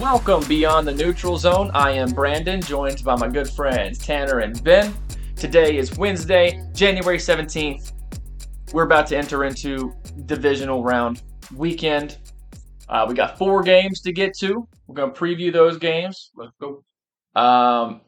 [0.00, 1.70] Welcome beyond the neutral zone.
[1.74, 4.94] I am Brandon, joined by my good friends Tanner and Ben.
[5.36, 7.92] Today is Wednesday, January 17th.
[8.72, 9.92] We're about to enter into
[10.24, 11.22] divisional round
[11.54, 12.16] weekend.
[12.88, 14.66] Uh, we got four games to get to.
[14.86, 16.30] We're going to preview those games.
[16.34, 16.82] Let's go.
[17.38, 18.00] Um,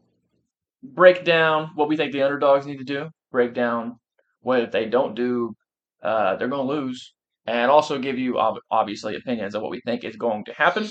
[0.82, 3.11] break down what we think the underdogs need to do.
[3.30, 3.98] Break down
[4.40, 5.54] what if they don't do,
[6.03, 7.12] uh, they're going to lose.
[7.46, 10.89] And also give you ob- obviously opinions of what we think is going to happen.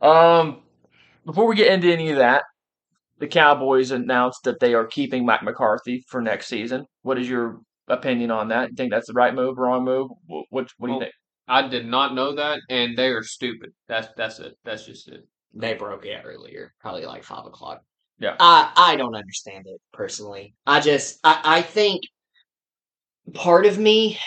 [0.00, 0.62] Um,
[1.26, 2.44] before we get into any of that,
[3.18, 6.86] the Cowboys announced that they are keeping Mike McCarthy for next season.
[7.02, 8.70] What is your opinion on that?
[8.70, 10.10] You think that's the right move, wrong move?
[10.26, 11.12] What what, what do you think?
[11.46, 13.70] I did not know that, and they are stupid.
[13.88, 14.56] That's that's it.
[14.64, 15.26] That's just it.
[15.52, 17.82] They broke it earlier, probably like five o'clock.
[18.18, 18.36] Yeah.
[18.38, 20.54] I I don't understand it personally.
[20.66, 22.02] I just I, I think
[23.34, 24.18] part of me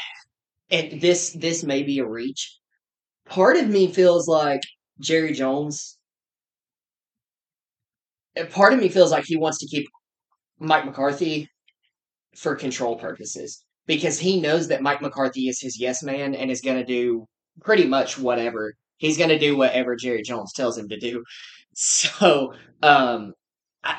[0.69, 2.59] and this this may be a reach.
[3.25, 4.61] Part of me feels like
[5.03, 5.97] Jerry Jones
[8.35, 9.87] and part of me feels like he wants to keep
[10.59, 11.49] Mike McCarthy
[12.35, 16.61] for control purposes because he knows that Mike McCarthy is his yes man and is
[16.61, 17.25] going to do
[17.61, 18.73] pretty much whatever.
[18.97, 21.23] He's going to do whatever Jerry Jones tells him to do.
[21.75, 23.33] So, um,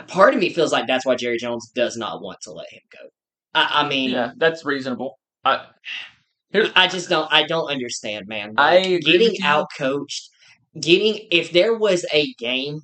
[0.07, 2.83] part of me feels like that's why Jerry Jones does not want to let him
[2.93, 3.09] go.
[3.53, 5.19] I, I mean, Yeah, that's reasonable.
[5.45, 5.67] I
[6.77, 7.27] I just don't.
[7.33, 8.55] I don't understand, man.
[8.57, 10.31] I Like, agree getting out coached,
[10.81, 12.81] getting if there was a game,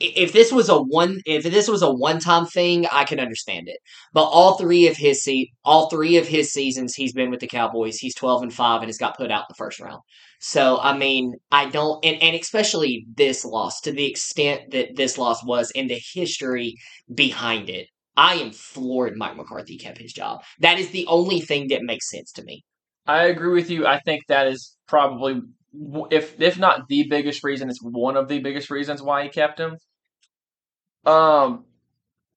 [0.00, 3.68] if this was a one, if this was a one time thing, I can understand
[3.68, 3.78] it.
[4.12, 7.46] But all three of his se- all three of his seasons, he's been with the
[7.46, 7.98] Cowboys.
[7.98, 10.00] He's twelve and five, and has got put out in the first round.
[10.40, 15.16] So I mean, I don't, and, and especially this loss to the extent that this
[15.16, 16.74] loss was in the history
[17.14, 17.88] behind it.
[18.16, 20.42] I am floored Mike McCarthy kept his job.
[20.60, 22.64] That is the only thing that makes sense to me.
[23.06, 23.86] I agree with you.
[23.86, 25.40] I think that is probably
[26.10, 29.58] if if not the biggest reason, it's one of the biggest reasons why he kept
[29.58, 29.78] him.
[31.04, 31.64] Um,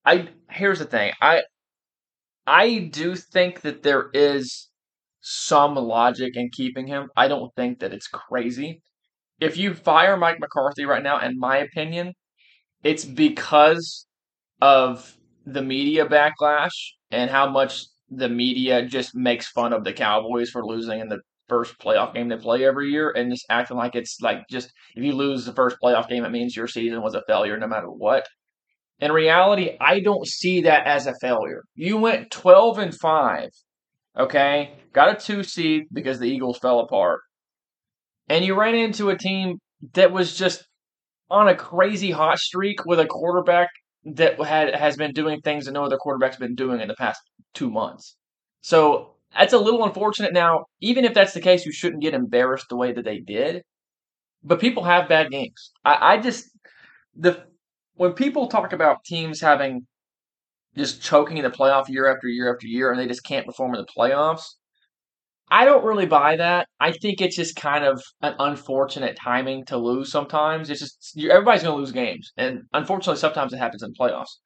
[0.05, 1.13] I here's the thing.
[1.21, 1.43] I
[2.45, 4.69] I do think that there is
[5.21, 7.09] some logic in keeping him.
[7.15, 8.81] I don't think that it's crazy.
[9.39, 12.13] If you fire Mike McCarthy right now, in my opinion,
[12.83, 14.07] it's because
[14.61, 16.73] of the media backlash
[17.11, 21.19] and how much the media just makes fun of the Cowboys for losing in the
[21.47, 25.03] first playoff game they play every year and just acting like it's like just if
[25.03, 27.89] you lose the first playoff game, it means your season was a failure no matter
[27.89, 28.27] what.
[28.99, 31.63] In reality, I don't see that as a failure.
[31.75, 33.49] You went 12 and 5,
[34.19, 34.73] okay?
[34.91, 37.19] Got a two seed because the Eagles fell apart.
[38.27, 39.59] And you ran into a team
[39.93, 40.65] that was just
[41.29, 43.69] on a crazy hot streak with a quarterback
[44.15, 47.19] that had has been doing things that no other quarterback's been doing in the past
[47.53, 48.15] two months.
[48.61, 50.33] So that's a little unfortunate.
[50.33, 53.63] Now, even if that's the case, you shouldn't get embarrassed the way that they did.
[54.43, 55.71] But people have bad games.
[55.83, 56.45] I, I just
[57.15, 57.43] the
[57.95, 59.87] when people talk about teams having
[60.77, 63.73] just choking in the playoff year after year after year and they just can't perform
[63.73, 64.43] in the playoffs,
[65.49, 66.67] I don't really buy that.
[66.79, 70.69] I think it's just kind of an unfortunate timing to lose sometimes.
[70.69, 74.37] It's just everybody's going to lose games, and unfortunately, sometimes it happens in playoffs.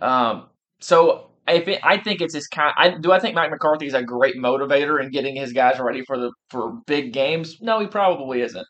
[0.00, 0.48] Um,
[0.80, 3.94] so if it, I think it's his kind, I do I think Mike McCarthy is
[3.94, 7.56] a great motivator in getting his guys ready for the for big games.
[7.60, 8.66] No, he probably isn't.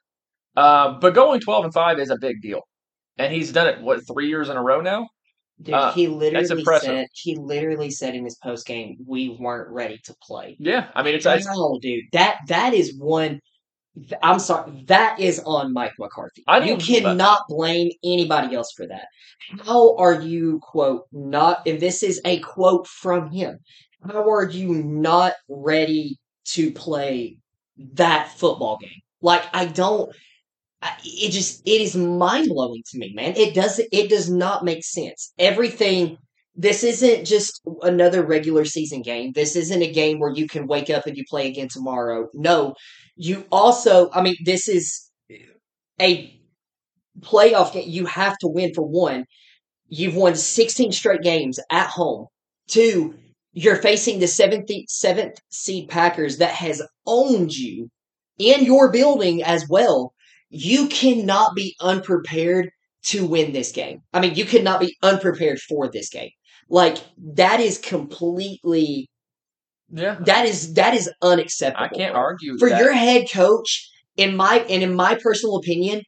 [0.56, 2.60] Um, but going twelve and five is a big deal,
[3.18, 5.06] and he's done it what three years in a row now.
[5.60, 9.98] Dude, Uh, he literally said he literally said in his post game, "We weren't ready
[10.04, 13.40] to play." Yeah, I mean it's, No, dude, that that is one.
[14.22, 16.44] I'm sorry, that is on Mike McCarthy.
[16.62, 19.06] You cannot blame anybody else for that.
[19.66, 21.66] How are you quote not?
[21.66, 23.58] And this is a quote from him.
[24.04, 26.18] How are you not ready
[26.54, 27.36] to play
[27.94, 29.00] that football game?
[29.20, 30.10] Like I don't.
[30.82, 33.34] I- It just it is mind blowing to me, man.
[33.36, 35.32] It does it does not make sense.
[35.38, 36.18] Everything.
[36.54, 39.32] This isn't just another regular season game.
[39.34, 42.28] This isn't a game where you can wake up and you play again tomorrow.
[42.34, 42.74] No,
[43.16, 44.10] you also.
[44.12, 45.10] I mean, this is
[46.00, 46.38] a
[47.20, 47.88] playoff game.
[47.88, 49.24] You have to win for one.
[49.88, 52.26] You've won 16 straight games at home.
[52.68, 53.14] Two,
[53.52, 57.90] you're facing the seventh seventh seed Packers that has owned you
[58.38, 60.12] in your building as well.
[60.48, 62.70] You cannot be unprepared
[63.04, 64.00] to win this game.
[64.12, 66.30] I mean, you cannot be unprepared for this game.
[66.72, 69.10] Like that is completely
[69.90, 70.16] yeah.
[70.24, 71.84] that is that is unacceptable.
[71.84, 72.80] I can't argue For that.
[72.80, 76.00] your head coach, in my and in my personal opinion,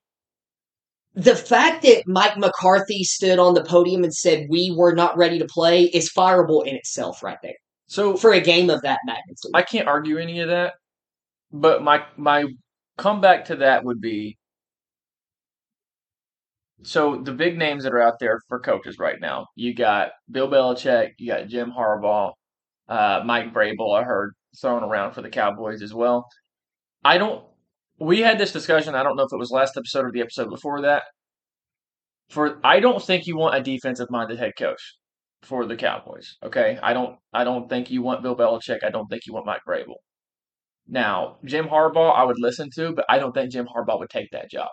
[1.13, 5.39] the fact that Mike McCarthy stood on the podium and said we were not ready
[5.39, 7.57] to play is fireable in itself, right there.
[7.87, 10.77] so For a game of that magnitude, I can't argue any of that.
[11.53, 12.47] But my my
[12.97, 14.39] comeback to that would be
[16.85, 20.49] so the big names that are out there for coaches right now, you got Bill
[20.49, 22.33] Belichick, you got Jim Harbaugh,
[22.89, 23.99] uh, Mike Vrabel.
[23.99, 26.27] I heard thrown around for the Cowboys as well.
[27.05, 27.45] I don't.
[27.99, 28.95] We had this discussion.
[28.95, 31.05] I don't know if it was last episode or the episode before that.
[32.31, 34.97] For I don't think you want a defensive minded head coach
[35.43, 36.37] for the Cowboys.
[36.43, 37.17] Okay, I don't.
[37.33, 38.85] I don't think you want Bill Belichick.
[38.85, 39.97] I don't think you want Mike Vrabel.
[40.87, 44.31] Now, Jim Harbaugh, I would listen to, but I don't think Jim Harbaugh would take
[44.33, 44.69] that job.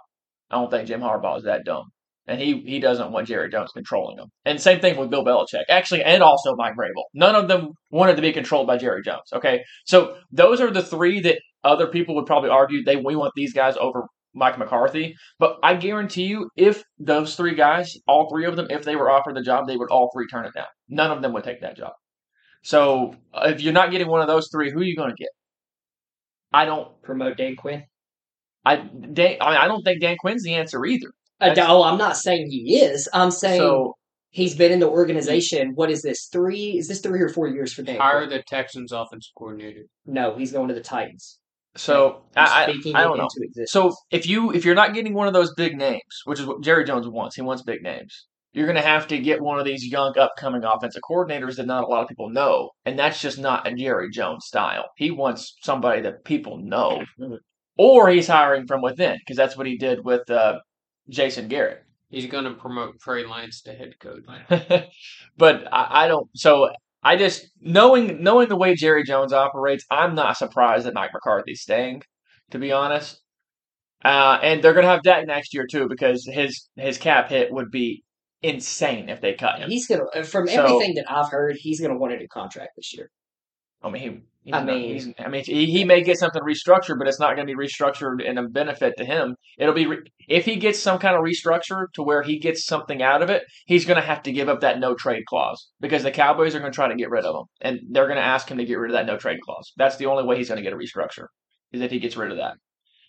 [0.50, 1.86] I don't think Jim Harbaugh is that dumb.
[2.28, 4.28] And he, he doesn't want Jerry Jones controlling him.
[4.46, 7.04] And same thing with Bill Belichick, actually, and also Mike Vrabel.
[7.14, 9.34] None of them wanted to be controlled by Jerry Jones.
[9.34, 13.34] Okay, so those are the three that other people would probably argue they we want
[13.36, 15.16] these guys over Mike McCarthy.
[15.40, 19.10] But I guarantee you, if those three guys, all three of them, if they were
[19.12, 20.68] offered the job, they would all three turn it down.
[20.90, 21.94] None of them would take that job.
[22.64, 25.30] So if you're not getting one of those three, who are you going to get?
[26.54, 27.02] I don't.
[27.02, 27.84] Promote Dan Quinn.
[28.64, 31.12] I Dan, I, mean, I don't think Dan Quinn's the answer either.
[31.42, 33.10] Uh, oh, I'm not saying he is.
[33.14, 33.96] I'm saying So
[34.30, 35.72] he's been in the organization.
[35.76, 36.28] What is this?
[36.32, 36.78] Three?
[36.78, 37.98] Is this three or four years for Dan?
[37.98, 39.84] Hire the Texans offensive coordinator.
[40.06, 41.40] No, he's going to the Titans.
[41.76, 43.24] so I, I, speaking I don't know.
[43.24, 43.72] into existence.
[43.72, 46.62] So if you if you're not getting one of those big names, which is what
[46.62, 48.28] Jerry Jones wants, he wants big names.
[48.54, 51.86] You're going to have to get one of these young upcoming offensive coordinators that not
[51.86, 54.90] a lot of people know, and that's just not a Jerry Jones style.
[54.98, 57.02] He wants somebody that people know,
[57.78, 60.60] or he's hiring from within because that's what he did with uh,
[61.12, 61.84] Jason Garrett.
[62.10, 64.26] He's going to promote Trey Lance to head coach.
[65.38, 66.30] but I, I don't.
[66.36, 66.70] So
[67.04, 71.62] I just knowing knowing the way Jerry Jones operates, I'm not surprised that Mike McCarthy's
[71.62, 72.04] staying.
[72.52, 73.22] To be honest,
[74.04, 77.54] uh, and they're going to have Dak next year too because his his cap hit
[77.54, 78.04] would be
[78.42, 79.70] insane if they cut him.
[79.70, 80.04] he's gonna.
[80.26, 83.10] From So- everything that I've heard, he's gonna want a new contract this year.
[83.84, 84.22] I mean, he.
[84.54, 87.56] I mean- I mean, he, he may get something restructured, but it's not going to
[87.56, 89.36] be restructured in a benefit to him.
[89.58, 93.04] It'll be re- if he gets some kind of restructure to where he gets something
[93.04, 96.02] out of it, he's going to have to give up that no trade clause because
[96.04, 98.24] the Cowboys are going to try to get rid of him, and they're going to
[98.24, 99.72] ask him to get rid of that no trade clause.
[99.78, 101.28] That's the only way he's going to get a restructure
[101.72, 102.56] is if he gets rid of that,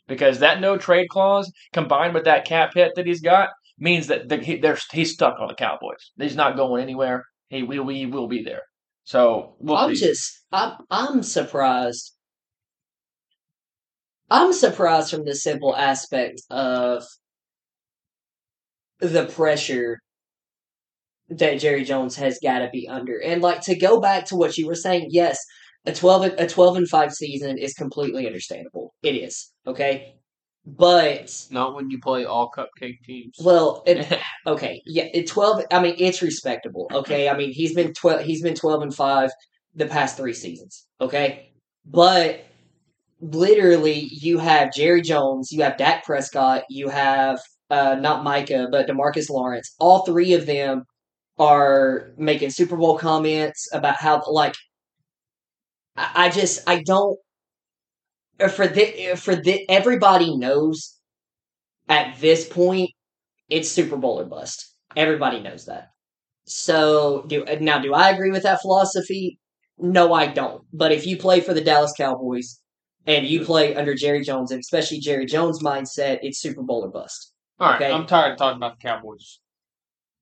[0.06, 3.48] because that no trade clause combined with that cap hit that he's got
[3.78, 6.12] means that the, he, they're, he's stuck on the Cowboys.
[6.18, 7.24] He's not going anywhere.
[7.48, 8.62] He will he will be there.
[9.04, 10.06] So we'll I'm see.
[10.06, 10.44] just.
[10.52, 10.76] I'm.
[10.90, 12.12] I'm surprised.
[14.30, 17.04] I'm surprised from the simple aspect of
[19.00, 19.98] the pressure
[21.28, 23.20] that Jerry Jones has got to be under.
[23.20, 25.38] And like to go back to what you were saying, yes,
[25.84, 28.94] a 12 a 12 and 5 season is completely understandable.
[29.02, 29.52] It is.
[29.66, 30.14] Okay?
[30.64, 33.36] But Not when you play all cupcake teams.
[33.42, 36.88] well, it, okay, yeah, it 12 I mean it's respectable.
[36.92, 37.28] Okay?
[37.28, 39.30] I mean, he's been 12 he's been 12 and 5
[39.74, 40.86] the past 3 seasons.
[41.00, 41.52] Okay?
[41.84, 42.44] But
[43.20, 48.86] literally you have Jerry Jones, you have Dak Prescott, you have uh, not Micah, but
[48.86, 49.74] Demarcus Lawrence.
[49.80, 50.84] All three of them
[51.38, 54.54] are making Super Bowl comments about how like
[55.96, 57.18] I, just I don't
[58.48, 60.98] for the for the everybody knows
[61.88, 62.90] at this point
[63.48, 64.74] it's Super Bowl or bust.
[64.96, 65.88] Everybody knows that.
[66.46, 69.38] So do now do I agree with that philosophy?
[69.78, 70.62] No, I don't.
[70.72, 72.60] But if you play for the Dallas Cowboys
[73.06, 76.88] and you play under Jerry Jones, and especially Jerry Jones' mindset, it's Super Bowl or
[76.88, 77.32] bust.
[77.58, 77.92] All right, okay.
[77.92, 79.40] I'm tired of talking about the Cowboys.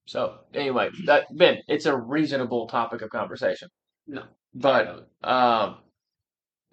[0.07, 3.69] So anyway, that Ben, it's a reasonable topic of conversation.
[4.07, 4.23] No.
[4.53, 5.77] But um,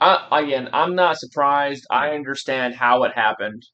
[0.00, 1.86] I again, I'm not surprised.
[1.90, 3.64] I understand how it happened.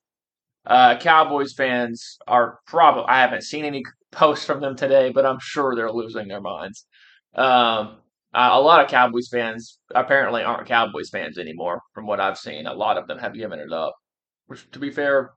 [0.66, 3.04] Uh, Cowboys fans are probably.
[3.08, 6.86] I haven't seen any posts from them today, but I'm sure they're losing their minds.
[7.34, 7.98] Um,
[8.34, 12.66] uh, a lot of Cowboys fans apparently aren't Cowboys fans anymore, from what I've seen.
[12.66, 13.94] A lot of them have given it up.
[14.46, 15.32] Which, to be fair,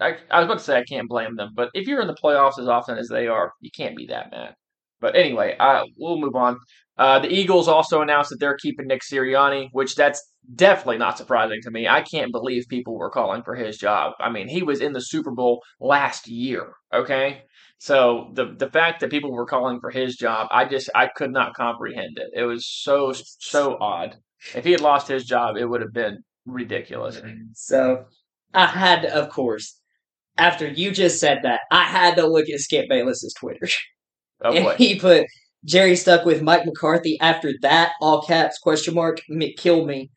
[0.00, 2.14] I, I was about to say I can't blame them, but if you're in the
[2.14, 4.54] playoffs as often as they are, you can't be that mad.
[5.00, 6.58] But anyway, uh, we'll move on.
[6.98, 10.22] Uh, the Eagles also announced that they're keeping Nick Sirianni, which that's
[10.54, 11.88] definitely not surprising to me.
[11.88, 14.12] I can't believe people were calling for his job.
[14.20, 16.74] I mean, he was in the Super Bowl last year.
[16.92, 17.42] Okay,
[17.78, 21.32] so the the fact that people were calling for his job, I just I could
[21.32, 22.30] not comprehend it.
[22.34, 24.16] It was so so odd.
[24.54, 27.20] If he had lost his job, it would have been ridiculous.
[27.54, 28.04] So
[28.52, 29.80] I had, of course,
[30.36, 33.68] after you just said that, I had to look at Skip Bayless's Twitter.
[34.42, 34.74] Oh and boy.
[34.76, 35.26] he put
[35.64, 40.10] Jerry stuck with Mike McCarthy after that, all caps, question mark, m- kill me.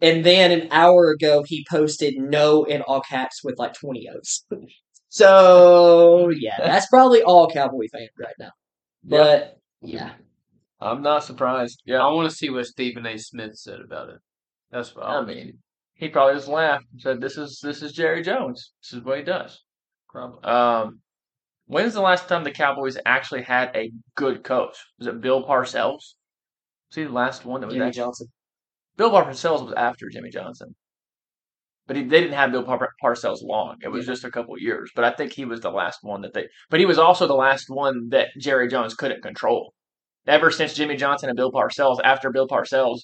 [0.00, 4.44] And then an hour ago, he posted no in all caps with like 20 O's.
[5.08, 8.50] So, yeah, that's probably all Cowboy fans right now.
[9.02, 10.12] But, yeah.
[10.80, 11.82] I'm not surprised.
[11.84, 11.98] Yeah.
[11.98, 13.18] I want to see what Stephen A.
[13.18, 14.18] Smith said about it.
[14.70, 15.58] That's what I I mean,
[15.94, 18.72] he probably just laughed and said, "This is this is Jerry Jones.
[18.82, 19.62] This is what he does."
[20.08, 20.42] probably.
[20.44, 21.00] Um,
[21.68, 24.74] When's the last time the Cowboys actually had a good coach?
[24.98, 26.14] Was it Bill Parcells?
[26.90, 28.00] See the last one that was Jimmy actually?
[28.02, 28.26] Johnson.
[28.96, 30.74] Bill Parcells was after Jimmy Johnson,
[31.86, 33.76] but he, they didn't have Bill Par- Parcells long.
[33.82, 34.12] It was Yeah.
[34.14, 34.90] just a couple of years.
[34.96, 36.48] But I think he was the last one that they.
[36.70, 39.74] But he was also the last one that Jerry Jones couldn't control.
[40.26, 43.00] Ever since Jimmy Johnson and Bill Parcells, after Bill Parcells,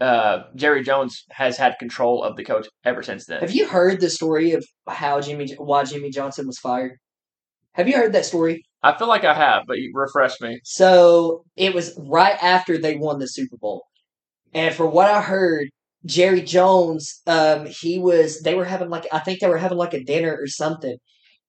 [0.00, 3.40] uh, Jerry Jones has had control of the coach ever since then.
[3.40, 6.98] Have you heard the story of how Jimmy why Jimmy Johnson was fired?
[7.76, 8.64] Have you heard that story?
[8.82, 10.60] I feel like I have, but you refresh me.
[10.64, 13.84] So it was right after they won the Super Bowl.
[14.54, 15.68] And for what I heard,
[16.06, 19.92] Jerry Jones, um, he was they were having like I think they were having like
[19.92, 20.96] a dinner or something.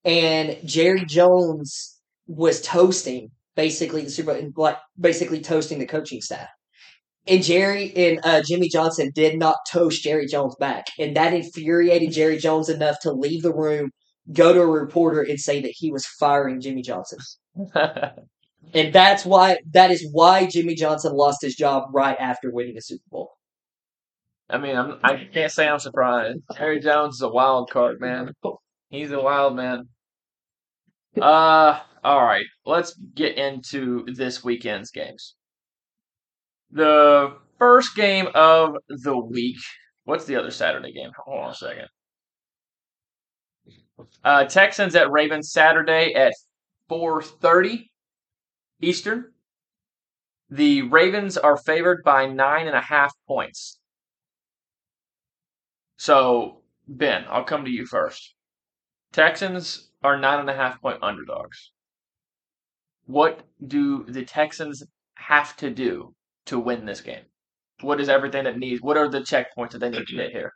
[0.03, 6.50] And Jerry Jones was toasting basically the Super Bowl like basically toasting the coaching staff.
[7.25, 10.88] And Jerry and uh, Jimmy Johnson did not toast Jerry Jones back.
[11.00, 13.91] And that infuriated Jerry Jones enough to leave the room,
[14.34, 17.19] go to a reporter and say that he was firing Jimmy Johnson.
[18.74, 22.81] And that's why that is why Jimmy Johnson lost his job right after winning the
[22.81, 23.31] Super Bowl.
[24.50, 26.39] I mean, I'm, I can't say I'm surprised.
[26.57, 28.31] Jerry Jones is a wild card, man.
[28.89, 29.89] He's a wild man.
[31.19, 32.46] Uh, all right.
[32.65, 35.36] Let's get into this weekend's games.
[36.72, 39.57] The first game of the week.
[40.05, 41.12] What's the other Saturday game?
[41.25, 41.88] Hold on a second.
[44.24, 46.34] Uh, Texans at Ravens Saturday at
[46.89, 47.89] 4:30
[48.82, 49.34] Eastern.
[50.50, 53.80] The Ravens are favored by nine and a half points.
[55.98, 58.36] So, Ben, I'll come to you first.
[59.12, 61.72] Texans are nine and a half point underdogs.
[63.06, 64.84] What do the Texans
[65.16, 66.13] have to do
[66.46, 67.25] to win this game?
[67.82, 68.82] What is everything that needs?
[68.82, 70.54] What are the checkpoints that they need to hit here?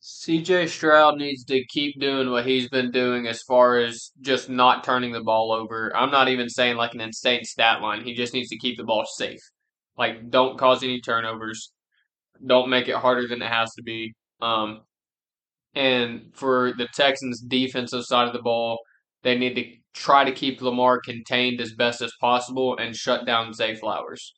[0.00, 4.84] CJ Stroud needs to keep doing what he's been doing as far as just not
[4.84, 5.94] turning the ball over.
[5.96, 8.04] I'm not even saying like an insane stat line.
[8.04, 9.40] He just needs to keep the ball safe.
[9.96, 11.72] Like, don't cause any turnovers.
[12.46, 14.14] Don't make it harder than it has to be.
[14.40, 14.82] Um,
[15.74, 18.78] and for the Texans' defensive side of the ball,
[19.24, 19.64] they need to
[19.94, 24.32] try to keep Lamar contained as best as possible and shut down Zay Flowers,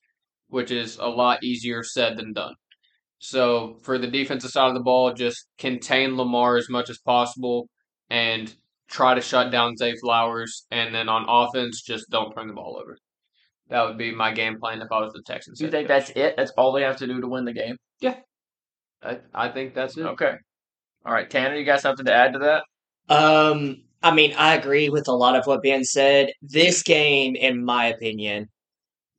[0.49, 2.55] which is a lot easier said than done.
[3.21, 7.69] So for the defensive side of the ball, just contain Lamar as much as possible
[8.09, 8.53] and
[8.89, 10.67] try to shut down Zay Flowers.
[10.71, 12.97] And then on offense, just don't turn the ball over.
[13.69, 15.59] That would be my game plan if I was the Texans.
[15.59, 16.07] Do you think coach.
[16.07, 16.35] that's it?
[16.37, 17.77] That's all they have to do to win the game?
[18.01, 18.17] Yeah.
[19.03, 20.07] I, I think that's it.
[20.07, 20.35] Okay.
[21.05, 22.65] All right, Tanner, you got something to add to that?
[23.15, 26.33] Um, I mean, I agree with a lot of what Ben said.
[26.43, 28.49] This game, in my opinion,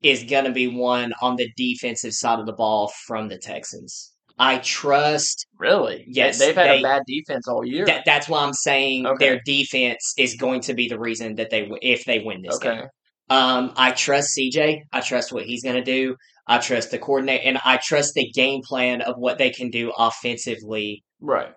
[0.02, 4.12] is going to be one on the defensive side of the ball from the Texans.
[4.40, 6.04] I trust Really?
[6.08, 7.86] Yes, They've had they- a bad defense all year.
[7.86, 8.04] that.
[8.06, 9.26] That's why I'm saying Okay.
[9.26, 12.76] their defense is going to be the reason that they if they win this okay.
[12.78, 12.86] game.
[13.30, 14.82] Um, I trust CJ.
[14.92, 16.16] I trust what he's going to do.
[16.48, 19.94] I trust the coordinator, and I trust the game plan of what they can do
[19.98, 21.54] offensively Right.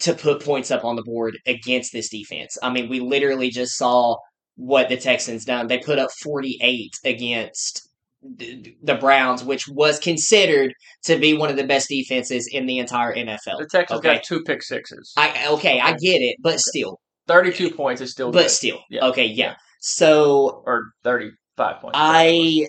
[0.00, 2.58] to put points up on the board against this defense.
[2.62, 4.16] I mean, we literally just saw
[4.58, 5.68] what the Texans done.
[5.68, 7.88] They put up 48 against
[8.20, 10.74] the Browns, which was considered
[11.04, 13.58] to be one of the best defenses in the entire NFL.
[13.58, 14.14] The Texans Okay.
[14.14, 15.12] got two pick sixes.
[15.16, 16.98] I okay, I get it, but still,
[17.28, 18.50] 32 points is still but good.
[18.50, 19.06] still, Yeah.
[19.06, 19.54] okay, yeah.
[19.80, 21.92] So Or 35 points.
[21.94, 22.66] I,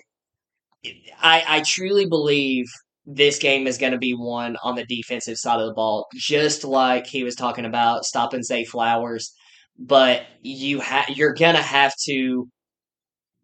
[1.20, 2.66] I, I truly believe
[3.04, 6.62] this game is going to be won on the defensive side of the ball, just
[6.62, 9.32] like he was talking about stopping Zay Flowers.
[9.78, 12.48] But you ha- you're gonna have to,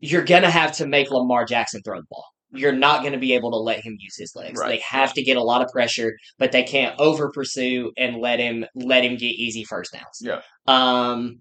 [0.01, 2.25] you're gonna have to make Lamar Jackson throw the ball.
[2.53, 4.59] You're not going to be able to let him use his legs.
[4.59, 8.19] Right, They have to get a lot of pressure, but they can't over pursue and
[8.19, 10.21] let him let him get easy first downs.
[10.21, 10.41] Yeah.
[10.67, 11.41] Um,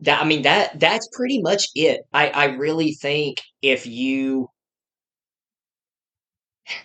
[0.00, 2.02] that I mean that that's pretty much it.
[2.12, 4.48] I I really think if you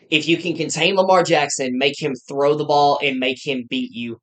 [0.09, 3.91] if you can contain Lamar Jackson, make him throw the ball and make him beat
[3.91, 4.17] you.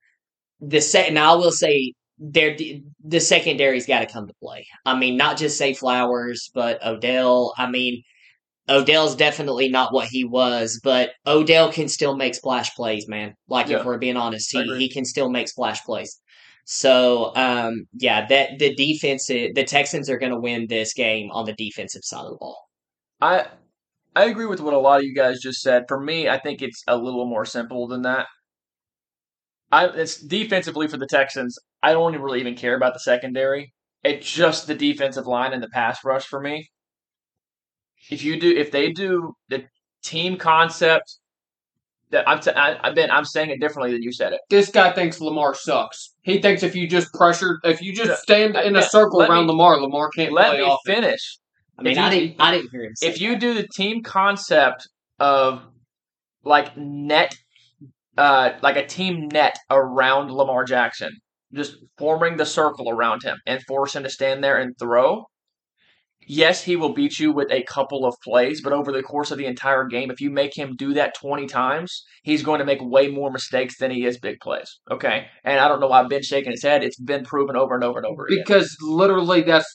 [0.61, 1.92] The set and I will say
[2.23, 2.57] there
[3.05, 4.67] the secondary's got to come to play.
[4.87, 7.52] I mean, not just Zay Flowers, but Odell.
[7.59, 8.02] I mean,
[8.69, 13.35] Odell's definitely not what he was, but Odell can still make splash plays, man.
[13.49, 13.81] Like Yeah.
[13.81, 16.21] if we're being honest, he he can still make splash plays.
[16.64, 21.45] So, um, yeah, that the defense, the Texans are going to win this game on
[21.45, 22.69] the defensive side of the ball.
[23.21, 23.47] I
[24.14, 25.85] I agree with what a lot of you guys just said.
[25.88, 28.26] For me, I think it's a little more simple than that.
[29.73, 31.59] I it's defensively for the Texans.
[31.82, 33.72] I don't really even care about the secondary.
[34.04, 36.68] It's just the defensive line and the pass rush for me.
[38.10, 39.64] If you do, if they do the
[40.02, 41.18] team concept
[42.10, 44.40] That I'm, t- I, I've been, I'm saying it differently than you said it.
[44.50, 46.14] This guy thinks Lamar sucks.
[46.22, 49.44] He thinks if you just pressure, if you just stand in a circle let around
[49.46, 50.80] me- Lamar, Lamar can't Let play me off.
[50.84, 51.38] finish.
[51.78, 52.36] I mean, If you- I didn't.
[52.38, 52.94] I didn't hear him.
[52.96, 54.86] Say If you do the team concept
[55.20, 55.62] of
[56.44, 57.34] like net,
[58.18, 61.12] uh, like a team net around Lamar Jackson,
[61.54, 65.25] just forming the circle around him and force him to stand there and throw.
[66.25, 69.38] Yes, he will beat you with a couple of plays, but over the course of
[69.38, 72.78] the entire game, if you make him do that 20 times, he's going to make
[72.80, 74.78] way more mistakes than he is big plays.
[74.88, 75.26] Okay?
[75.42, 76.85] And I don't know why Ben's shaking his head.
[76.85, 78.38] It's been proven over and over and over again.
[78.47, 79.66] because literally that's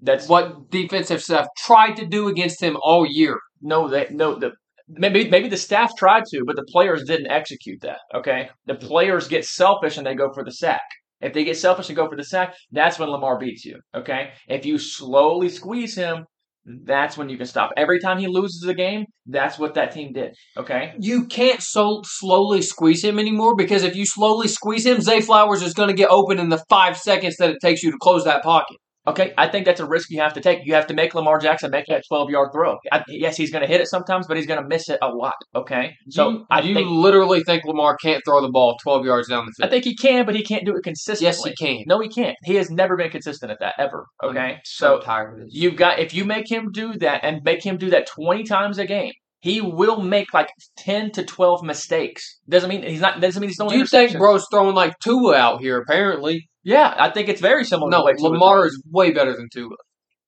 [0.00, 3.38] That's what defensive staff tried to do against him all year.
[3.60, 4.50] no, they no the
[4.88, 7.98] maybe maybe the staff tried to, but the players didn't execute that.
[8.12, 10.82] Okay, the players get selfish and they go for the sack.
[11.22, 13.78] If they get selfish and go for the sack, that's when Lamar beats you.
[13.94, 16.26] Okay, if you slowly squeeze him,
[16.64, 17.70] that's when you can stop.
[17.76, 20.34] Every time he loses a game, that's what that team did.
[20.56, 25.20] Okay, You can't so slowly squeeze him anymore because if you slowly squeeze him, Zay
[25.20, 27.98] Flowers is going to get open in the five seconds that it takes you to
[28.00, 28.76] close that pocket.
[29.06, 30.60] Okay, I think that's a risk you have to take.
[30.64, 32.76] You have to make Lamar Jackson make that twelve yard throw.
[32.90, 35.08] I, yes, he's going to hit it sometimes, but he's going to miss it a
[35.08, 35.34] lot.
[35.54, 39.28] Okay, so you, I you think literally think Lamar can't throw the ball 12 yards
[39.28, 39.68] down the field.
[39.68, 41.26] I think he can, but he can't do it consistently.
[41.26, 41.84] yes, he can.
[41.86, 42.36] No, he can't.
[42.44, 44.06] He has never been consistent at that ever.
[44.22, 47.76] Okay, I'm so tired you've got if you make him do that and make him
[47.76, 52.38] do that twenty times a game, he will make like ten to twelve mistakes.
[52.48, 53.20] Doesn't mean he's not.
[53.20, 55.78] Doesn't mean he's throwing you think bro's throwing like two out here?
[55.78, 57.90] Apparently, Yeah, I think it's very similar.
[57.90, 57.98] no.
[57.98, 59.70] the way Lamar is way better than Tua.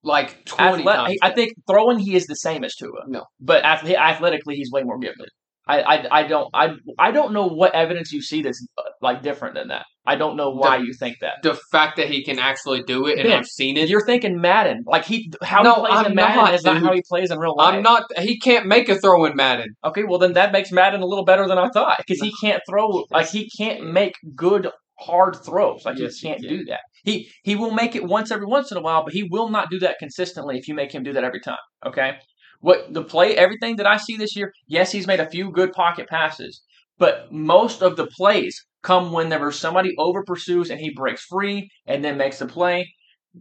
[0.02, 1.16] Like 20 Athle- times.
[1.22, 3.04] I think throwing he is the same as Tua.
[3.06, 3.24] No.
[3.40, 5.28] but ath- athletically he's way more gifted.
[5.66, 9.22] I, I, I don't I I don't know what evidence you see that's uh, like
[9.22, 9.86] different than that.
[10.04, 11.36] I don't know why you think that.
[11.42, 13.88] the fact that he can actually do it, and Ben, I've seen it.
[13.88, 16.74] You're thinking Madden, like he how No, he plays I'm in Madden not, is not
[16.74, 16.82] dude.
[16.82, 17.76] how he plays in real life.
[17.76, 18.02] I'm not.
[18.18, 19.68] He can't make a throw in Madden.
[19.82, 22.60] Okay, well then that makes Madden a little better than I thought because he can't
[22.68, 24.68] throw like he can't make good
[25.00, 25.85] hard throws.
[25.85, 26.49] Like Yes, he he can't can.
[26.49, 26.80] do that.
[27.04, 29.71] He he will make it once every once in a while, but he will not
[29.71, 31.59] do that consistently if you make him do that every time.
[31.85, 32.19] Okay,
[32.61, 34.52] what the play everything that I see this year?
[34.67, 36.63] Yes, he's made a few good pocket passes,
[36.99, 42.04] but most of the plays come whenever somebody over pursues and he breaks free and
[42.04, 42.93] then makes the play.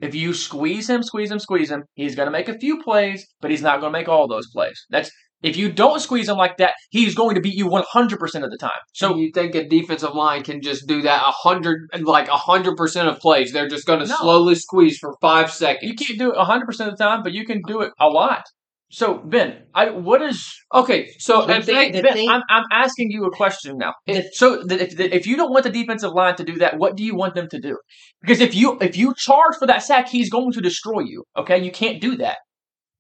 [0.02, 3.28] If you squeeze him, squeeze him, squeeze him, he's going to make a few plays,
[3.42, 4.86] but he's not going to make all those plays.
[4.90, 5.12] That's
[5.44, 8.58] if you don't squeeze him like that, he's going to beat you 100% of the
[8.58, 8.72] time.
[8.94, 12.38] So So you think a defensive line can just do that a hundred, like a
[12.38, 13.52] hundred percent of plays?
[13.54, 14.16] They're just going to No.
[14.16, 15.84] slowly squeeze for five seconds.
[15.90, 18.44] you can't do it 100% of the time, but you can do it a lot.
[18.92, 22.44] So Ben, I what is Okay, so The and thing- think- the Ben, thing- I'm,
[22.48, 23.94] I'm asking you a question now.
[24.06, 26.96] The- so that if, if you don't want the defensive line to do that, what
[26.96, 27.76] do you want them to do?
[28.22, 31.24] Because if you if you charge for that sack, he's going to destroy you.
[31.36, 32.38] Okay, you can't do that.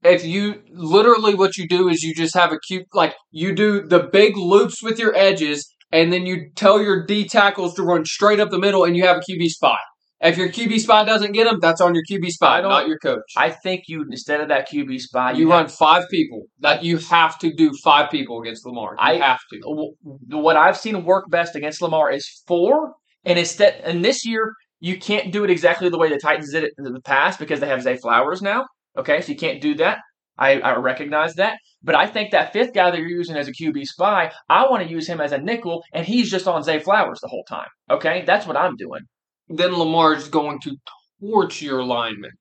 [0.03, 3.81] If you literally what you do is you just have a cute like you do
[3.81, 8.05] the big loops with your edges, and then you tell your D tackles to run
[8.05, 9.77] straight up the middle, and you have a QB spy.
[10.21, 13.19] If your QB spy doesn't get them, that's on your QB don't- not your coach.
[13.35, 16.43] I think you instead of that QB spy, you have run five people.
[16.59, 18.91] That you have to do five people against Lamar.
[18.93, 19.93] You I- have to.
[20.29, 22.93] what I've seen work best against Lamar is four,
[23.25, 26.63] and instead, and this year you can't do it exactly the way the Titans did
[26.63, 28.65] it in the past because they have Zay Flowers now.
[28.97, 29.99] Okay, so you can't do that.
[30.37, 33.51] I, I recognize that, but I think that fifth guy that you're using as a
[33.53, 36.79] QB spy, I want to use him as a nickel, and he's just on Zay
[36.79, 37.67] Flowers the whole time.
[37.91, 39.01] Okay, that's what I'm doing.
[39.47, 40.75] Then Lamar is going to
[41.21, 42.31] torch your lineman,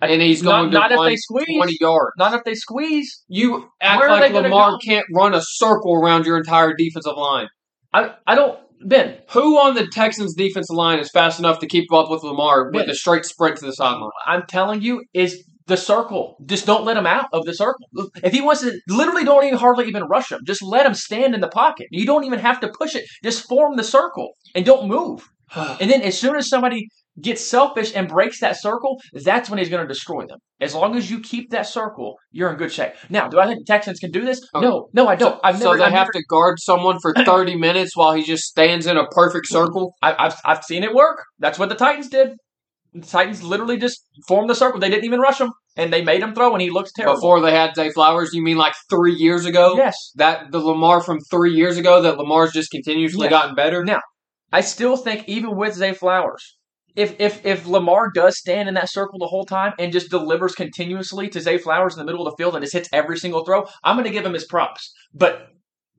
[0.00, 1.56] and he's Not- going not to if run they squeeze.
[1.56, 2.12] twenty yards.
[2.18, 3.22] Not if they squeeze.
[3.28, 7.46] You act Where like Lamar can't run a circle around your entire defensive line.
[7.92, 9.18] I I don't Ben.
[9.30, 12.88] Who on the Texans' defensive line is fast enough to keep up with Lamar with
[12.88, 14.10] a straight sprint to the sideline?
[14.26, 16.36] I'm telling you is the circle.
[16.44, 17.86] Just don't let him out of the circle.
[18.22, 20.40] If he wants to, literally don't even hardly even rush him.
[20.44, 21.86] Just let him stand in the pocket.
[21.90, 23.04] You don't even have to push it.
[23.24, 25.26] Just form the circle and don't move.
[25.54, 26.86] And then as soon as somebody
[27.20, 30.38] gets selfish and breaks that circle, that's when he's going to destroy them.
[30.60, 32.92] As long as you keep that circle, you're in good shape.
[33.08, 34.40] Now, do I think the Texans can do this?
[34.54, 34.64] Okay.
[34.66, 35.40] No, no, I don't.
[35.42, 35.78] I've so never.
[35.78, 38.96] they I've have never- to guard someone for 30 minutes while he just stands in
[38.96, 39.94] a perfect circle.
[40.02, 41.24] I, I've I've seen it work.
[41.38, 42.32] That's what the Titans did.
[42.92, 44.80] The Titans literally just formed the circle.
[44.80, 47.14] They didn't even rush him, and they made him throw, and he looks terrible.
[47.16, 49.74] Before they had Zay Flowers, you mean like three years ago?
[49.76, 53.30] yes, That the Lamar from three years ago that Lamar's just continuously Yeah.
[53.30, 53.84] gotten better?
[53.84, 54.00] Now,
[54.52, 56.56] I still think even with Zay Flowers,
[56.96, 60.56] if if if Lamar does stand in that circle the whole time and just delivers
[60.56, 63.44] continuously to Zay Flowers in the middle of the field and just hits every single
[63.44, 64.92] throw, I'm going to give him his props.
[65.14, 65.46] But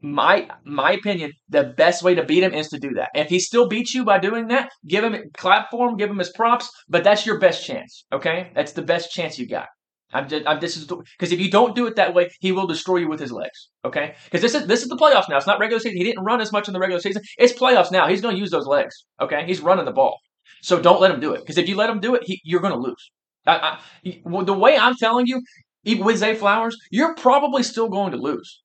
[0.01, 3.09] my my opinion, the best way to beat him is to do that.
[3.13, 6.19] If he still beats you by doing that, give him clap for him, give him
[6.19, 6.69] his props.
[6.89, 8.05] But that's your best chance.
[8.11, 9.67] Okay, that's the best chance you got.
[10.13, 12.67] I'm just, I'm, this is because if you don't do it that way, he will
[12.67, 13.69] destroy you with his legs.
[13.85, 15.37] Okay, because this is this is the playoffs now.
[15.37, 15.97] It's not regular season.
[15.97, 17.21] He didn't run as much in the regular season.
[17.37, 18.07] It's playoffs now.
[18.07, 18.93] He's going to use those legs.
[19.21, 20.17] Okay, he's running the ball.
[20.61, 21.39] So don't let him do it.
[21.39, 23.11] Because if you let him do it, he, you're going to lose.
[23.47, 25.41] I, I, the way I'm telling you,
[25.83, 28.60] even with Zay Flowers, you're probably still going to lose.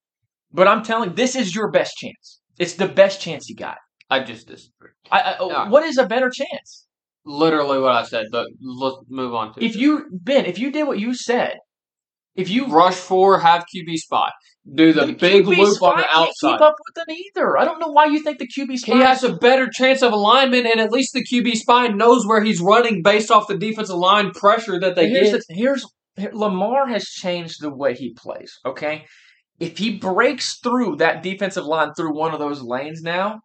[0.57, 2.41] But I'm telling, this is your best chance.
[2.59, 3.77] It's the best chance you got.
[4.09, 4.91] I just disagree.
[5.11, 5.69] I, I, oh, Yeah.
[5.69, 6.87] What is a better chance?
[7.27, 9.79] Literally what I said, but let's move on to If it.
[9.79, 11.59] you Ben, if you did what you said,
[12.37, 14.33] if you rush four, have QB spot,
[14.73, 16.53] do the, big QB loop on the can't outside.
[16.53, 17.59] Keep up with them either.
[17.59, 18.97] I don't know why you think the QB spot.
[18.97, 22.43] He has a better chance of alignment, and at least the QB spine knows where
[22.43, 25.43] he's running based off the defensive line pressure that they here's get.
[25.49, 25.85] the, here's
[26.33, 28.53] Lamar has changed the way he plays.
[28.65, 29.05] Okay,
[29.59, 33.41] if he breaks through that defensive line through one of those lanes now,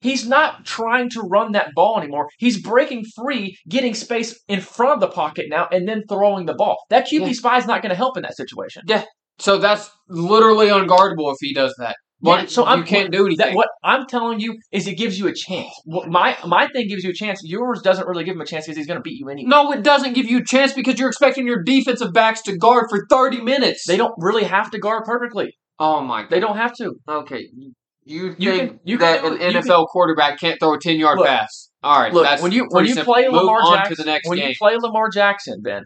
[0.00, 2.28] he's not trying to run that ball anymore.
[2.38, 6.54] He's breaking free, getting space in front of the pocket now, and then throwing the
[6.54, 6.76] ball.
[6.90, 7.32] That QB Yeah.
[7.32, 8.82] spy is not going to help in that situation.
[8.86, 9.04] Yeah.
[9.38, 11.96] So that's literally unguardable if he does that.
[12.24, 13.46] Yeah, so I'm- can't do anything.
[13.48, 15.70] That, what I'm telling you is it gives you a chance.
[15.84, 17.40] What my my thing gives you a chance.
[17.44, 19.48] Yours doesn't really give him a chance because he's going to beat you anyway.
[19.48, 22.86] no, it doesn't give you a chance because you're expecting your defensive backs to guard
[22.90, 23.84] for 30 minutes.
[23.86, 25.56] They don't really have to guard perfectly.
[25.78, 26.30] Oh my god.
[26.30, 26.92] They don't have to.
[27.08, 27.48] Okay.
[28.06, 31.18] You You think can- you that do an NFL quarterback can't throw a 10 yard
[31.24, 31.70] pass?
[31.82, 32.12] All right.
[32.12, 33.12] Look, that's when you when you simple.
[33.14, 34.48] play Move Lamar on Jackson, to the next when game.
[34.50, 35.82] you play Lamar Jackson, Ben,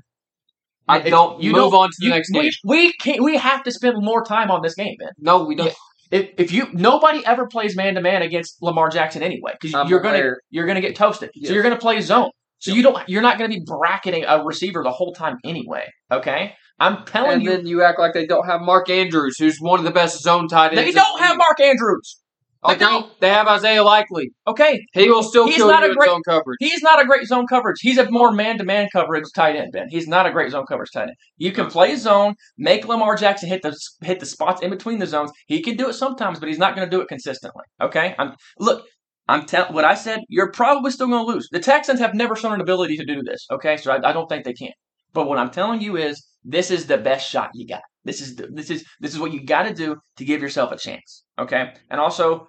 [0.88, 2.52] I don't you move don't- on to the you- next we, game.
[2.64, 3.22] We can't.
[3.22, 5.10] We have to spend more time on this game, Ben.
[5.18, 5.66] No, we don't.
[5.68, 5.72] Yeah.
[6.10, 10.00] If, if you nobody ever plays man to man against Lamar Jackson anyway, because you're
[10.00, 10.40] gonna aware.
[10.50, 11.30] you're gonna get toasted.
[11.34, 11.48] Yes.
[11.48, 12.30] So you're gonna play zone.
[12.60, 15.86] So you don't you're not gonna be bracketing a receiver the whole time anyway.
[16.10, 19.58] Okay, I'm telling And you, then you act like they don't have Mark Andrews, who's
[19.60, 20.82] one of the best zone tight ends.
[20.82, 21.36] they don't have.
[21.36, 22.18] Mark Andrews.
[22.66, 23.20] They Okay, don't.
[23.20, 24.30] They have Isaiah Likely.
[24.46, 26.56] Okay, He will still He's kill not you a great- zone coverage.
[26.58, 27.76] He's not a great zone coverage.
[27.80, 29.86] He's a more man to man coverage tight end, Ben.
[29.90, 31.16] He's not a great zone coverage tight end.
[31.36, 35.06] You can play zone, make Lamar Jackson hit the hit the spots in between the
[35.06, 35.30] zones.
[35.46, 37.62] He can do it sometimes, but he's not going to do it consistently.
[37.80, 38.84] Okay, I'm look.
[39.30, 40.20] I'm telling what I said.
[40.28, 41.48] You're probably still going to lose.
[41.52, 43.46] The Texans have never shown an ability to do this.
[43.50, 44.72] Okay, so I, I don't think they can.
[45.12, 47.82] But what I'm telling you is, this is the best shot you got.
[48.04, 50.72] This is the, this is this is what you got to do to give yourself
[50.72, 51.24] a chance.
[51.38, 52.48] Okay, and also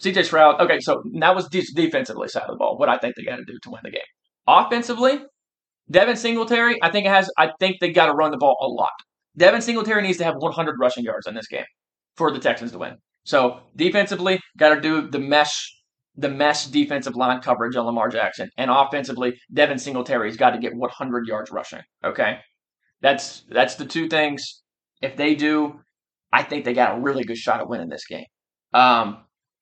[0.00, 0.60] CJ Stroud.
[0.60, 2.76] Okay, so that was de- defensively side of the ball.
[2.76, 4.00] What I think they got to do to win the game.
[4.46, 5.20] Offensively,
[5.90, 6.76] Devin Singletary.
[6.82, 7.30] I think it has.
[7.38, 8.90] I think they got to run the ball a lot.
[9.36, 11.64] Devin Singletary needs to have 100 rushing yards in this game
[12.16, 12.96] for the Texans to win.
[13.24, 15.72] So defensively, got to do the mesh,
[16.16, 20.74] the mesh defensive line coverage on Lamar Jackson, and offensively, Devin Singletary's got to get
[20.74, 21.82] 100 yards rushing.
[22.04, 22.38] Okay,
[23.00, 24.62] that's that's the two things.
[25.02, 25.80] If they do,
[26.32, 28.24] I think they got a really good shot at winning this game.
[28.72, 29.18] Um,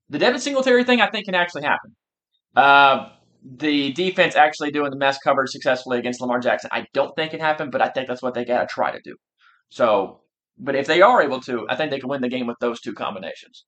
[0.09, 1.97] the Devin Singletary thing, I think, can actually happen.
[2.55, 3.09] Uh,
[3.45, 7.41] the defense actually doing the mess coverage successfully against Lamar Jackson, I don't think it
[7.41, 9.17] happened, but I think that's what they got to try to do.
[9.69, 10.21] So,
[10.59, 12.81] but if they are able to, I think they can win the game with those
[12.81, 13.65] two combinations.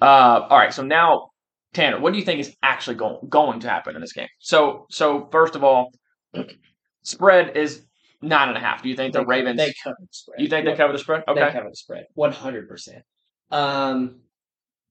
[0.00, 1.30] Uh, all right, so now
[1.74, 4.28] Tanner, what do you think is actually going going to happen in this game?
[4.38, 5.90] So, so first of all,
[7.02, 7.84] spread is
[8.24, 8.82] nine and a half.
[8.82, 9.56] Do you think the They- Ravens?
[9.58, 10.40] They cover the spread.
[10.40, 11.24] you think they cover the spread?
[11.28, 11.40] Okay.
[11.44, 12.06] They cover the spread.
[12.14, 13.02] One hundred percent.
[13.50, 14.20] Um,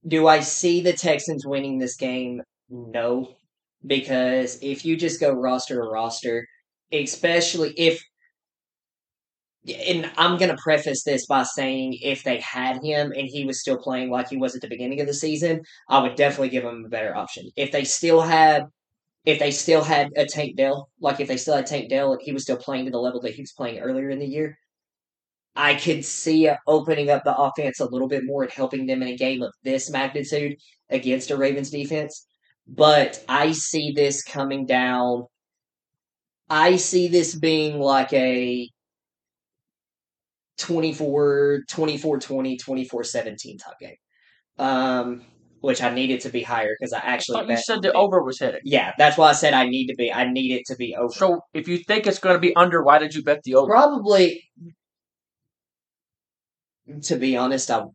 [0.07, 2.41] do I see the Texans winning this game?
[2.69, 3.35] No,
[3.85, 6.45] because if you just go roster to roster,
[6.91, 8.01] especially if,
[9.87, 13.77] and I'm gonna preface this by saying if they had him and he was still
[13.77, 16.83] playing like he was at the beginning of the season, I would definitely give him
[16.85, 17.49] a better option.
[17.55, 18.65] If they still had.
[19.25, 22.21] If they still had a Tank Dell, like if they still had Tank Dell and
[22.21, 24.57] he was still playing to the level that he was playing earlier in the year,
[25.55, 29.09] I could see opening up the offense a little bit more and helping them in
[29.09, 30.57] a game of this magnitude
[30.89, 32.25] against a Ravens defense.
[32.67, 35.27] But I see this coming down.
[36.49, 38.69] I see this being like a
[40.57, 43.95] 24 24 20 24 17 type game.
[44.57, 45.21] Um,
[45.63, 48.37] which I needed to be higher because I actually thought you said the over was
[48.37, 48.59] hitting.
[48.65, 50.11] Yeah, that's why I said I need to be.
[50.11, 51.13] I need it to be over.
[51.13, 53.71] So if you think it's going to be under, why did you bet the over?
[53.71, 54.43] Probably,
[57.03, 57.85] to be honest, I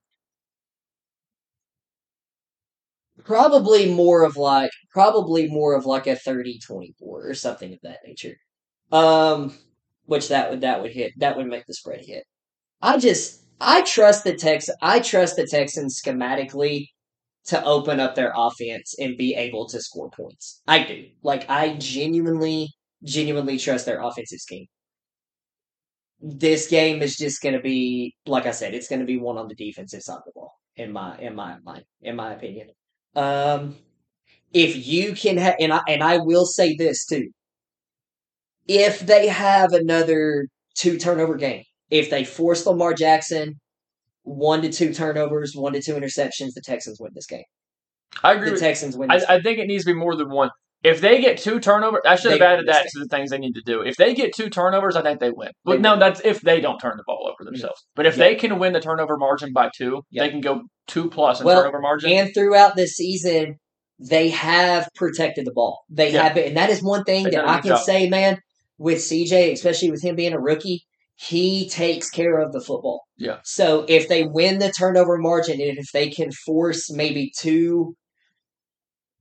[3.23, 8.37] probably more of like probably more of like a 30-24 or something of that nature.
[8.91, 9.53] Um,
[10.07, 12.25] which that would that would hit that would make the spread hit.
[12.81, 16.87] I just I trust the Tex I trust the Texans schematically
[17.49, 20.63] to open up their offense and be able to score points.
[20.67, 21.07] I do.
[21.23, 22.71] Like I genuinely
[23.05, 24.67] genuinely trust their offensive scheme
[26.21, 29.39] this game is just going to be like I said, it's going to be one
[29.39, 32.69] on the defensive side of the ball in my in my mind in my opinion.
[33.15, 33.77] Um,
[34.53, 37.29] if you can ha- and I and I will say this too.
[38.67, 41.65] If they have another two turnover game.
[41.91, 43.59] If they force Lamar Jackson
[44.29, 47.45] one to two turnovers, one to two interceptions, the Texans win this game.
[48.23, 48.47] I agree.
[48.47, 49.11] The With, Texans win.
[49.11, 49.27] I, game.
[49.29, 50.51] I think it needs to be more than one.
[50.85, 52.91] If they get two turnovers, I should have added that game.
[52.93, 53.83] to the things they need to do.
[53.83, 55.51] If they get two turnovers, I think they win.
[55.65, 55.99] But They no, win.
[56.01, 57.85] that's if they don't turn the ball over themselves.
[57.97, 58.25] But if Yeah.
[58.25, 60.23] they can win the turnover margin by two, Yeah.
[60.25, 62.13] they can go two plus in Well, turnover margin.
[62.13, 63.57] and throughout this season,
[63.99, 65.81] they have protected the ball.
[65.91, 66.23] They Yeah.
[66.23, 67.81] have been, and that is one thing They've that I can job.
[67.81, 68.39] say, man,
[68.79, 70.85] with CJ, especially with him being a rookie,
[71.21, 73.03] he takes care of the football.
[73.17, 73.39] Yeah.
[73.43, 77.97] So if they win the turnover margin, and if they can force maybe two,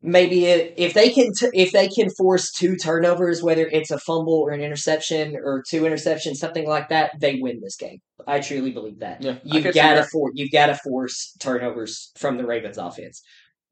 [0.03, 3.97] maybe if if they can t- if they can force two turnovers, whether it's a
[3.97, 7.97] fumble or an interception or two interceptions, something like that, they win this game.
[8.27, 9.23] I truly believe that.
[9.23, 13.23] yeah, You've got to for you've got to force turnovers from the Ravens offense,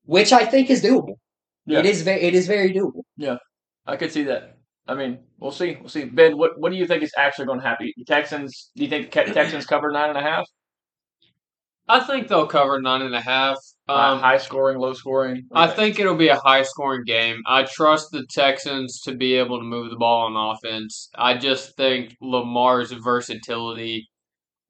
[0.04, 1.18] which I think is doable.
[1.68, 1.80] Yeah.
[1.80, 3.04] It is very it is very doable.
[3.18, 3.38] Yeah
[3.88, 4.55] i could see that.
[4.88, 5.78] I mean, we'll see.
[5.80, 6.06] We'll see.
[6.06, 7.92] Ben, what what do you think is actually going to happen?
[7.98, 8.72] The Texans?
[8.76, 10.46] Do you think the Texans cover nine and a half?
[11.88, 13.58] I think they'll cover nine and a half.
[13.88, 15.44] Uh, Um, high scoring, low scoring.
[15.54, 17.42] I you think it'll be a high scoring game.
[17.46, 21.10] I trust the Texans to be able to move the ball on offense.
[21.16, 24.08] I just think Lamar's versatility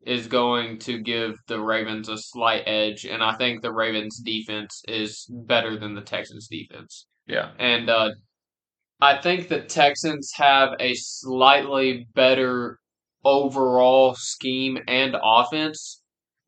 [0.06, 4.84] is going to give the Ravens a slight edge, and I think the Ravens defense
[4.88, 7.08] is better than the Texans defense.
[7.28, 7.52] Yeah.
[7.58, 8.10] And uh,
[9.02, 12.80] I think the Texans have a slightly better
[13.24, 16.02] overall scheme and offense,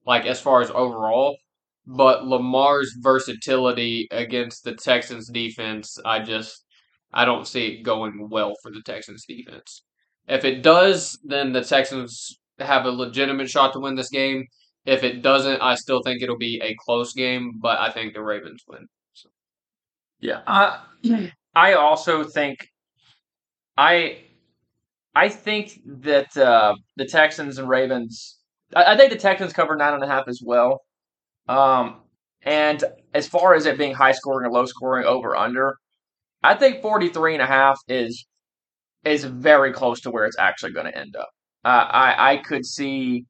[0.05, 1.37] like as far as overall.
[1.85, 6.65] But Lamar's versatility against the Texans defense, I just
[7.13, 9.83] I don't see it going well for the Texans defense.
[10.27, 14.45] If it does, then the Texans have a legitimate shot to win this game.
[14.85, 18.21] If it doesn't, I still think it'll be a close game, but I think the
[18.21, 18.87] Ravens win.
[20.19, 20.41] Yeah.
[20.47, 20.79] I
[21.57, 22.67] I also think
[23.77, 24.19] I
[25.15, 28.37] I think that uh, the Texans and Ravens
[28.75, 30.81] I, I think the Texans cover nine and a half as well.
[31.49, 32.01] Um
[32.43, 32.83] and
[33.15, 35.77] as far as it being high scoring or low scoring over under,
[36.43, 38.25] I think 43 and a half is
[39.03, 41.29] is very close to where it's actually going to end up.
[41.65, 43.25] Uh, I I could see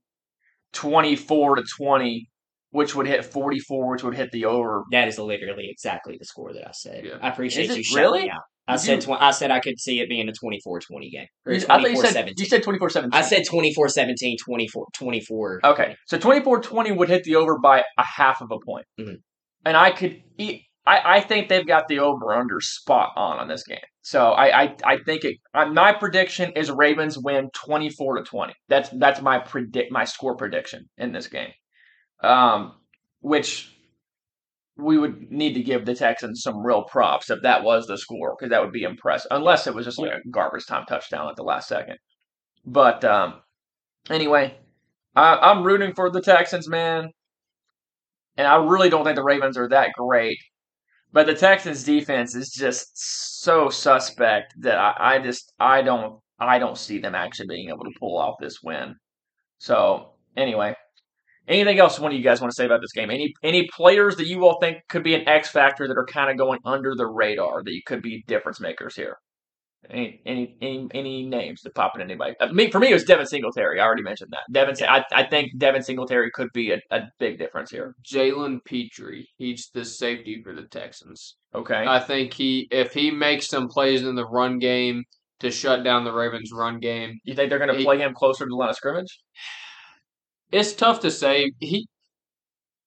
[0.73, 2.29] 24 to 20
[2.71, 6.53] which would hit 44 which would hit the over That is literally exactly the score
[6.53, 7.05] that I said.
[7.05, 7.17] Yeah.
[7.21, 8.23] I appreciate you shouting really?
[8.23, 8.41] me out.
[8.69, 11.25] I Did said you- tw- I said I could see it being a 24-20 game.
[11.45, 12.01] Or I thought you 24-17.
[12.11, 13.17] said you said 24 17.
[13.17, 15.59] I said 24-17, 24 24.
[15.63, 18.85] Okay, so 24-20 would hit the over by a half of a point.
[18.99, 19.15] Mhm.
[19.65, 20.63] And I could eat.
[20.85, 23.79] I, I think they've got the over under spot on on this game.
[24.01, 25.37] So I I, I think it.
[25.53, 28.53] Uh, my prediction is Ravens win twenty four to twenty.
[28.69, 31.51] That's that's my predict my score prediction in this game.
[32.21, 32.73] Um,
[33.21, 33.73] which
[34.77, 38.35] we would need to give the Texans some real props if that was the score
[38.37, 39.29] because that would be impressive.
[39.31, 41.97] Unless it was just like a garbage time touchdown at the last second.
[42.65, 43.41] But um,
[44.09, 44.57] anyway,
[45.15, 47.09] I, I'm rooting for the Texans, man.
[48.37, 50.37] And I really don't think the Ravens are that great.
[51.11, 56.59] But the Texans defense is just so suspect that I, I just I don't I
[56.59, 58.95] don't see them actually being able to pull off this win.
[59.57, 60.75] So anyway,
[61.47, 63.09] anything else one of you guys want to say about this game?
[63.09, 66.29] Any any players that you all think could be an X factor that are kind
[66.29, 69.17] of going under the radar that you could be difference makers here?
[69.89, 72.33] Any any any any names that pop in anybody?
[72.39, 73.79] Uh, me for me it was Devin Singletary.
[73.79, 74.51] I already mentioned that.
[74.51, 77.95] Devin, I I think Devin Singletary could be a, a big difference here.
[78.03, 81.37] Jalen Pitre, he's the safety for the Texans.
[81.55, 81.85] Okay.
[81.87, 85.03] I think he, if he makes some plays in the run game
[85.39, 88.13] to shut down the Ravens' run game, you think they're going to he- play him
[88.13, 89.19] closer to the line of scrimmage?
[90.51, 91.51] It's tough to say.
[91.59, 91.87] He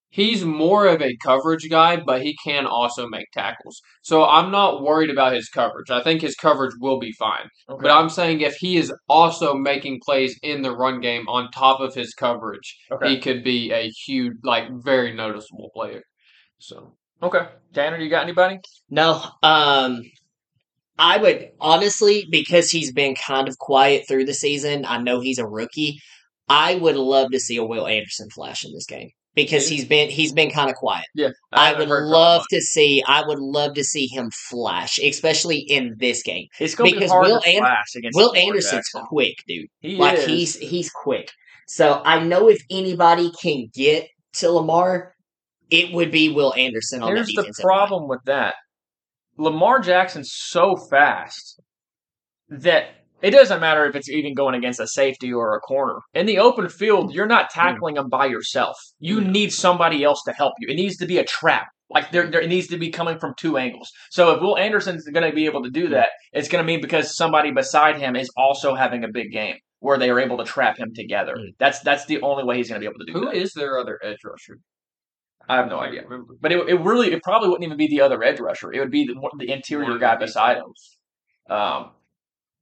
[0.08, 3.80] he's more of a coverage guy, but he can also make tackles.
[4.02, 5.90] So I'm not worried about his coverage.
[5.90, 7.48] I think his coverage will be fine.
[7.68, 7.82] Okay.
[7.82, 11.80] But I'm saying if he is also making plays in the run game on top
[11.80, 13.10] of his coverage, okay.
[13.10, 16.02] he could be a huge, like very noticeable player.
[16.58, 17.46] So Okay.
[17.74, 18.58] Tanner, you got anybody?
[18.88, 20.02] No, um,
[20.98, 24.84] I would honestly because he's been kind of quiet through the season.
[24.86, 25.98] I know he's a rookie.
[26.50, 30.10] I would love to see a Will Anderson flash in this game because he's been
[30.10, 31.06] he's been kind of quiet.
[31.14, 31.28] Yeah.
[31.52, 33.02] I, haven't would love to see.
[33.06, 36.46] I would love to see him flash, especially in this game.
[36.58, 39.68] It's going to be because hard Will An- Will Anderson's quick, dude.
[39.80, 40.26] He like is.
[40.26, 41.30] he's he's quick.
[41.68, 45.14] So I know if anybody can get to Lamar,
[45.70, 47.76] it would be Will Anderson on Here's that the defensive line.
[47.76, 48.54] problem with that.
[49.38, 51.60] Lamar Jackson's so fast
[52.48, 56.00] that it doesn't matter if it's even going against a safety or a corner.
[56.14, 57.60] In the open field, you're not hmm.
[57.60, 58.76] tackling them by yourself.
[58.98, 59.30] You hmm.
[59.30, 60.68] need somebody else to help you.
[60.70, 61.68] It needs to be a trap.
[61.92, 63.90] Like there, there needs to be coming from two angles.
[64.10, 65.92] So if Will Anderson's going to be able to do hmm.
[65.92, 69.56] that, it's going to mean because somebody beside him is also having a big game.
[69.80, 71.34] where they are able to trap him together.
[71.58, 73.34] That's that's the only way he's going to be able to do Who that.
[73.34, 74.58] is their other edge rusher?
[75.48, 76.02] I have no I idea.
[76.02, 76.34] remember.
[76.40, 78.72] But it, it really it probably wouldn't even be the other edge rusher.
[78.72, 80.72] It would be the, the interior guy beside him.
[81.48, 81.90] Um,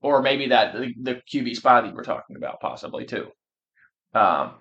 [0.00, 3.28] or maybe that the, the QB spy that you were talking about, possibly too.
[4.14, 4.52] Um.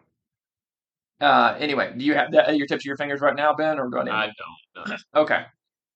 [1.19, 1.55] Uh.
[1.59, 3.89] Anyway, do you have that at your tips of your fingers right now, Ben, or
[3.89, 4.09] going?
[4.09, 4.31] I
[4.75, 4.95] don't know.
[5.15, 5.43] Okay.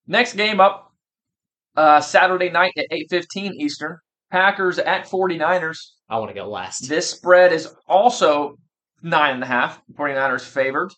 [0.07, 0.91] Next game up,
[1.75, 3.97] uh, Saturday night at eight fifteen Eastern.
[4.31, 5.77] Packers at 49ers.
[6.07, 6.87] I want to go last.
[6.87, 8.55] This spread is also
[9.03, 9.81] nine and a half.
[9.93, 10.93] 49ers favored.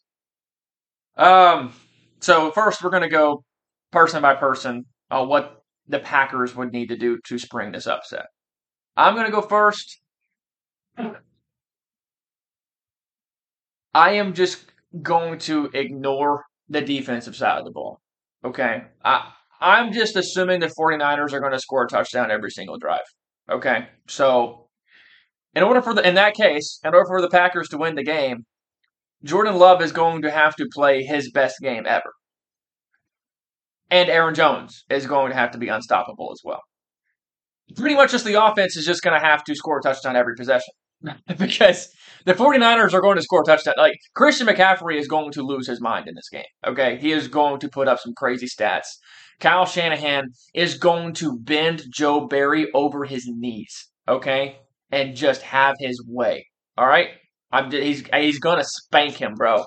[1.17, 1.73] Um.
[2.19, 3.43] So first, we're going to go
[3.91, 8.25] person by person on what the Packers would need to do to spring this upset.
[8.95, 9.99] I'm going to go first.
[13.93, 14.65] I am just
[15.01, 17.99] going to ignore the defensive side of the ball.
[18.45, 18.83] Okay.
[19.03, 23.05] I I'm just assuming the 49ers are going to score a touchdown every single drive.
[23.49, 23.87] Okay.
[24.07, 24.67] So
[25.55, 28.03] in order for the in that case, in order for the Packers to win the
[28.03, 28.45] game,
[29.23, 32.11] Jordan Love is going to have to play his best game ever.
[33.93, 36.63] And Aaron Jones is going to have to be unstoppable as well.
[37.75, 40.33] Pretty much just the offense is just going to have to score a touchdown every
[40.35, 40.73] possession.
[41.37, 41.89] because
[42.25, 43.75] the 49ers are going to score a touchdown.
[43.77, 46.41] Like Christian McCaffrey is going to lose his mind in this game.
[46.65, 46.97] Okay?
[46.97, 48.87] He is going to put up some crazy stats.
[49.39, 53.89] Kyle Shanahan is going to bend Joe Barry over his knees.
[54.07, 54.57] Okay?
[54.91, 56.47] And just have his way.
[56.79, 57.09] All right?
[57.51, 59.65] I'm he's he's going to spank him, bro.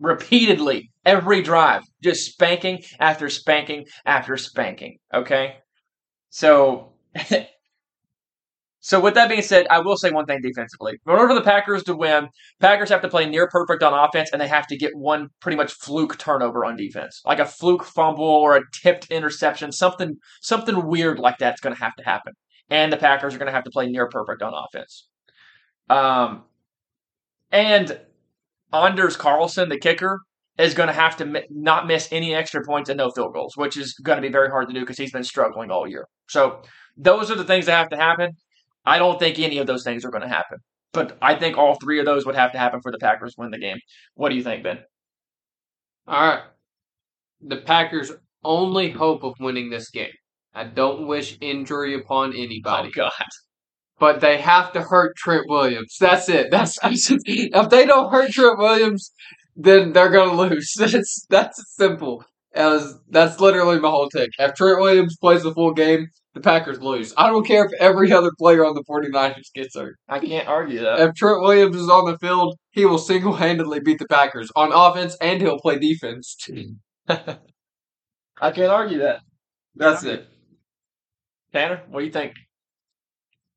[0.00, 5.56] Repeatedly every drive, just spanking after spanking after spanking, okay?
[6.30, 6.92] So
[8.84, 10.92] So with that being said, I will say one thing defensively.
[11.06, 12.28] In order for the Packers to win,
[12.60, 15.56] Packers have to play near perfect on offense, and they have to get one pretty
[15.56, 20.86] much fluke turnover on defense, like a fluke fumble or a tipped interception, something something
[20.86, 22.34] weird like that's going to have to happen.
[22.68, 25.08] And the Packers are going to have to play near perfect on offense.
[25.88, 26.42] Um,
[27.50, 27.98] and
[28.74, 30.20] Anders Carlson, the kicker,
[30.58, 33.56] is going to have to mi- not miss any extra points and no field goals,
[33.56, 36.06] which is going to be very hard to do because he's been struggling all year.
[36.28, 36.62] So
[36.96, 38.32] those are the things that have to happen.
[38.84, 40.58] I don't think any of those things are going to happen.
[40.92, 43.40] But I think all three of those would have to happen for the Packers to
[43.40, 43.78] win the game.
[44.14, 44.78] What do you think, Ben?
[46.06, 46.42] All right.
[47.40, 48.12] The Packers'
[48.44, 50.12] only hope of winning this game.
[50.54, 53.10] I don't wish injury upon oh, anybody, God.
[54.04, 55.96] But they have to hurt Trent Williams.
[55.98, 56.50] That's it.
[56.50, 59.10] That's if they don't hurt Trent Williams,
[59.56, 60.74] then they're gonna lose.
[60.78, 62.22] That's that's simple.
[62.54, 64.28] As that's literally my whole take.
[64.38, 67.14] If Trent Williams plays the full game, the Packers lose.
[67.16, 69.96] I don't care if every other player on the 49ers gets hurt.
[70.06, 71.00] I can't argue that.
[71.00, 74.70] If Trent Williams is on the field, he will single handedly beat the Packers on
[74.70, 76.36] offense and he'll play defense.
[77.08, 79.20] I can't argue that.
[79.74, 80.28] That's it.
[81.54, 82.34] Tanner, what do you think?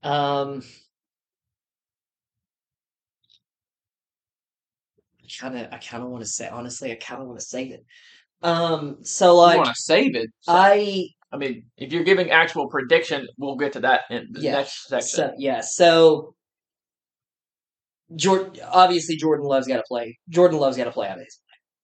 [0.07, 0.63] Um,
[5.39, 7.71] kind of, I kind of want to say, honestly, I kind of want to save
[7.71, 7.85] it.
[8.41, 10.29] Um, so like, want to save it.
[10.47, 14.51] I I mean, if you're giving actual prediction, we'll get to that in the Yeah.
[14.53, 15.09] next section.
[15.09, 16.35] So yeah, so
[18.15, 20.17] Jordan obviously Jordan Love's got to play.
[20.29, 21.39] Jordan Love's got to play out of his.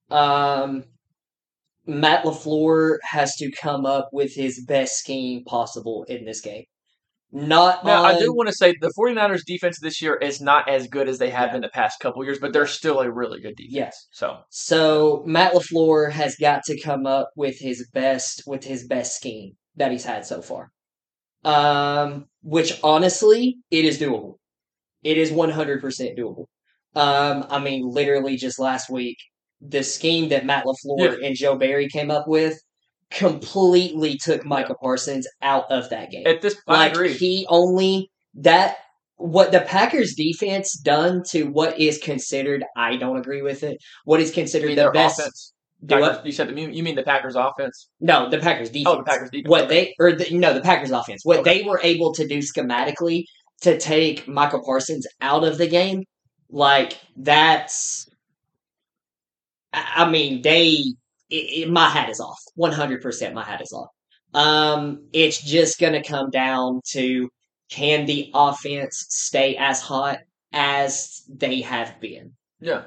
[0.09, 0.83] Um,
[1.85, 6.63] Matt LaFleur has to come up with his best scheme possible in this game.
[7.35, 10.87] Not Now, I do want to say the 49ers defense this year is not as
[10.87, 11.53] good as they have Yeah.
[11.53, 13.73] been the past couple years, but they're still a really good defense.
[13.73, 14.07] Yes.
[14.11, 19.15] So, So Matt LaFleur has got to come up with his best with his best
[19.15, 20.71] scheme that he's had so far.
[21.43, 24.35] Um, which honestly, it is doable.
[25.03, 26.45] It is one hundred percent doable.
[26.95, 29.17] Um, I mean, literally just last week,
[29.59, 32.59] the scheme that Matt LaFleur and Joe Barry came up with
[33.13, 37.13] completely took Micah Parsons out of that game at this I like agree.
[37.13, 38.77] he only that
[39.17, 43.77] what the Packers defense done to what is considered I don't agree with it.
[44.05, 45.53] What is considered the best offense?
[45.87, 47.89] Packers- You said you mean the Packers offense?
[47.99, 48.87] No, the Packers defense.
[48.87, 49.49] Oh, the Packers defense.
[49.49, 49.75] What okay.
[49.75, 51.21] they or the, no, the Packers offense.
[51.23, 51.59] What Okay.
[51.61, 53.25] they were able to do schematically
[53.61, 56.03] to take Michael Parsons out of the game,
[56.49, 58.07] like that's.
[59.73, 60.83] I mean, they.
[61.33, 62.41] It, it, my hat is off.
[62.55, 63.89] One hundred percent, my hat is off.
[64.33, 67.29] Um, it's just going to come down to
[67.69, 70.19] can the offense stay as hot
[70.51, 72.33] as they have been.
[72.59, 72.83] Yeah.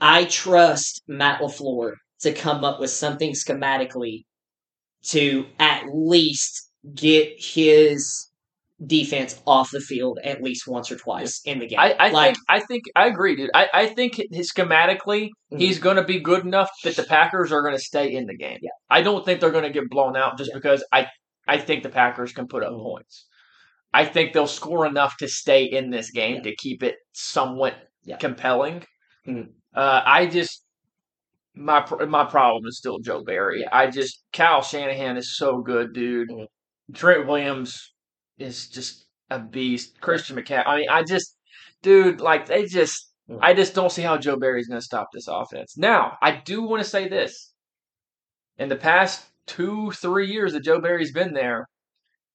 [0.00, 4.24] I trust Matt LaFleur to come up with something schematically
[5.04, 8.28] to at least get his
[8.84, 11.78] defense off the field at least once or twice in the game.
[11.78, 13.50] I, I like, think I think I agree, dude.
[13.54, 15.58] I, I think schematically Mhm.
[15.60, 18.36] he's going to be good enough that the Packers are going to stay in the
[18.36, 18.58] game.
[18.60, 18.70] Yeah.
[18.90, 20.56] I don't think they're going to get blown out just Yeah.
[20.56, 21.06] because I
[21.48, 22.82] I think the Packers can put up Mhm.
[22.82, 23.26] points.
[23.94, 26.42] I think they'll score enough to stay in this game Yeah.
[26.42, 27.76] to keep it somewhat
[28.20, 28.84] compelling.
[29.26, 29.52] Mhm.
[29.74, 30.64] Uh, I just
[31.54, 33.66] my my problem is still Joe Barry.
[33.66, 36.28] I just Kyle Shanahan is so good, dude.
[36.28, 36.46] Mhm.
[36.92, 37.94] Trent Williams
[38.38, 40.00] is just a beast.
[40.00, 40.66] Christian McCaffrey.
[40.66, 41.36] I mean, I just,
[41.82, 43.38] dude, like they just, Mhm.
[43.42, 45.76] I just don't see how Joe Barry's going to stop this offense.
[45.76, 47.52] Now, I do want to say this:
[48.58, 51.66] in the past two, three years that Joe Barry's been there,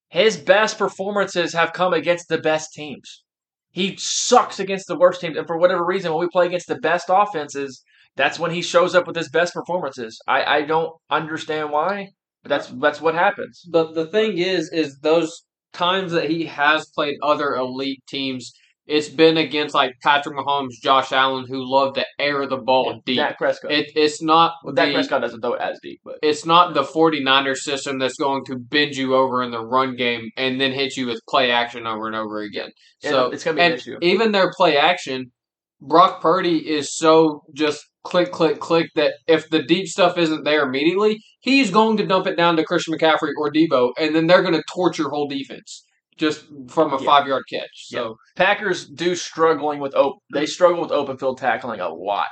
[0.10, 3.24] his best performances have come against the best teams.
[3.72, 6.76] He sucks against the worst teams, and for whatever reason, when we play against the
[6.80, 7.84] best offenses,
[8.18, 10.20] that's when he shows up with his best performances.
[10.28, 12.10] I, I don't understand why,
[12.44, 13.64] but that's that's what happens.
[13.70, 15.44] But the thing is, is those
[15.74, 18.54] times that he has played other elite teams,
[18.88, 23.18] it's been against like Patrick Mahomes, Josh Allen, who love to air the ball deep.
[23.18, 23.72] Dak Prescott.
[23.72, 26.74] It, it's not well, Dak the, Prescott doesn't throw it as deep, but it's not
[26.74, 30.72] the 49ers system that's going to bend you over in the run game and then
[30.72, 32.72] hit you with play action over and over again.
[33.00, 33.98] So it's going to be an issue.
[34.02, 35.32] even their play action,
[35.80, 40.64] Brock Purdy is so just click, click, click that if the deep stuff isn't there
[40.64, 44.42] immediately, he's going to dump it down to Christian McCaffrey or Deebo, and then they're
[44.42, 45.84] going to torture whole defense
[46.18, 47.06] just from a Yeah.
[47.06, 47.70] five yard catch.
[47.88, 50.20] So Packers do struggling with open.
[50.34, 52.28] They struggle with open field tackling a lot.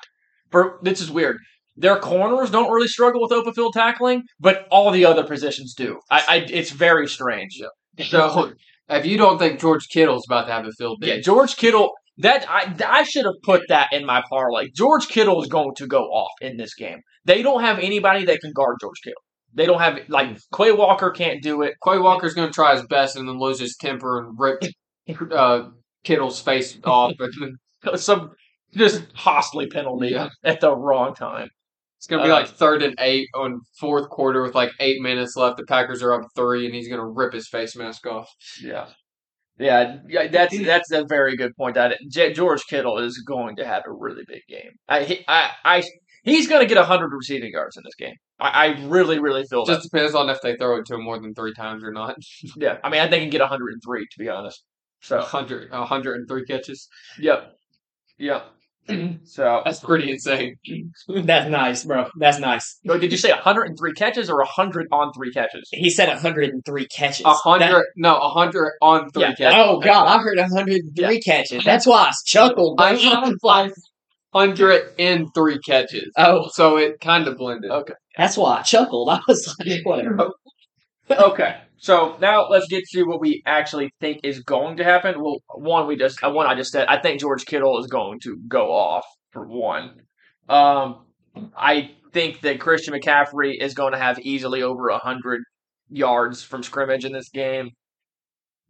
[0.51, 1.37] For this is weird.
[1.77, 5.99] Their corners don't really struggle with open field tackling, but all the other positions do.
[6.11, 7.57] I, I it's very strange.
[8.03, 8.51] so
[8.89, 11.91] if you don't think George Kittle's about to have a field day, Yeah, George Kittle.
[12.19, 14.69] That I I should have put that in my parlay.
[14.75, 16.99] George Kittle is going to go off in this game.
[17.25, 19.21] They don't have anybody that can guard George Kittle.
[19.53, 21.73] They don't have like Quay Walker can't do it.
[21.85, 24.61] Quay Walker's going to try his best and then lose his temper and rip
[25.31, 25.69] uh,
[26.03, 27.13] Kittle's face off.
[27.95, 28.31] Some
[28.75, 30.29] just hostly penalty Yeah.
[30.43, 31.49] at the wrong time.
[31.97, 35.35] It's gonna be Uh, like third and eight on fourth quarter with like eight minutes
[35.35, 35.57] left.
[35.57, 38.29] The Packers are up three, and he's gonna rip his face mask off.
[38.61, 38.85] Yeah.
[39.59, 41.75] Yeah, yeah, that's that's a very good point.
[41.75, 44.71] That George Kittle is going to have a really big game.
[44.87, 45.83] I, he, I, I,
[46.23, 48.15] he's going to get hundred receiving yards in this game.
[48.39, 49.73] I, I really, really feel that.
[49.73, 52.15] Just depends on if they throw it to him more than three times or not.
[52.55, 54.63] Yeah, I mean, I think he can get hundred and three to be honest.
[55.01, 56.87] So, 100, 103 catches.
[57.17, 57.53] yep,
[58.17, 58.47] yep.
[58.89, 59.23] Mm-hmm.
[59.25, 60.55] So, That's pretty insane.
[61.07, 62.07] That's nice, bro.
[62.17, 62.79] That's nice.
[62.89, 65.67] oh, did you say hundred and three catches or hundred on three catches?
[65.71, 67.25] He said 103 catches.
[67.25, 69.35] A hundred, no, hundred on three Yeah.
[69.35, 69.53] catches.
[69.57, 71.63] Oh god, I heard 103 catches.
[71.63, 72.77] That's why I chuckled.
[72.77, 72.85] bro.
[72.85, 73.73] I sounded like
[74.33, 76.11] hundred in three catches.
[76.17, 77.71] oh, So it kind of blended.
[77.71, 77.93] Okay.
[78.17, 79.09] that's why I chuckled.
[79.09, 80.29] I was like, whatever.
[81.11, 81.61] Okay.
[81.77, 85.21] So now let's get to what we actually think is going to happen.
[85.21, 86.87] Well, one we just one I just said.
[86.87, 90.01] I think George Kittle is going to go off for one.
[90.49, 91.05] Um,
[91.55, 95.41] I think that Christian McCaffrey is going to have easily over hundred
[95.89, 97.69] yards from scrimmage in this game.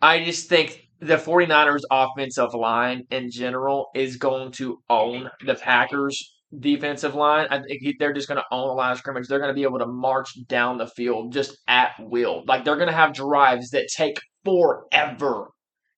[0.02, 6.34] I just think the 49ers offensive line in general is going to own the Packers
[6.58, 7.47] defensive line.
[7.50, 9.28] I think they're just going to own the line of scrimmage.
[9.28, 12.43] They're going to be able to march down the field just at will.
[12.47, 15.50] Like they're going to have drives that take forever.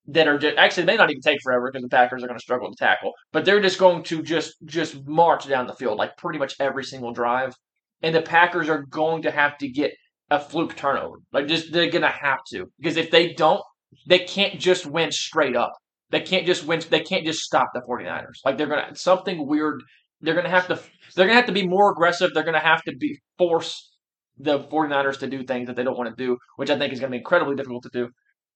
[0.08, 2.40] That are just actually they may not even take forever because the Packers are going
[2.40, 3.12] to struggle to tackle.
[3.32, 6.84] But they're just going to just just march down the field like pretty much every
[6.84, 7.54] single drive.
[8.02, 9.92] And the Packers are going to have to get
[10.32, 11.18] a fluke turnover.
[11.32, 13.62] Like just they're going to have to because if they don't,
[14.08, 15.74] they can't just win straight up.
[16.12, 16.82] They can't just win.
[16.90, 18.40] They can't just stop the 49ers.
[18.44, 19.82] Like they're gonna something weird.
[20.22, 20.80] They're gonna have to.
[21.16, 22.32] They're gonna have to be more aggressive.
[22.34, 23.90] They're gonna have to be force
[24.38, 27.00] the 49ers to do things that they don't want to do, which I think is
[27.00, 28.10] gonna be incredibly difficult to do.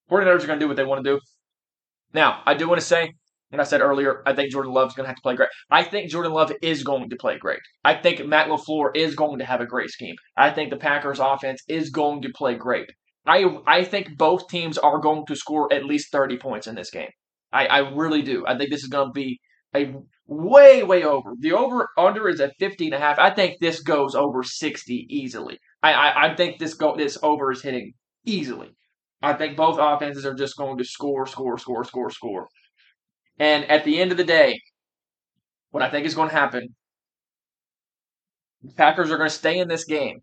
[0.09, 1.20] 49ers are gonna do what they want to do.
[2.13, 3.13] Now, I do want to say,
[3.51, 5.49] and I said earlier, I think Jordan Love's gonna have to play great.
[5.70, 7.59] I think Jordan Love is going to play great.
[7.84, 10.16] I think Matt LaFleur is going to have a great scheme.
[10.38, 12.89] I think the Packers offense is going to play great.
[13.26, 16.91] I I think both teams are going to score at least 30 points in this
[16.91, 17.09] game.
[17.51, 18.45] I, I really do.
[18.45, 19.39] I think this is going to be
[19.76, 19.93] a
[20.28, 21.34] way, way over.
[21.39, 23.19] The over under is at 50 and a half.
[23.19, 25.59] I think this goes over 60 easily.
[25.84, 27.93] I, I, I think this go this over is hitting
[28.26, 28.71] easily.
[29.21, 32.47] I think both offenses are just going to score, score, score, score, score.
[33.39, 34.59] And at the end of the day,
[35.71, 36.76] what I think is going to happen,
[38.63, 40.19] the Packers are going to stay in this game.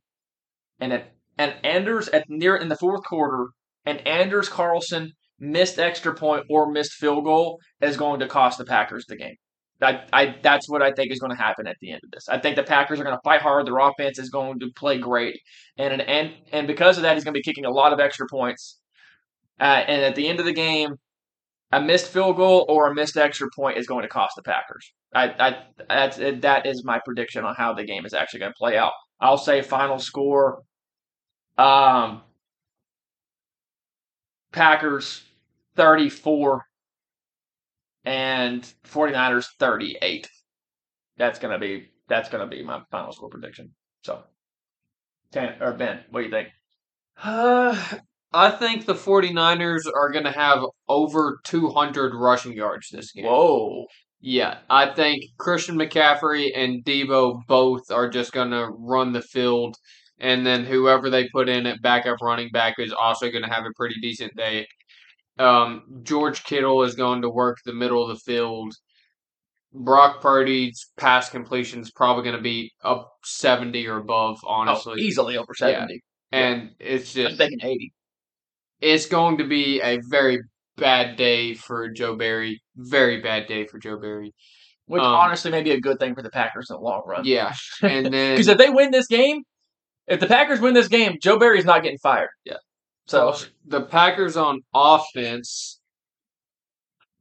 [0.81, 1.05] And
[1.39, 3.49] and Anders at near in the fourth quarter,
[3.85, 8.65] and Anders Carlson missed extra point or missed field goal is going to cost the
[8.65, 9.37] Packers the game.
[9.83, 12.29] I, that's what I think is going to happen at the end of this.
[12.29, 13.67] I think the Packers are going to fight hard.
[13.67, 15.39] Their offense is going to play great,
[15.77, 18.27] and and and because of that, he's going to be kicking a lot of extra
[18.31, 18.79] points.
[19.61, 20.97] Uh, and at the end of the game,
[21.73, 24.93] a missed field goal or a missed extra point is going to cost the Packers.
[25.15, 25.57] I,
[25.89, 28.93] I that is my prediction on how the game is actually going to play out.
[29.21, 30.63] I'll say final score.
[31.59, 32.23] Um,
[34.53, 35.23] Packers
[35.77, 36.67] 34
[38.05, 40.29] and 49ers 38.
[41.17, 43.73] That's going to be that's going to be my final score prediction.
[44.05, 44.23] So,
[45.31, 46.49] Tan, or Ben, what do you think?
[47.23, 47.77] Uh,
[48.33, 53.27] I think the 49ers are going to have over 200 rushing yards this game.
[53.27, 53.87] Whoa.
[54.21, 59.77] Yeah, I think Christian McCaffrey and Deebo both are just going to run the field.
[60.21, 63.65] And then whoever they put in at backup running back is also going to have
[63.65, 64.69] a pretty decent day.
[65.39, 68.75] Um, George Kittle is going to work the middle of the field.
[69.75, 74.95] Brock Purdy's pass completion is probably going to be up 70 or above, honestly.
[74.99, 76.01] Oh, easily over 70.
[76.31, 77.93] and it's I'm just thinking 80.
[78.81, 80.41] it's going to be a very
[80.77, 82.61] bad day for Joe Barry.
[82.77, 84.35] Very bad day for Joe Barry.
[84.87, 87.25] Which Um, honestly may be a good thing for the Packers in the long run.
[87.25, 89.43] Yeah, and then Because if they win this game,
[90.07, 92.29] if the Packers win this game, Joe Barry's not getting fired.
[92.45, 92.57] Yeah.
[93.07, 93.35] So
[93.67, 95.81] the Packers on offense,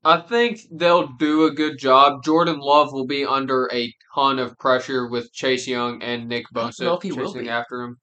[0.03, 2.23] I think they'll do a good job.
[2.23, 6.59] Jordan Love will be under a ton of pressure with Chase Young and Nick I
[6.59, 7.97] Bosa if he will chasing after him.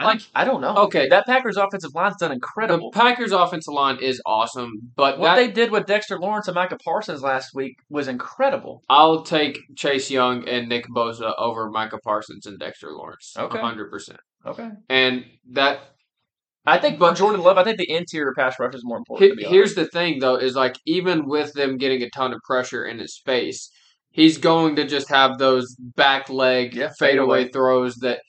[0.00, 0.76] like I don't know.
[0.76, 1.08] Okay.
[1.08, 2.90] that Packers offensive line's done incredible.
[2.90, 2.98] The.
[2.98, 6.78] Packers offensive line is awesome, but what that, they did with Dexter Lawrence and Micah
[6.84, 8.82] Parsons last week was incredible.
[8.88, 13.34] I'll take Chase Young and Nick Bosa over Micah Parsons and Dexter Lawrence.
[13.38, 13.58] Okay.
[13.58, 14.20] hundred percent.
[14.46, 14.70] Okay.
[14.88, 15.80] And that
[16.66, 17.56] I think But- Jordan Love.
[17.58, 19.40] I think the interior pass rush is more important.
[19.40, 22.84] He- here's the thing, though, is like even with them getting a ton of pressure
[22.84, 23.70] in his face,
[24.10, 28.20] he's going to just have those back leg Yeah, fadeaway throws that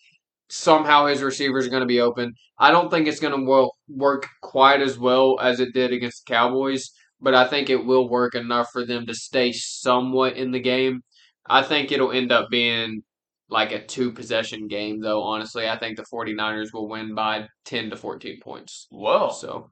[0.50, 2.34] somehow his receivers are going to be open.
[2.58, 6.24] I don't think it's going to wo- work quite as well as it did against
[6.26, 6.90] the Cowboys,
[7.22, 11.02] but I think it will work enough for them to stay somewhat in the game.
[11.48, 13.04] I think it'll end up being
[13.50, 15.68] like a two possession game, though, honestly.
[15.68, 18.88] I think the 49ers will win by 10 to 14 points.
[18.92, 19.30] Whoa.
[19.32, 19.72] So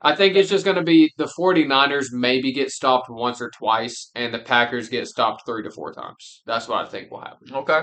[0.00, 4.10] I think it's just going to be the 49ers maybe get stopped once or twice,
[4.14, 6.42] and the Packers get stopped three to four times.
[6.46, 7.48] That's what I think will happen.
[7.52, 7.80] Okay.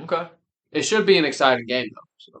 [0.00, 0.28] Okay.
[0.72, 2.08] It should be an exciting game, though.
[2.18, 2.40] So.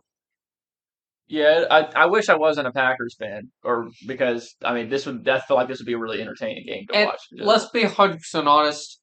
[1.26, 5.26] Yeah, I, I wish I wasn't a Packers fan, or because I mean this would
[5.26, 7.22] I feel like this would be a really entertaining game to And watch.
[7.32, 9.00] Let's be 100% honest.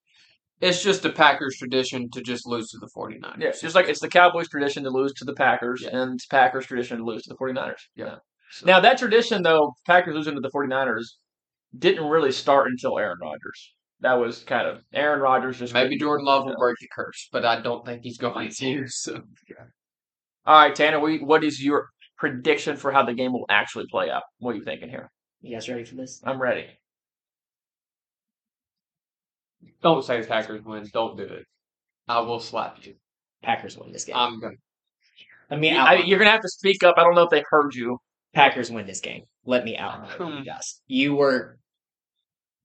[0.62, 3.40] It's just a Packers tradition to just lose to the 49ers.
[3.40, 5.98] Yeah, it's just like it's the Cowboys' tradition to lose to the Packers, Yeah.
[5.98, 7.82] and it's Packers' tradition to lose to the 49ers.
[7.96, 8.18] Yeah.
[8.52, 11.18] So- Now, that tradition, though, Packers losing to the 49ers,
[11.78, 13.74] didn't really start until Aaron Rodgers.
[14.02, 15.74] That was kind of Aaron Rodgers just.
[15.74, 18.86] Maybe Jordan Love will break the curse, but I don't think he's going to.
[18.88, 19.22] So.
[20.46, 24.10] All right, Tanner, we, what is your prediction for how the game will actually play
[24.10, 24.24] out?
[24.40, 25.12] What are you thinking here?
[25.42, 26.22] You guys ready for this?
[26.26, 26.66] I'm ready.
[29.82, 30.88] Don't say Packers win.
[30.94, 31.46] Don't do it.
[32.08, 32.96] I will slap you.
[33.44, 34.16] Packers win this game.
[34.16, 34.60] I'm going to.
[35.50, 36.08] Let me I, outline.
[36.08, 36.96] you're gonna have to speak up.
[36.98, 37.98] I don't know if they heard you.
[38.34, 39.24] Packers win this game.
[39.46, 40.38] Let me for Hmm.
[40.38, 40.82] you guys.
[40.88, 41.58] You were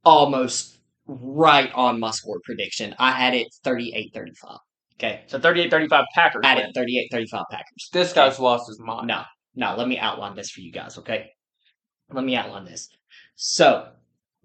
[0.04, 2.94] almost right on my score prediction.
[2.98, 4.58] I had it 38-35.
[4.94, 5.22] Okay.
[5.26, 6.86] So 38-35 Packers I had win.
[6.86, 7.88] it 38-35 Packers.
[7.92, 9.08] This guy's lost his mind.
[9.08, 9.22] No,
[9.54, 11.30] no, let me outline this for you guys, okay?
[12.12, 12.88] Let me outline this.
[13.34, 13.88] So,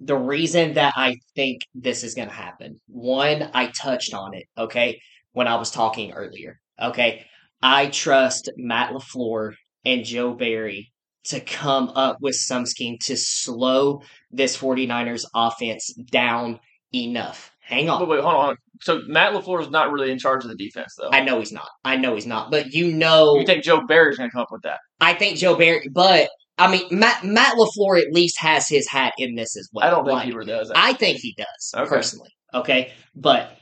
[0.04, 4.45] the reason that I think this is going to happen, one, I touched on it,
[4.58, 4.99] okay,
[5.34, 7.26] when I was talking earlier, okay?
[7.62, 9.54] I trust Matt LaFleur
[9.86, 10.91] and Joe Barry
[11.26, 16.60] to come up with some scheme to slow this 49ers offense down
[16.93, 17.52] enough.
[17.60, 18.02] Hang on.
[18.02, 18.56] Wait, wait, hold on.
[18.82, 21.12] So Matt LaFleur is not really in charge of the defense, though.
[21.12, 21.70] I know he's not.
[21.86, 22.49] I know he's not.
[22.49, 23.38] But you know.
[23.38, 24.80] you think Joe Barry's going to come up with that?
[24.99, 26.28] I think Joe Barry, but
[26.62, 29.86] I mean Matt Matt LaFleur at least has his hat in this as well.
[29.86, 30.72] I don't think Like, does.
[30.76, 31.89] I think he does Okay.
[31.89, 32.30] personally.
[32.53, 33.57] Okay, but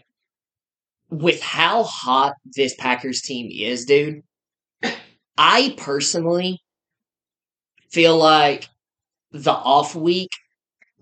[1.10, 4.22] with how hot this Packers team is, dude,
[5.38, 6.60] I personally
[7.90, 8.68] feel like
[9.32, 10.30] the off week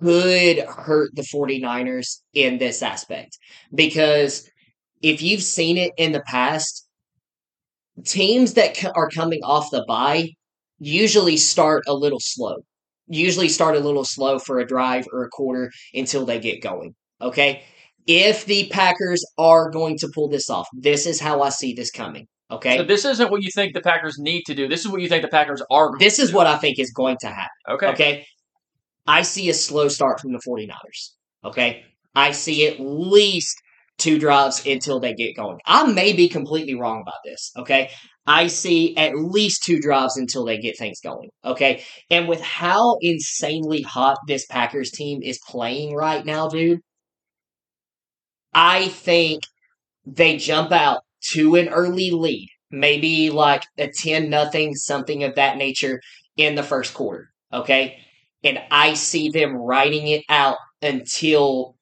[0.02, 3.38] could hurt the 49ers in this aspect
[3.74, 4.48] because
[5.02, 6.88] if you've seen it in the past,
[8.06, 10.30] teams that are coming off the bye
[10.80, 12.58] usually start a little slow.
[13.08, 16.94] Usually start a little slow for a drive or a quarter until they get going.
[17.22, 17.64] Okay?
[18.06, 21.92] If the Packers are going to pull this off, this is how I see this
[21.92, 22.28] coming.
[22.50, 22.78] Okay?
[22.78, 24.68] So this isn't what you think the Packers need to do.
[24.68, 25.88] This is what you think the Packers are.
[25.88, 27.50] going This is what I think is going to happen.
[27.70, 27.88] Okay.
[27.88, 28.26] Okay.
[29.06, 31.12] I see a slow start from the 49ers.
[31.44, 31.84] Okay.
[32.16, 33.58] I see at least
[33.98, 35.60] two drives until they get going.
[35.66, 37.52] I may be completely wrong about this.
[37.58, 37.90] Okay.
[38.28, 41.30] I see at least two drives until they get things going.
[41.46, 41.84] Okay.
[42.10, 46.82] And with how insanely hot this Packers team is playing right now, dude,
[48.54, 49.44] I think
[50.06, 51.02] they jump out
[51.32, 56.02] to an early lead, maybe like a 10 nothing, something of that nature
[56.36, 57.30] in the first quarter.
[57.54, 58.00] Okay.
[58.44, 61.76] and I see them riding it out until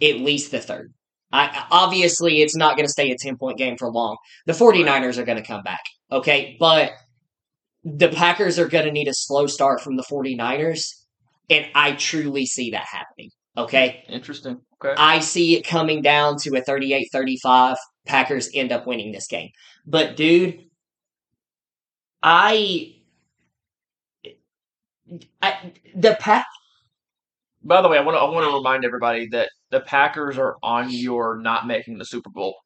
[0.00, 0.92] at least the third.
[1.30, 4.16] I, obviously, it's not going to stay a 10 point game for long.
[4.46, 6.56] The 49ers are going to come back, okay?
[6.58, 6.92] But
[7.84, 10.94] the Packers are going to need a slow start from the 49ers,
[11.50, 14.04] and I truly see that happening, okay?
[14.08, 14.60] Interesting.
[14.82, 14.94] Okay.
[14.96, 17.76] I see it coming down to a 38 35.
[18.06, 19.50] Packers end up winning this game.
[19.86, 20.64] But, dude,
[22.22, 22.94] I.
[25.40, 26.46] I the pack
[27.68, 30.56] By the way, I want to I want to remind everybody that the Packers are
[30.62, 32.56] on your not making the Super Bowl.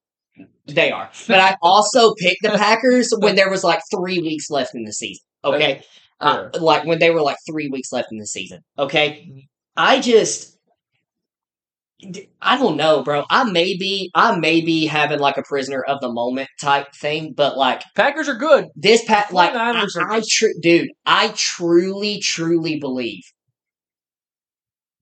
[0.66, 1.10] They are.
[1.26, 4.92] But I also picked the Packers when there was like three weeks left in the
[4.92, 5.24] season.
[5.44, 5.82] Okay.
[6.20, 8.60] Uh, like when they were like three weeks left in the season.
[8.78, 9.48] Okay.
[9.76, 10.56] I just.
[12.40, 13.24] I don't know, bro.
[13.30, 17.32] I may be, I may be having like a prisoner of the moment type thing,
[17.36, 18.66] but like Packers are good.
[18.74, 23.22] this pack like I, I tr- dude, I truly, truly believe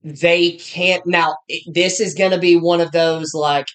[0.03, 1.05] they can't.
[1.05, 1.35] Now,
[1.67, 3.67] this is going to be one of those like,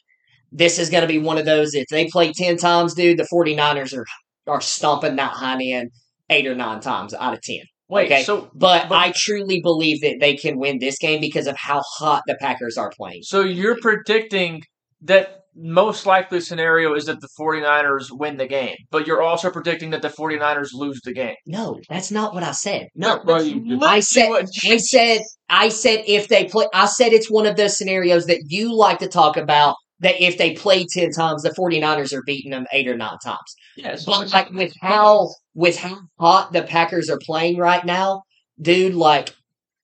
[0.52, 1.74] this is going to be one of those.
[1.74, 4.04] If they play ten times, dude, the 49ers are
[4.46, 5.90] are stomping that hind end
[6.30, 7.60] eight or nine times out of ten.
[7.88, 8.22] Wait, Okay.
[8.24, 11.82] so But, But- I truly believe that they can win this game because of how
[11.98, 13.22] hot the Packers are playing.
[13.22, 14.62] so you're predicting
[15.07, 19.88] that most likely scenario is that the 49ers win the game, but you're also predicting
[19.90, 21.34] that the 49ers lose the game.
[21.46, 22.88] No, that's not what I said.
[22.94, 24.30] No, bro, you- I said,
[24.64, 28.42] I said, I said if they play, I said it's one of those scenarios that
[28.48, 29.76] you like to talk about.
[30.00, 33.38] That if they play ten times, the 49ers are beating them eight or nine times.
[33.78, 34.04] yes.
[34.04, 38.20] But like with how with how hot the Packers are playing right now,
[38.61, 39.34] dude, like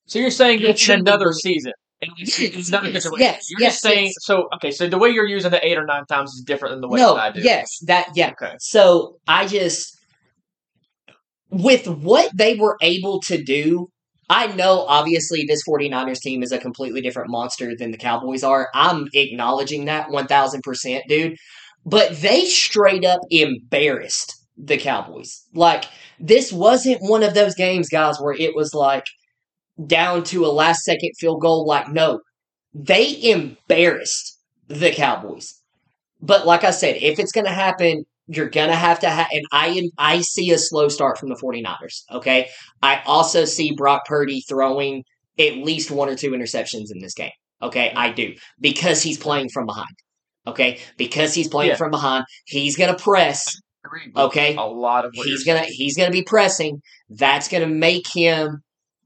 [0.04, 1.72] So you're saying it's another season.
[2.02, 3.20] It's Yes, another yes, situation.
[3.20, 4.14] yes, You're yes, just saying yes.
[4.20, 6.80] so okay, so the way you're using the eight or nine times is different than
[6.80, 7.40] the way no, that I do.
[7.40, 8.30] yes, that yeah.
[8.30, 8.54] Okay.
[8.58, 9.96] So I just
[11.50, 13.88] with what they were able to do,
[14.28, 18.68] I know obviously this 49ers team is a completely different monster than the Cowboys are.
[18.74, 21.36] I'm acknowledging that 1000%, dude.
[21.84, 25.42] But they straight up embarrassed the Cowboys.
[25.54, 25.84] Like
[26.18, 29.04] this wasn't one of those games, guys, where it was like
[29.86, 31.66] down to a last second field goal.
[31.66, 32.20] Like, no,
[32.74, 35.54] they embarrassed the Cowboys.
[36.20, 39.26] But like I said, if it's going to happen, you're going to have to have,
[39.32, 42.02] and I am, I see a slow start from the 49ers.
[42.12, 42.48] Okay.
[42.82, 45.04] I also see Brock Purdy throwing
[45.38, 47.32] at least one or two interceptions in this game.
[47.60, 47.92] Okay.
[47.94, 49.94] I do because he's playing from behind.
[50.46, 50.78] Okay.
[50.96, 51.76] Because he's playing Yeah.
[51.76, 53.56] from behind, he's going to press.
[54.16, 54.54] Okay.
[54.54, 56.80] A lot of what He's gonna he's gonna be pressing.
[57.10, 58.62] That's gonna make him.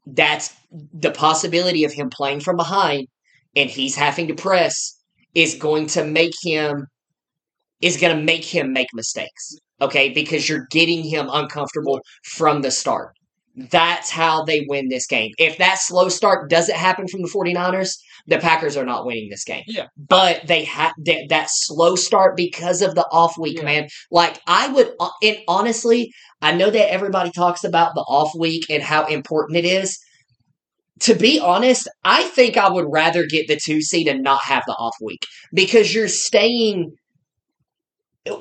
[0.07, 3.09] That's the possibility of him playing from behind,
[3.57, 4.97] and he's having to press
[5.35, 6.87] is going to make him
[7.83, 9.57] is going to make him make mistakes.
[9.81, 13.13] Okay, because you're getting him uncomfortable from the start.
[13.71, 15.33] That's how they win this game.
[15.39, 17.97] If that slow start doesn't happen from the 49ers,
[18.27, 19.63] the Packers are not winning this game.
[19.67, 19.87] Yeah.
[19.97, 23.65] But they have that, that slow start because of the off week, Yeah.
[23.65, 23.89] man.
[24.11, 26.13] Like I would uh, and honestly,
[26.43, 29.99] I know that everybody talks about the off week and how important it is.
[31.01, 34.65] To be honest, I think I would rather get the two seed and not have
[34.67, 35.23] the off week
[35.53, 36.93] because you're staying.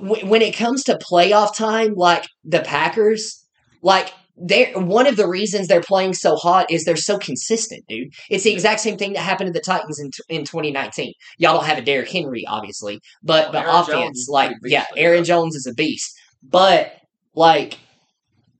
[0.02, 3.46] When it comes to playoff time, like the Packers,
[3.84, 8.10] like they're one of the reasons they're playing so hot is they're so consistent, dude.
[8.30, 11.14] It's the exact same thing that happened to the Titans in in 2019.
[11.38, 14.86] Y'all don't have a Derrick Henry, obviously, but Well, the Jones offense, is like, yeah,
[14.98, 15.28] Aaron that.
[15.28, 16.14] Jones is a beast,
[16.44, 16.94] but
[17.34, 17.78] like,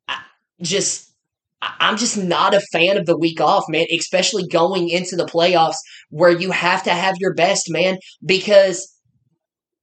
[0.08, 0.20] I
[0.62, 1.12] just
[1.62, 5.78] I'm just not a fan of the week off, man, especially going into the playoffs
[6.10, 8.94] where you have to have your best, man, because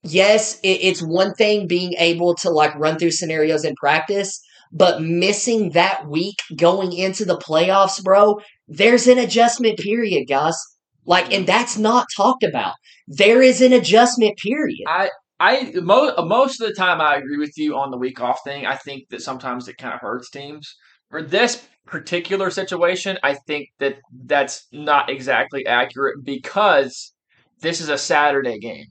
[0.03, 4.41] yes, it, it's one thing being able to like run through scenarios in practice,
[4.73, 10.57] but missing that week going into the playoffs, bro, there's an adjustment period, guys.
[11.05, 12.73] Like, and that's not talked about.
[13.07, 14.85] There is an adjustment period.
[14.87, 15.09] I
[15.39, 18.65] I mo- most of the time I agree with you on the week off thing.
[18.65, 20.75] I think that sometimes it kind of hurts teams.
[21.09, 27.13] For this particular situation, I think that that's not exactly accurate because
[27.61, 28.85] this is a Saturday game.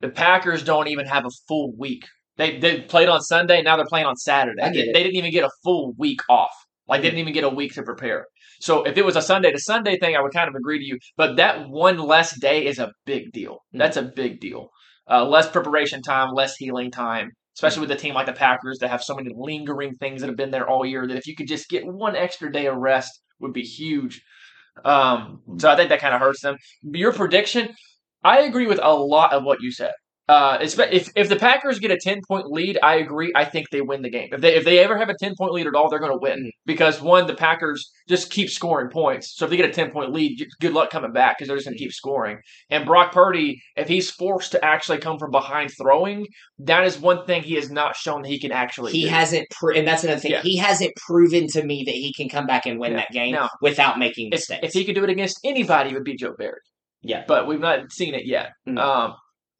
[0.00, 2.04] The Packers don't even have a full week.
[2.36, 4.62] They they played on Sunday, now they're playing on Saturday.
[4.62, 6.52] They, they didn't even get a full week off.
[6.88, 8.26] Like they didn't even get a week to prepare.
[8.60, 10.84] So if it was a Sunday to Sunday thing, I would kind of agree to
[10.84, 10.98] you.
[11.16, 13.58] But that one less day is a big deal.
[13.74, 13.78] Mm.
[13.78, 14.68] That's a big deal.
[15.10, 18.88] Uh, less preparation time, less healing time, especially with a team like the Packers that
[18.88, 21.06] have so many lingering things that have been there all year.
[21.06, 23.10] That if you could just get one extra day of rest,
[23.40, 24.22] would be huge.
[24.84, 26.56] Um, so I think that kind of hurts them.
[26.82, 27.74] Your prediction,
[28.24, 29.92] I agree with a lot of what you said.
[30.32, 33.30] Uh, if if the Packers get a ten point lead, I agree.
[33.36, 34.30] I think they win the game.
[34.32, 36.18] If they if they ever have a ten point lead at all, they're going to
[36.18, 36.50] win Mm.
[36.64, 39.34] because one, the Packers just keep scoring points.
[39.36, 41.66] So if they get a ten point lead, good luck coming back because they're just
[41.66, 42.38] going to keep scoring.
[42.70, 46.26] And Brock Purdy, if he's forced to actually come from behind throwing,
[46.60, 48.92] that is one thing he has not shown that he can actually.
[48.92, 49.08] He do.
[49.08, 50.30] hasn't, pro- and that's another thing.
[50.30, 50.42] Yeah.
[50.42, 52.98] He hasn't proven to me that he can come back and win Yeah.
[52.98, 54.60] that game Now, without making mistakes.
[54.62, 56.58] if he could do it against anybody, it would be Joe Barry.
[57.02, 57.24] Yeah.
[57.28, 58.50] but we've not seen it yet.
[58.68, 58.78] Mm.
[58.78, 59.14] Um,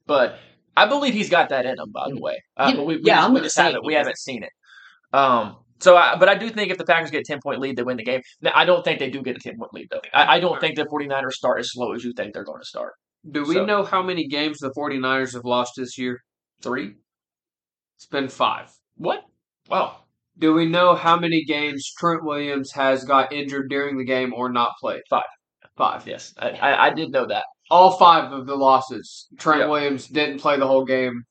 [0.07, 0.39] but
[0.77, 1.91] I believe he's got that in him.
[1.93, 3.85] By the way, uh, Yeah, but we, we yeah, just, I'm we gonna say haven't
[3.87, 4.51] we haven't seen it.
[5.13, 7.77] Um, so, I, but I do think if the Packers get a ten point lead,
[7.77, 8.23] they win the game.
[8.41, 10.01] Now, I don't think they do get a ten point lead though.
[10.15, 12.67] I, I don't think the 49ers start as slow as you think they're going to
[12.67, 12.93] start.
[13.31, 16.21] Do we So- know how many games the 49ers have lost this year?
[16.63, 16.95] Three?
[17.97, 18.71] It's been five.
[18.97, 19.25] What?
[19.69, 19.99] Wow.
[20.39, 24.51] Do we know how many games Trent Williams has got injured during the game or
[24.51, 25.03] not played?
[25.11, 25.25] Five.
[25.77, 26.07] Five.
[26.07, 27.45] Yes, I, I, I did know that.
[27.73, 29.67] All five of the losses, Trent Yeah.
[29.69, 31.23] Williams didn't play the whole game,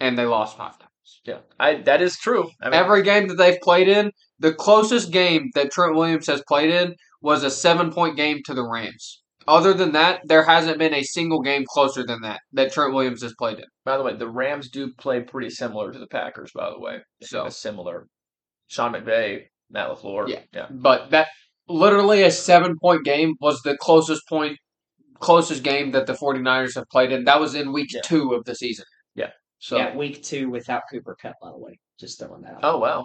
[0.00, 0.88] and they lost five times.
[1.24, 2.50] Yeah, I that is true.
[2.60, 6.42] I mean, Every game that they've played in, the closest game that Trent Williams has
[6.48, 9.22] played in was a seven point game to the Rams.
[9.46, 13.22] Other than that, there hasn't been a single game closer than that that Trent Williams
[13.22, 13.64] has played in.
[13.84, 16.50] by the way, the Rams do play pretty similar to the Packers.
[16.54, 18.06] By the way, So, a similar.
[18.66, 20.28] Sean McVay, Matt LaFleur.
[20.28, 20.40] Yeah.
[20.52, 20.66] yeah.
[20.70, 21.28] but that
[21.68, 24.58] literally a seven point game was the closest point,
[25.20, 27.24] closest game that the 49ers have played in.
[27.24, 28.00] That was in week Yeah.
[28.02, 28.84] two of the season.
[29.14, 29.30] Yeah.
[29.58, 31.78] So yeah, week two without Cooper Kupp, by the way.
[31.98, 32.60] Just throwing that out.
[32.62, 33.04] Oh wow.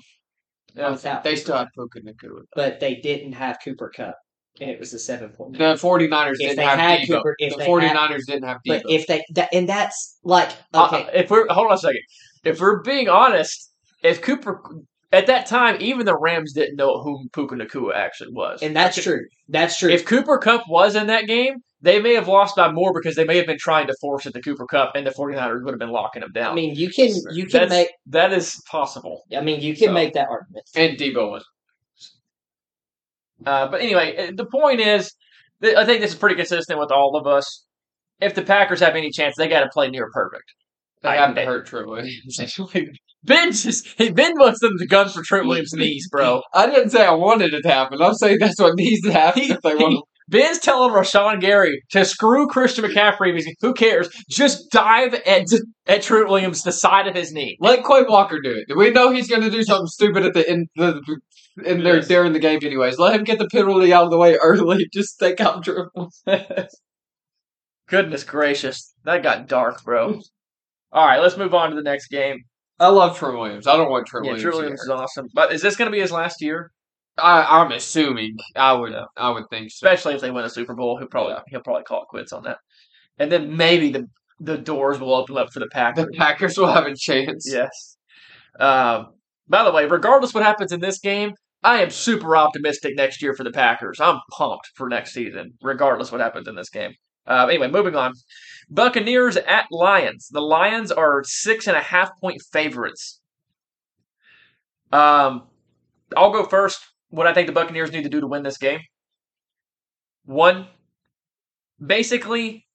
[0.75, 0.91] Yeah.
[0.91, 1.67] Without they Cooper still Kupp.
[1.67, 2.41] had Puka Nacua.
[2.55, 4.15] but they didn't have Cooper Kupp,
[4.61, 5.57] and it was a seven point.
[5.57, 7.07] The 49ers If didn't they have had Deebo.
[7.17, 8.81] Cooper- if the they 49ers didn't have Deebo.
[8.83, 12.01] But if they that, and that's like Uh, okay, if we're hold on a second,
[12.43, 13.71] if we're being honest,
[14.03, 14.61] if Cooper
[15.11, 18.97] at that time, even the Rams didn't know who Puka Nacua actually was, and that's
[18.97, 19.21] If- true.
[19.49, 19.89] That's true.
[19.91, 23.25] If Cooper Kupp was in that game, they may have lost by more because they
[23.25, 25.79] may have been trying to force it to Cooper Kupp, and the 49ers would have
[25.79, 26.53] been locking them down.
[26.53, 27.89] I mean, you can you can That's- make.
[28.07, 29.21] that is possible.
[29.37, 30.65] I mean, you can So- make that argument.
[30.75, 31.45] and Deebo was.
[33.45, 35.13] Uh, but anyway, uh, the point is,
[35.61, 37.65] I think this is pretty consistent with all of us.
[38.21, 40.45] If the Packers have any chance, they got to play near perfect.
[41.01, 42.39] They I- haven't they- hurt Trent Williams.
[43.25, 46.41] Ben just Ben wants them to gun for Trent Williams' knees, bro.
[46.53, 48.01] I didn't say I wanted it to happen.
[48.01, 50.03] I'm saying that's what needs to happen if they want.
[50.33, 53.33] Ben's telling Rashan Gary to screw Christian McCaffrey.
[53.33, 54.09] because Who cares?
[54.29, 55.45] Just dive at
[55.87, 57.55] at Trent Williams the side of his knee.
[57.61, 58.75] Let Quay Walker do it.
[58.75, 61.01] We know he's going to do something stupid at the end the,
[61.63, 62.07] in there Yes.
[62.07, 62.97] during the game, anyways.
[62.97, 64.87] Let him get the penalty out of the way early.
[64.93, 65.89] Just take out Trent.
[67.87, 70.19] Goodness gracious, that got dark, bro.
[70.91, 72.37] All right, let's move on to the next game.
[72.79, 73.67] I love Trent Williams.
[73.67, 74.41] I don't want Trent Yeah, Williams.
[74.43, 76.71] Trent Williams get is awesome, but is this going to be his last year?
[77.17, 78.37] I, I'm assuming.
[78.55, 78.93] I would.
[79.17, 79.87] I would think so.
[79.87, 82.43] Especially if they win a Super Bowl, he'll probably he'll probably call it quits on
[82.43, 82.57] that,
[83.19, 84.07] and then maybe the
[84.39, 86.05] the doors will open up for the Packers.
[86.05, 87.47] The Packers will have a chance.
[87.49, 87.97] Yes.
[88.59, 89.13] Um,
[89.47, 91.33] by the way, regardless what happens in this game,
[91.63, 93.99] I am super optimistic next year for the Packers.
[93.99, 96.93] I'm pumped for next season, regardless what happens in this game.
[97.25, 98.13] Uh, anyway, moving on.
[98.69, 100.27] Buccaneers at Lions.
[100.29, 103.21] The Lions are six and a half point favorites.
[104.91, 105.43] Um,
[106.15, 106.79] I'll go first.
[107.13, 108.79] What I think the Buccaneers need to do to win this game.
[110.25, 110.65] One,
[111.79, 112.65] basically,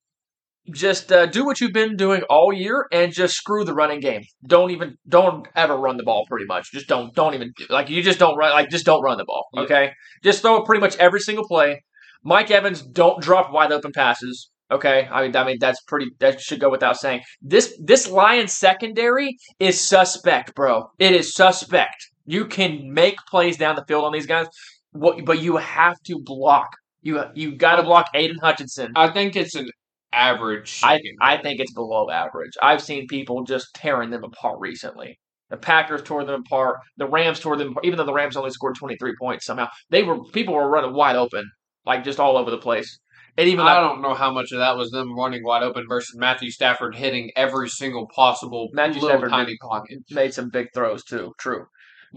[0.71, 4.23] just uh, do what you've been doing all year and just screw the running game.
[4.47, 6.25] Don't even don't ever run the ball.
[6.29, 9.19] Pretty much, just don't don't even like you just don't run like just don't run
[9.19, 9.49] the ball.
[9.55, 9.63] Yeah.
[9.63, 9.91] Okay,
[10.23, 11.83] just throw it pretty much every single play.
[12.23, 14.53] Mike Evans don't drop wide open passes.
[14.71, 17.23] Okay, I mean I mean that's pretty that should go without saying.
[17.43, 20.93] This this Lions secondary is suspect, bro.
[21.01, 22.07] It is suspect.
[22.29, 24.49] You can make plays down the field on these guys,
[24.93, 26.69] what, but you have to block.
[27.01, 28.93] You you got to block Aidan Hutchinson.
[28.97, 29.71] I think it's an
[30.13, 30.81] average.
[30.83, 32.53] I I think it's below average.
[32.61, 35.19] I've seen people just tearing them apart recently.
[35.49, 36.81] The Packers tore them apart.
[36.99, 37.87] The Rams tore them apart.
[37.87, 41.17] Even though the Rams only scored 23 points somehow, they were people were running wide
[41.17, 41.51] open,
[41.87, 42.99] like just all over the place.
[43.39, 45.87] And even I like, don't know how much of that was them running wide open
[45.89, 50.67] versus Matthew Stafford hitting every single possible Matthew little Stafford tiny pocket made some big
[50.75, 51.33] throws too.
[51.39, 51.65] True.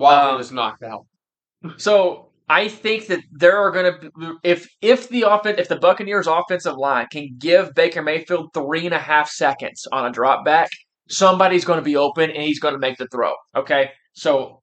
[0.01, 1.05] While Um, he was knocked out.
[1.77, 6.27] So I think that there are going to if if the offense if the Buccaneers
[6.27, 10.69] offensive line can give Baker Mayfield three and a half seconds on a drop back,
[11.09, 13.33] somebody's going to be open and he's going to make the throw.
[13.55, 14.61] Okay, so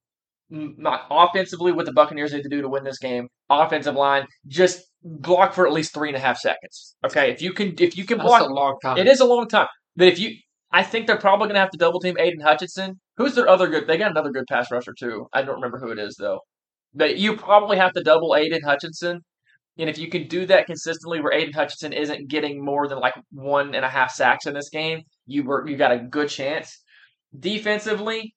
[0.51, 3.27] not offensively what the Buccaneers need to do to win this game.
[3.49, 6.95] Offensive line just block for at least three and a half seconds.
[7.05, 8.97] Okay, if you can if you can That's block a long time.
[8.97, 9.67] it is a long time.
[9.95, 10.35] But if you,
[10.71, 12.99] I think they're probably going to have to double team Aidan Hutchinson.
[13.17, 13.87] Who's their other good?
[13.87, 15.27] They got another good pass rusher too.
[15.33, 16.41] I don't remember who it is though.
[16.93, 19.21] But you probably have to double Aidan Hutchinson.
[19.77, 23.15] And if you can do that consistently, where Aidan Hutchinson isn't getting more than like
[23.31, 26.83] one and a half sacks in this game, you were you got a good chance.
[27.37, 28.33] Defensively,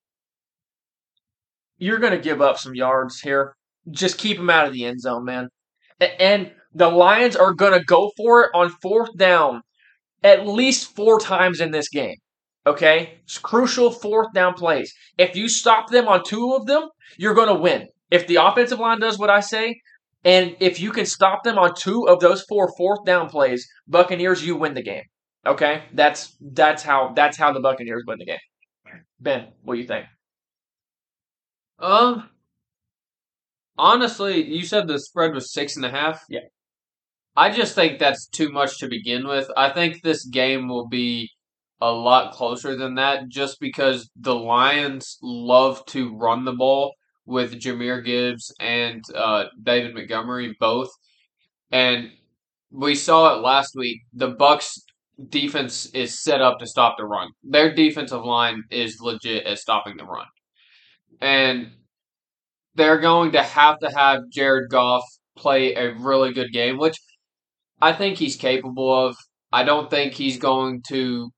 [1.77, 3.55] you're going to give up some yards here.
[3.91, 5.49] Just keep them out of the end zone, man.
[5.99, 9.61] And the Lions are going to go for it on fourth down
[10.23, 12.15] at least four times in this game.
[12.65, 13.19] Okay?
[13.23, 14.93] It's crucial fourth down plays.
[15.17, 17.87] If you stop them on two of them, you're going to win.
[18.11, 19.81] If the offensive line does what I say,
[20.23, 24.45] and if you can stop them on two of those four fourth down plays, Buccaneers,
[24.45, 25.03] you win the game.
[25.45, 25.83] Okay?
[25.93, 28.37] That's that's how that's how the Buccaneers win the game.
[29.19, 30.05] Ben, what do you think?
[31.79, 32.29] Um,
[33.77, 36.23] honestly, you said the spread was six and a half.
[36.29, 36.41] Yeah.
[37.35, 39.49] I just think that's too much to begin with.
[39.57, 41.31] I think this game will be
[41.81, 46.93] a lot closer than that, just because the Lions love to run the ball
[47.25, 50.89] with Jahmyr Gibbs and uh, David Montgomery both,
[51.71, 52.11] and
[52.71, 54.01] we saw it last week.
[54.13, 54.77] The Bucks
[55.29, 57.29] defense is set up to stop the run.
[57.43, 60.25] Their defensive line is legit at stopping the run
[61.23, 61.71] and
[62.75, 65.03] they're going to have to have Jared Goff
[65.37, 66.97] play a really good game, which
[67.81, 69.15] I think he's capable of.
[69.51, 71.31] I don't think he's going to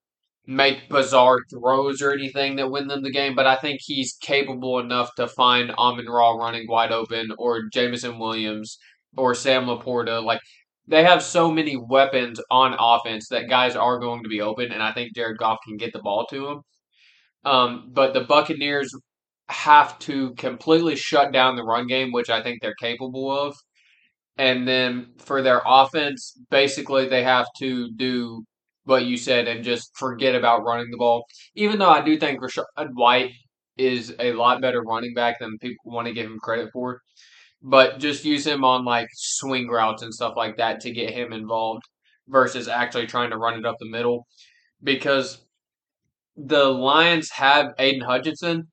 [0.47, 4.79] make bizarre throws or anything that win them the game, but I think he's capable
[4.79, 8.77] enough to find Amon Ra running wide open or Jameson Williams
[9.17, 10.23] or Sam LaPorta.
[10.23, 10.41] Like
[10.87, 14.83] they have so many weapons on offense that guys are going to be open, and
[14.83, 16.61] I think Jared Goff can get the ball to him.
[17.43, 18.93] Um, but the Buccaneers
[19.49, 23.55] have to completely shut down the run game, which I think they're capable of.
[24.37, 28.43] And then for their offense, basically they have to do
[28.85, 31.25] what you said and just forget about running the ball.
[31.55, 33.31] Even though I do think Rachaad uh, White
[33.77, 37.01] is a lot better running back than people want to give him credit for.
[37.61, 41.33] But just use him on like swing routes and stuff like that to get him
[41.33, 41.83] involved
[42.27, 44.27] versus actually trying to run it up the middle.
[44.83, 45.41] Because
[46.37, 48.67] the Lions have Aidan Hutchinson,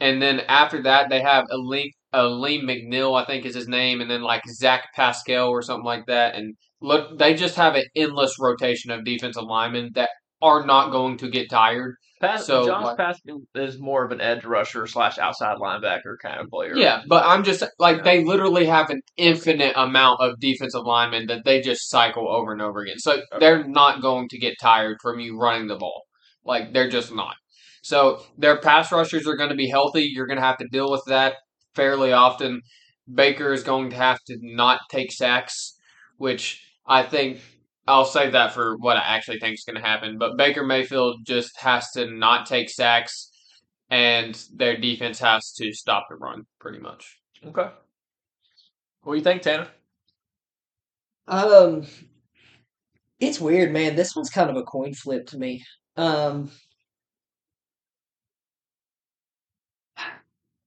[0.00, 4.10] and then after that, they have Alim, Alim McNeill, I think is his name, and
[4.10, 6.34] then like Zach Pascal or something like that.
[6.34, 10.10] And look, they just have an endless rotation of defensive linemen that
[10.42, 11.96] are not going to get tired.
[12.20, 16.40] Pas- So, Josh like- Pascal is more of an edge rusher slash outside linebacker kind
[16.40, 16.74] of player.
[16.74, 21.44] Yeah, but I'm just like they literally have an infinite amount of defensive linemen that
[21.44, 22.98] they just cycle over and over again.
[22.98, 26.02] So they're not going to get tired from you running the ball.
[26.44, 27.34] Like they're just not.
[27.82, 30.02] So their pass rushers are going to be healthy.
[30.12, 31.34] You're going to have to deal with that
[31.74, 32.62] fairly often.
[33.12, 35.76] Baker is going to have to not take sacks,
[36.16, 37.40] which I think
[37.86, 40.18] I'll save that for what I actually think is going to happen.
[40.18, 43.30] But Baker Mayfield just has to not take sacks,
[43.90, 47.18] and their defense has to stop the run, pretty much.
[47.44, 47.68] Okay.
[49.02, 49.68] What do you think, Tanner?
[51.28, 51.86] Um,
[53.20, 53.96] it's weird, man.
[53.96, 55.64] This one's kind of a coin flip to me.
[55.96, 56.50] Um,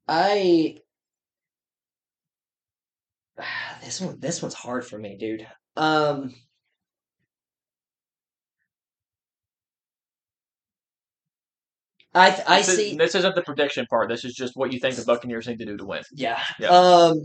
[0.08, 0.78] I
[3.82, 5.48] this one this one's hard for me, dude.
[5.80, 6.34] Um,
[12.14, 12.98] I th- I this, is- see.
[12.98, 14.10] this isn't the prediction part.
[14.10, 16.04] This is just what you think the Buccaneers need to do to win.
[16.12, 16.42] Yeah.
[16.60, 16.70] Yeah.
[16.70, 17.22] Um.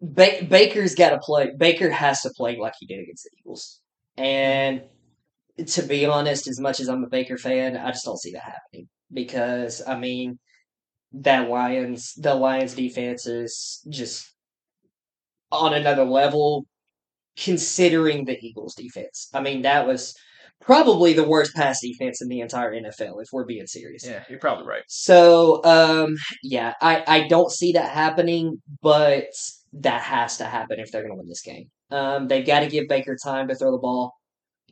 [0.00, 1.52] Ba- Baker's got to play.
[1.56, 3.80] Baker has to play like he did against the Eagles.
[4.16, 4.82] And
[5.66, 8.42] to be honest, as much as I'm a Baker fan, I just don't see that
[8.42, 10.38] happening because I mean,
[11.12, 14.29] that Lions, the Lions defense is just
[15.52, 16.66] on another level,
[17.36, 19.28] considering the Eagles defense.
[19.34, 20.14] I mean, that was
[20.60, 24.06] probably the worst pass defense in the entire NFL, if we're being serious.
[24.06, 24.82] Yeah, you're probably right.
[24.88, 29.26] So, um, yeah, I, I don't see that happening, but
[29.72, 31.70] that has to happen if they're going to win this game.
[31.90, 34.14] Um, they've got to give Baker time to throw the ball.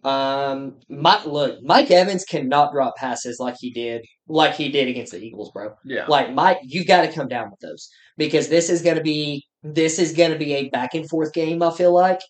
[0.05, 5.12] Um, Mike, look, Mike Evans cannot drop passes like he did, like he did against
[5.12, 5.74] the Eagles, bro.
[5.85, 6.07] Yeah.
[6.07, 9.45] Like Mike, you've got to come down with those because this is going to be
[9.63, 11.63] this is going to be a back and forth game.
[11.63, 12.21] I feel like.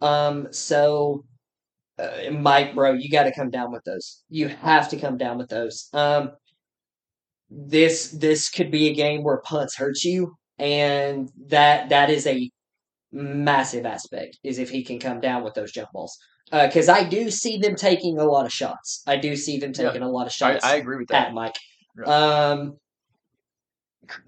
[0.00, 1.24] Um, so
[1.98, 4.22] uh, Mike, bro, you got to come down with those.
[4.28, 5.88] You have to come down with those.
[5.94, 6.32] Um,
[7.48, 12.50] this this could be a game where punts hurt you, and that that is a
[13.12, 14.38] massive aspect.
[14.42, 16.16] Is if he can come down with those jump balls,
[16.50, 19.02] because I do see them taking a lot of shots.
[19.06, 19.86] I do see them Yeah.
[19.86, 21.28] taking a lot of shots I agree with that.
[21.28, 21.56] at Mike.
[21.98, 22.04] Yeah.
[22.50, 22.76] Um,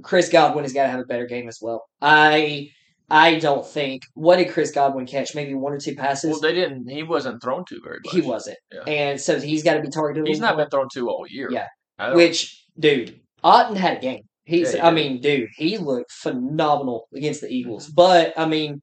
[0.03, 1.85] Chris Godwin has got to have a better game as well.
[2.01, 2.68] I
[3.11, 5.35] I don't think what did Chris Godwin catch?
[5.35, 6.31] Maybe one or two passes.
[6.31, 6.89] Well, they didn't.
[6.89, 8.14] He wasn't thrown to very much.
[8.14, 8.83] he wasn't, Yeah.
[8.87, 10.26] and so he's got to be targeted.
[10.29, 10.64] He's not more.
[10.64, 11.51] been thrown to all year.
[11.51, 11.68] Yeah.
[12.14, 14.22] Which, dude, Otten had a game.
[14.45, 17.87] He's, Yeah, I mean, dude, he looked phenomenal against the Eagles.
[17.87, 17.95] Mm-hmm.
[17.97, 18.81] But I mean,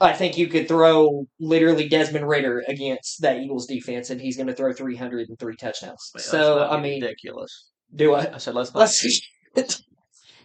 [0.00, 4.48] I think you could throw literally Desmond Ridder against that Eagles defense, and he's going
[4.48, 6.10] to throw 303 touchdowns.
[6.14, 7.70] Let's so I mean, ridiculous.
[7.94, 8.34] do I?
[8.34, 8.80] I said let's not.
[8.80, 9.20] Let's.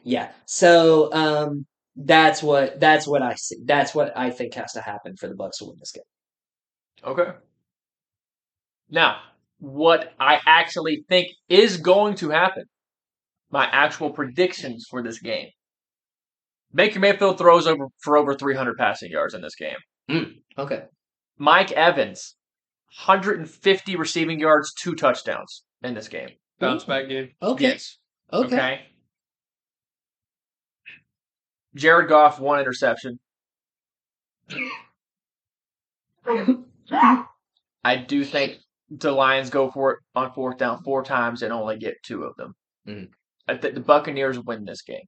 [0.04, 0.32] Yeah.
[0.46, 3.58] So um, that's what that's what I see.
[3.66, 6.04] That's what I think has to happen for the Bucks to win this game.
[7.04, 7.32] Okay.
[8.90, 9.18] Now,
[9.60, 12.64] what I actually think is going to happen,
[13.52, 15.50] my actual predictions for this game.
[16.74, 19.78] Baker Mayfield throws over for over 300 passing yards in this game.
[20.58, 20.84] Okay.
[21.38, 22.36] Mike Evans,
[23.06, 26.30] 150 receiving yards, two touchdowns in this game.
[26.60, 27.30] Bounce back game.
[27.42, 27.70] Okay.
[27.70, 27.98] Yes.
[28.32, 28.82] Okay.
[31.76, 33.20] Jared Goff, one interception.
[37.84, 38.58] I do think
[38.90, 42.36] the Lions go for it on fourth down four times and only get two of
[42.36, 42.56] them.
[42.88, 43.10] Mhm.
[43.48, 45.06] I think the Buccaneers win this game.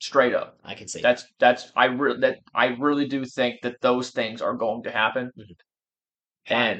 [0.00, 0.58] Straight up.
[0.64, 1.00] I can see.
[1.02, 4.90] That's that's I re- that I really do think that those things are going to
[4.90, 5.30] happen.
[5.36, 5.56] Mhm.
[6.46, 6.78] And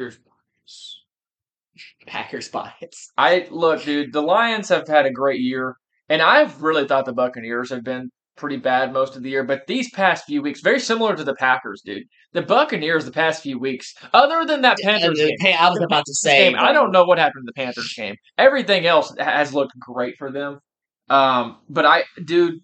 [2.06, 2.48] Packers.
[2.48, 3.10] Packers.
[3.16, 5.76] I look, dude, the Lions have had a great year,
[6.08, 9.44] and I've really thought the Buccaneers have been pretty bad most of the year.
[9.44, 12.04] But these past few weeks, very similar to the Packers, dude.
[12.32, 16.04] The Buccaneers the past few weeks, other than that Panthers game, Hey, I was about
[16.06, 16.50] to say.
[16.50, 18.16] game, I don't know what happened in the Panthers game.
[18.36, 20.60] Everything else has looked great for them.
[21.10, 22.60] Um, but I, dude,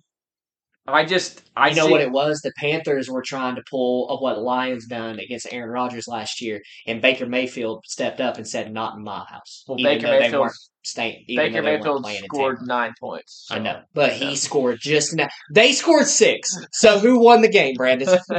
[0.87, 2.41] I just I I know see- what it was.
[2.41, 6.63] The Panthers were trying to pull of what Lions done against Aaron Rodgers last year,
[6.87, 10.51] and Baker Mayfield stepped up and said, "Not in my house." Well, even Baker Mayfield,
[10.83, 11.25] staying.
[11.27, 13.49] Baker though they weren't Mayfield scored nine points.
[13.51, 15.29] I know, but he scored just now.
[15.53, 16.55] They scored six.
[16.73, 18.19] So who won the game, Brandon?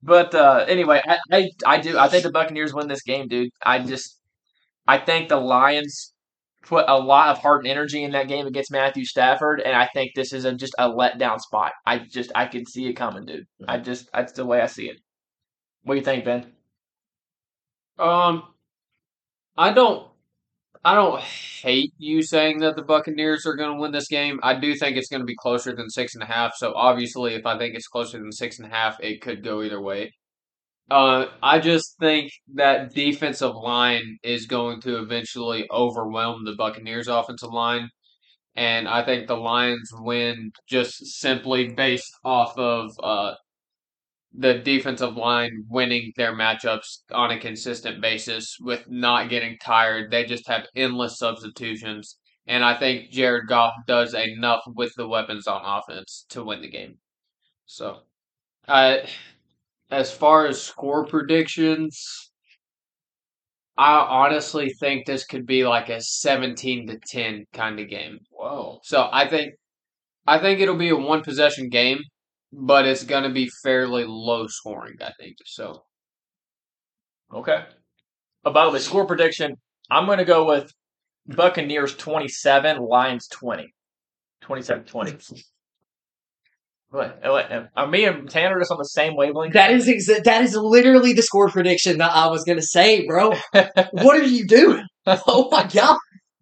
[0.00, 3.50] But uh, anyway, I, I I do I think the Buccaneers win this game, dude.
[3.64, 4.18] I just
[4.86, 6.14] I think the Lions
[6.68, 9.88] put a lot of heart and energy in that game against Matthew Stafford, and I
[9.94, 11.72] think this is a, just a letdown spot.
[11.86, 13.46] I just I can see it coming, dude.
[13.66, 14.98] I just that's the way I see it.
[15.82, 16.52] What do you think, Ben?
[17.98, 18.42] Um,
[19.56, 20.06] I don't,
[20.84, 24.38] I don't hate you saying that the Buccaneers are going to win this game.
[24.42, 26.54] I do think it's going to be closer than six and a half.
[26.54, 29.62] So obviously, if I think it's closer than six and a half, it could go
[29.62, 30.12] either way.
[30.90, 37.52] Uh, I just think that defensive line is going to eventually overwhelm the Buccaneers' offensive
[37.52, 37.90] line.
[38.56, 43.34] And I think the Lions win just simply based off of uh,
[44.32, 50.10] the defensive line winning their matchups on a consistent basis with not getting tired.
[50.10, 52.18] They just have endless substitutions.
[52.46, 56.70] And I think Jared Goff does enough with the weapons on offense to win the
[56.70, 56.96] game.
[57.66, 57.98] So,
[58.66, 59.06] I,
[59.90, 62.30] as far as score predictions,
[63.76, 68.18] I honestly think this could be like a 17 to 10 kind of game.
[68.30, 68.80] Whoa.
[68.82, 69.54] So I think
[70.26, 72.00] I think it'll be a one possession game,
[72.52, 75.36] but it's going to be fairly low scoring, I think.
[75.46, 75.82] So
[77.32, 77.52] Okay.
[77.52, 79.56] Uh, About the score prediction.
[79.90, 80.72] I'm going to go with
[81.26, 83.72] Buccaneers 27, Lions 20.
[84.40, 85.44] 27 20.
[86.90, 87.20] What?
[87.22, 89.52] Oh, what- Are me and Tanner just on the same wavelength?
[89.54, 93.06] that is exa- that is literally the score prediction that I was going to say,
[93.06, 93.34] bro.
[93.92, 94.84] what are you doing?
[95.06, 95.96] Oh my god!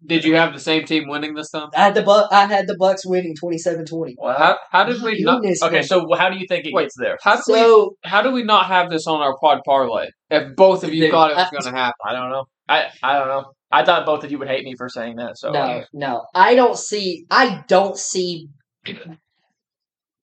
[0.05, 1.69] did you have the same team winning this time?
[1.73, 4.15] I had the Bu- I had the Bucks winning 27-20.
[4.17, 5.39] Well, How, how did we not?
[5.41, 5.83] Goodness, okay, man.
[5.83, 6.83] so how do you think it Wait.
[6.83, 7.17] gets there?
[7.21, 7.89] How did we?
[8.03, 10.07] How do we not have this on our pod parlay?
[10.29, 12.43] If both of you Dude, thought it was I- going to happen, I don't know.
[12.67, 13.45] I I don't know.
[13.71, 15.37] I thought both of you would hate me for saying that.
[15.37, 17.25] So no, uh, no, I don't see.
[17.31, 18.47] I don't see.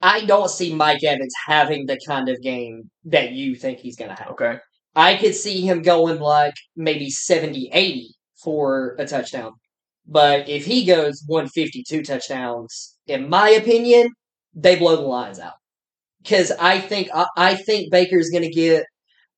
[0.04, 4.10] I don't see Mike Evans having the kind of game that you think he's going
[4.10, 4.32] to have.
[4.32, 4.58] okay.
[4.94, 9.52] I could see him going like maybe 70 80 for a touchdown.
[10.06, 14.10] But if he goes 152 touchdowns, in my opinion,
[14.54, 15.54] they blow the lines out.
[16.22, 18.84] Because I think I, I think Baker's going to get.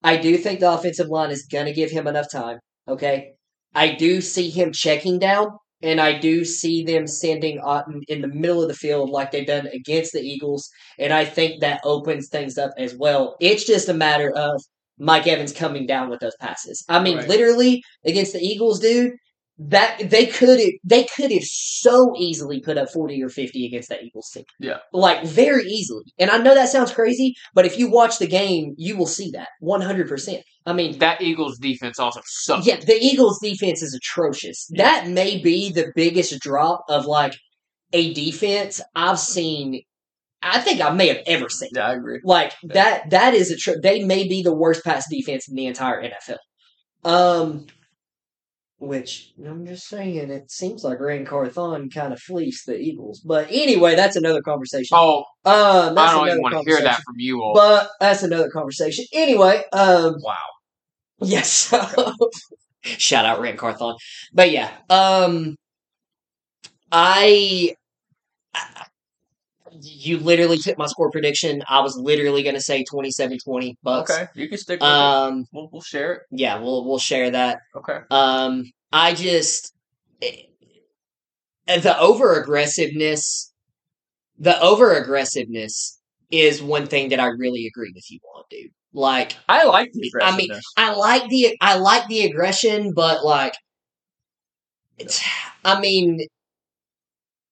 [0.02, 2.58] I do think the offensive line is going to give him enough time.
[2.88, 3.34] Okay,
[3.72, 5.46] I do see him checking down,
[5.82, 9.46] and I do see them sending Otton in the middle of the field like they've
[9.46, 10.68] done against the Eagles,
[10.98, 13.36] and I think that opens things up as well.
[13.40, 14.62] It's just a matter of
[14.98, 16.82] Mike Evans coming down with those passes.
[16.88, 17.28] I mean, Right.
[17.28, 19.12] literally against the Eagles, dude.
[19.58, 23.88] That they could have they could have so easily put up forty or fifty against
[23.88, 24.44] that Eagles team.
[24.60, 24.80] Yeah.
[24.92, 26.04] like very easily.
[26.18, 29.30] And I know that sounds crazy, but if you watch the game, you will see
[29.30, 30.42] that one hundred percent.
[30.66, 32.66] I mean, that Eagles defense also sucks.
[32.66, 34.66] yeah, the Eagles' defense is atrocious.
[34.74, 37.34] That may be the biggest drop of like
[37.92, 39.82] a defense I've seen.
[40.42, 41.70] I think I may have ever seen.
[41.74, 42.20] Yeah, I agree.
[42.24, 43.10] Like that.
[43.10, 43.56] That is a.
[43.56, 46.38] Tr- they may be the worst pass defense in the entire NFL.
[47.04, 47.66] Um,
[48.78, 53.20] Which I'm just saying, it seems like Ran Carthon kind of fleeced the Eagles.
[53.20, 54.96] But anyway, that's another conversation.
[54.98, 57.54] Oh, um, that's I don't even want to hear that from you all.
[57.54, 59.04] But that's another conversation.
[59.12, 60.34] Anyway, um, Wow.
[61.20, 61.72] Yes.
[62.82, 63.96] Shout out Ran Carthon.
[64.32, 65.56] But yeah, um,
[66.92, 67.74] I,
[68.54, 68.86] I-
[69.82, 71.62] you literally took my score prediction.
[71.68, 74.94] I was literally going to say 27-20, but Okay, you can stick with it.
[74.94, 76.22] um, We'll, we'll share it.
[76.30, 77.58] yeah, we'll we'll share that.
[77.76, 77.98] Okay.
[78.10, 79.74] Um, I just
[80.22, 80.44] eh,
[81.66, 83.52] the over aggressiveness,
[84.38, 86.00] the over aggressiveness
[86.30, 88.70] is one thing that I really agree with you on, dude.
[88.96, 90.50] Like, I like the I mean.
[90.76, 93.54] I like the I like the aggression, but like,
[94.98, 95.22] it's,
[95.64, 96.26] I mean,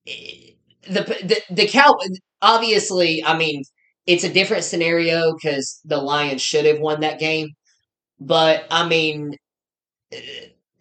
[0.06, 1.96] the the the cow.
[2.42, 3.62] Obviously, I mean,
[4.06, 7.48] it's a different scenario because the Lions should have won that game,
[8.20, 9.36] but I mean,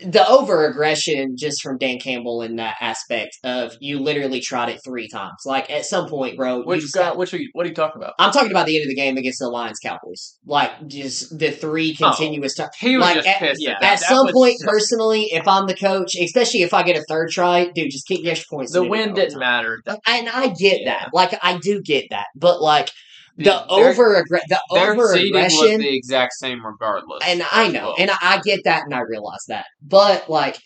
[0.06, 4.82] the over aggression just from Dan Campbell in that aspect of you literally tried it
[4.84, 5.42] three times.
[5.46, 7.14] Like at some point, bro, which guy?
[7.14, 8.14] Which are you, what are you talking about?
[8.20, 10.38] I'm talking about the end of the game against the Lions Cowboys.
[10.46, 12.72] Like just the three oh, continuous times.
[12.80, 13.62] he was like, just at- pissed.
[13.62, 13.94] yeah, at that.
[13.94, 17.04] At that some point, just- personally, if I'm the coach, especially if I get a
[17.08, 18.74] third try, dude, just kick the extra points.
[18.74, 19.82] The win didn't matter.
[20.08, 21.00] And I get Yeah.
[21.00, 21.10] that.
[21.14, 22.28] Like I do get that.
[22.36, 22.90] But like
[23.38, 27.24] the over the over aggression the exact same regardless.
[27.26, 27.96] and I know, well.
[27.98, 29.66] and I, get that, and I realize that.
[29.82, 30.58] But like,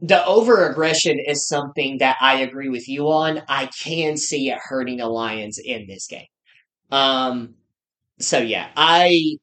[0.00, 3.42] the over aggression is something that I agree with you on.
[3.48, 6.26] I can see it hurting the Lions in this game.
[6.90, 7.54] Um,
[8.18, 9.38] so yeah, I,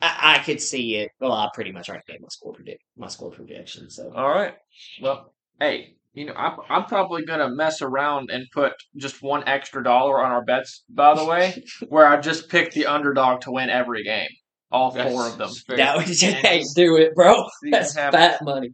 [0.00, 1.10] I, I could see it.
[1.20, 3.90] Well, I pretty much already gave my score predict my score prediction.
[3.90, 4.54] So All right.
[5.02, 9.84] Well, hey, you know, I'm, I'm probably gonna mess around and put just one extra
[9.84, 10.82] dollar on our bets.
[10.88, 14.30] By the way, where I just picked the underdog to win every game,
[14.72, 15.50] all four of them.
[15.66, 15.76] fair.
[15.76, 17.44] that would just And hey, do it, bro.
[17.70, 18.18] That's happens.
[18.18, 18.70] fat money.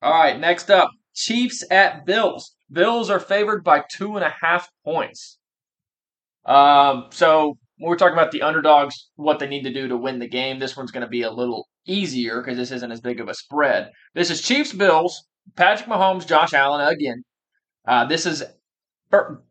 [0.00, 2.54] All right, next up, Chiefs at Bills.
[2.72, 5.38] Bills are favored by two and a half points.
[6.46, 10.18] Um, so when we're talking about the underdogs, what they need to do to win
[10.18, 13.20] the game, this one's going to be a little easier because this isn't as big
[13.20, 13.90] of a spread.
[14.14, 15.26] This is Chiefs Bills.
[15.54, 17.22] Patrick Mahomes, Josh Allen again.
[17.86, 18.42] Uh, this is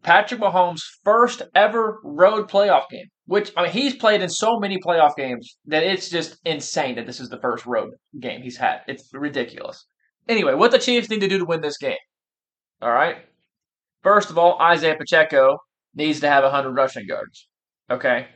[0.04, 3.06] Patrick Mahomes' first ever road playoff game.
[3.28, 7.08] Which I mean, he's played in so many playoff games that it's just insane that
[7.08, 8.82] this is the first road game he's had.
[8.88, 9.86] It's ridiculous.
[10.28, 11.98] Anyway, what the Chiefs need to do to win this game.
[12.82, 13.18] All right.
[14.04, 15.58] First of all, Isaiah Pacheco
[15.96, 17.48] needs to have 100 rushing yards.
[17.90, 18.28] Okay.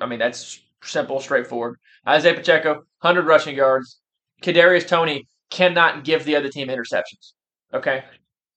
[0.00, 1.76] I mean, that's simple, straightforward.
[2.06, 4.00] Isaiah Pacheco, 100 rushing yards.
[4.42, 7.32] Kadarius Toney cannot give the other team interceptions.
[7.72, 8.04] Okay.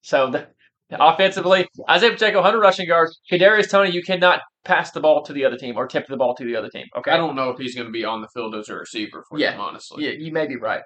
[0.01, 0.47] So the,
[0.91, 3.19] offensively, Isaiah Pacheco, 100 rushing yards.
[3.31, 6.35] Kadarius Toney, you cannot pass the ball to the other team or tip the ball
[6.35, 6.85] to the other team.
[6.97, 7.11] Okay.
[7.11, 9.39] I don't know if he's going to be on the field as a receiver for
[9.39, 9.51] Yeah.
[9.51, 10.05] them, honestly.
[10.05, 10.81] Yeah, you may be right.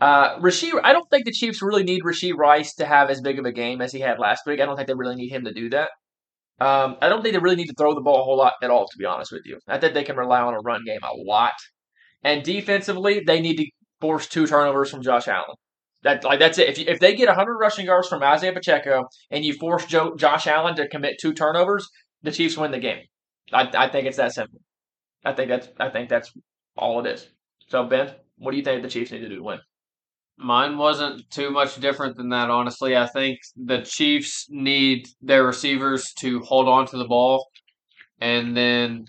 [0.00, 3.38] Uh, Rashee, I don't think the Chiefs really need Rashee Rice to have as big
[3.38, 4.60] of a game as he had last week.
[4.60, 5.88] I don't think they really need him to do that.
[6.60, 8.70] Um, I don't think they really need to throw the ball a whole lot at
[8.70, 9.58] all, to be honest with you.
[9.68, 11.52] I think they can rely on a run game a lot.
[12.22, 13.66] And defensively, they need to
[14.00, 15.56] force two turnovers from Josh Allen.
[16.02, 16.68] That like that's it.
[16.68, 20.14] If you, if they get 100 rushing yards from Isaiah Pacheco and you force Joe,
[20.16, 21.88] Josh Allen to commit two turnovers,
[22.22, 23.02] the Chiefs win the game.
[23.52, 24.60] I, I think it's that simple.
[25.24, 26.32] I think that's I think that's
[26.76, 27.28] all it is.
[27.68, 29.58] So Ben, what do you think the Chiefs need to do to win?
[30.38, 32.96] Mine wasn't too much different than that, honestly.
[32.96, 37.48] I think the Chiefs need their receivers to hold on to the ball,
[38.20, 39.06] and then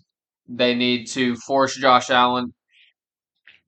[0.48, 2.54] they need to force Josh Allen.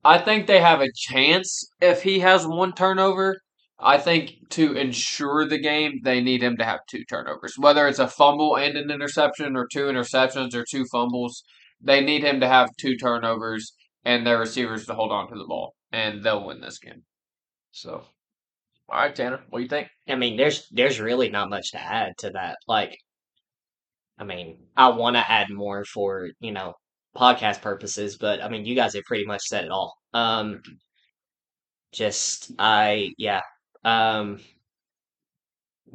[0.04, 3.40] I think they have a chance if he has one turnover.
[3.78, 7.54] I think to ensure the game, they need him to have two turnovers.
[7.58, 11.42] Whether it's a fumble and an interception, or two interceptions, or two fumbles,
[11.80, 13.72] they need him to have two turnovers
[14.04, 17.04] and their receivers to hold on to the ball, and they'll win this game.
[17.72, 18.04] So,
[18.88, 19.88] all right, Tanner, what do you think?
[20.08, 22.56] I mean, there's there's really not much to add to that.
[22.66, 22.98] Like,
[24.18, 26.74] I mean, I want to add more for you know
[27.16, 29.96] podcast purposes, but I mean, you guys have pretty much said it all.
[30.14, 30.62] Um,
[31.92, 33.40] just I yeah,
[33.84, 34.40] um,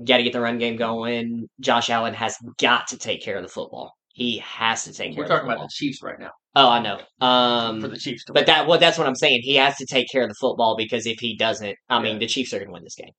[0.04, 1.48] got to get the run game going.
[1.60, 3.94] Josh Allen has got to take care of the football.
[4.14, 5.20] He has to take care.
[5.20, 6.32] We're of the talking about the Chiefs right now.
[6.56, 7.00] Oh, I know.
[7.26, 8.46] Um, for the Chiefs to but win.
[8.48, 9.42] that well, that's what I'm saying.
[9.44, 12.28] He has to take care of the football because if he doesn't, I mean, the
[12.28, 13.12] Chiefs are going to win this game.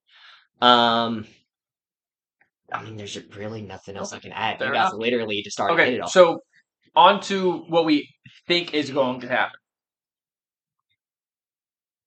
[0.60, 1.26] Um,
[2.72, 4.58] I mean, there's really nothing else I can add.
[4.58, 5.00] Fair you guys enough.
[5.00, 6.10] literally just started Okay, it off.
[6.10, 6.40] so
[6.96, 8.08] on to what we
[8.48, 9.60] think is going to happen.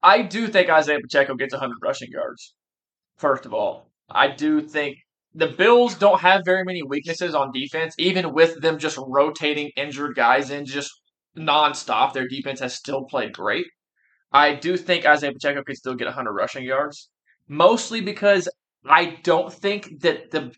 [0.02, 2.54] I do think Isaiah Pacheco gets 100 rushing yards.
[3.18, 4.98] First of all, I do think
[5.36, 10.16] the Bills don't have very many weaknesses on defense, even with them just rotating injured
[10.16, 10.92] guys in just
[11.38, 12.14] nonstop.
[12.14, 13.66] Their defense has still played great.
[14.32, 17.10] I do think Isaiah Pacheco could still get 100 rushing yards,
[17.48, 18.48] mostly because
[18.86, 20.54] I don't think that the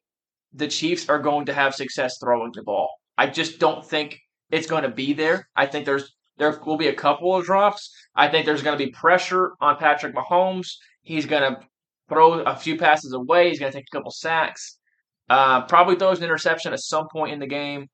[0.54, 2.90] the Chiefs are going to have success throwing the ball.
[3.18, 4.18] I just don't think
[4.52, 5.48] it's going to be there.
[5.56, 7.94] I think there's there will be a couple of drops.
[8.16, 10.70] I think there's going to be pressure on Patrick Mahomes.
[11.04, 11.60] He's going to
[12.10, 13.50] throw a few passes away.
[13.50, 14.78] He's going to take a couple sacks.
[15.30, 17.88] Uh, probably throws an interception at some point in the game.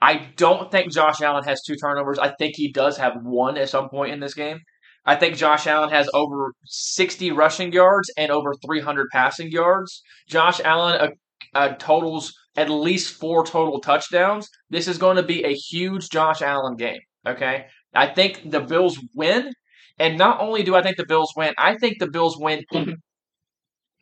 [0.00, 2.18] I don't think Josh Allen has two turnovers.
[2.18, 4.60] I think he does have one at some point in this game.
[5.04, 10.02] I think Josh Allen has over 60 rushing yards and over 300 passing yards.
[10.28, 11.08] Josh Allen uh,
[11.54, 14.48] uh, totals at least four total touchdowns.
[14.70, 17.00] This is going to be a huge Josh Allen game.
[17.26, 17.66] Okay.
[17.94, 19.52] I think the Bills win.
[19.98, 22.64] And not only do I think the Bills win, I think the Bills win.
[22.72, 22.94] Mhm.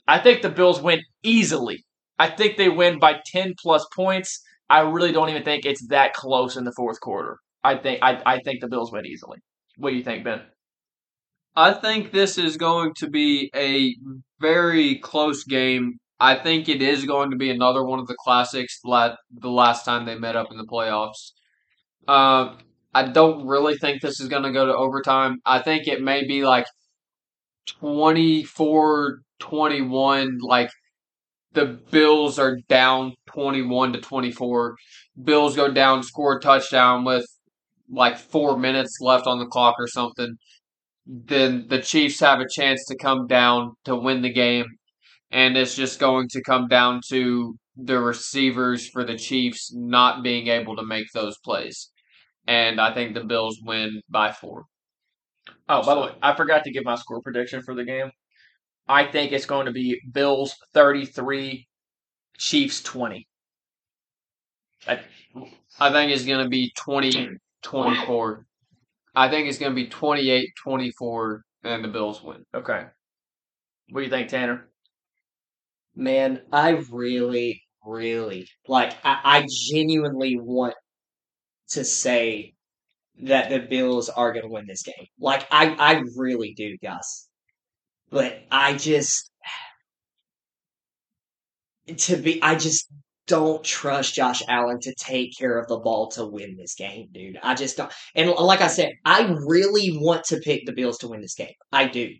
[0.06, 1.84] I think the Bills win easily.
[2.18, 4.42] I think they win by 10 plus points.
[4.70, 7.38] I really don't even think it's that close in the fourth quarter.
[7.62, 9.38] I think I, I think the Bills win easily.
[9.76, 10.42] What do you think, Ben?
[11.56, 13.94] I think this is going to be a
[14.40, 15.98] very close game.
[16.20, 18.80] I think it is going to be another one of the classics.
[18.82, 21.32] The last time they met up in the playoffs.
[22.06, 22.54] Uh,
[22.94, 25.38] I don't really think this is going to go to overtime.
[25.44, 26.66] I think it may be like
[27.66, 30.38] 24 21.
[30.40, 30.70] Like
[31.52, 34.76] the Bills are down 21 to 24.
[35.22, 37.26] Bills go down, score a touchdown with
[37.90, 40.36] like four minutes left on the clock or something.
[41.06, 44.66] Then the Chiefs have a chance to come down to win the game.
[45.30, 50.48] And it's just going to come down to the receivers for the Chiefs not being
[50.48, 51.90] able to make those plays.
[52.46, 54.64] And I think the Bills win by four.
[55.68, 58.10] Oh, by the way, I forgot to give my score prediction for the game.
[58.88, 61.68] I think it's going to be Bills 33,
[62.38, 63.28] Chiefs 20.
[64.86, 65.00] I,
[65.78, 68.46] I think it's going to be 20 24.
[69.14, 72.44] I think it's going to be 28 24, and the Bills win.
[72.54, 72.84] Okay.
[73.90, 74.68] What do you think, Tanner?
[75.98, 78.92] Man, I really, really like.
[79.02, 80.74] I, I genuinely want
[81.70, 82.54] to say
[83.22, 85.08] that the Bills are going to win this game.
[85.18, 87.28] Like, I, I really do, Gus.
[88.10, 89.32] But I just
[91.96, 92.88] to be, I just
[93.26, 97.40] don't trust Josh Allen to take care of the ball to win this game, dude.
[97.42, 97.92] I just don't.
[98.14, 101.54] And like I said, I really want to pick the Bills to win this game.
[101.72, 102.14] I do.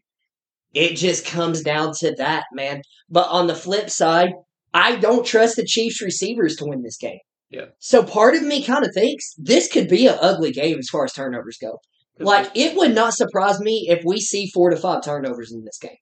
[0.74, 2.82] It just comes down to that, man.
[3.08, 4.32] But on the flip side,
[4.74, 7.18] I don't trust the Chiefs receivers to win this game.
[7.50, 7.66] Yeah.
[7.78, 11.04] So part of me kind of thinks this could be an ugly game as far
[11.04, 11.78] as turnovers go.
[12.20, 15.78] Like it would not surprise me if we see four to five turnovers in this
[15.78, 15.96] game,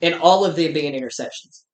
[0.00, 1.64] and all of them being interceptions.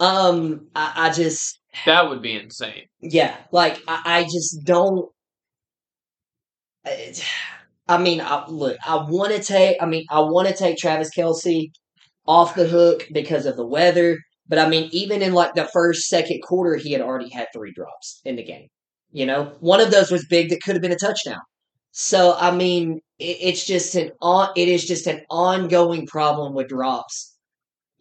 [0.00, 2.86] Um, I, I just that would be insane.
[3.00, 5.10] Yeah, like I, I just don't.
[6.86, 7.12] I
[7.96, 9.78] mean, I, look, I want to take.
[9.80, 11.70] I mean, I want to take Travis Kelce
[12.26, 14.18] off the hook because of the weather.
[14.46, 17.72] But I mean, even in like the first, second quarter, he had already had three
[17.72, 18.68] drops in the game.
[19.10, 21.40] You know, one of those was big that could have been a touchdown.
[21.92, 24.50] So I mean, it, it's just an on.
[24.56, 27.36] It is just an ongoing problem with drops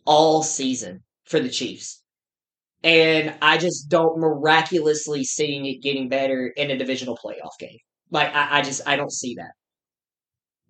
[0.06, 2.02] all season for the Chiefs,
[2.84, 7.80] and I just don't miraculously seeing it getting better in a divisional playoff game.
[8.12, 9.52] Like I, I just I don't see that.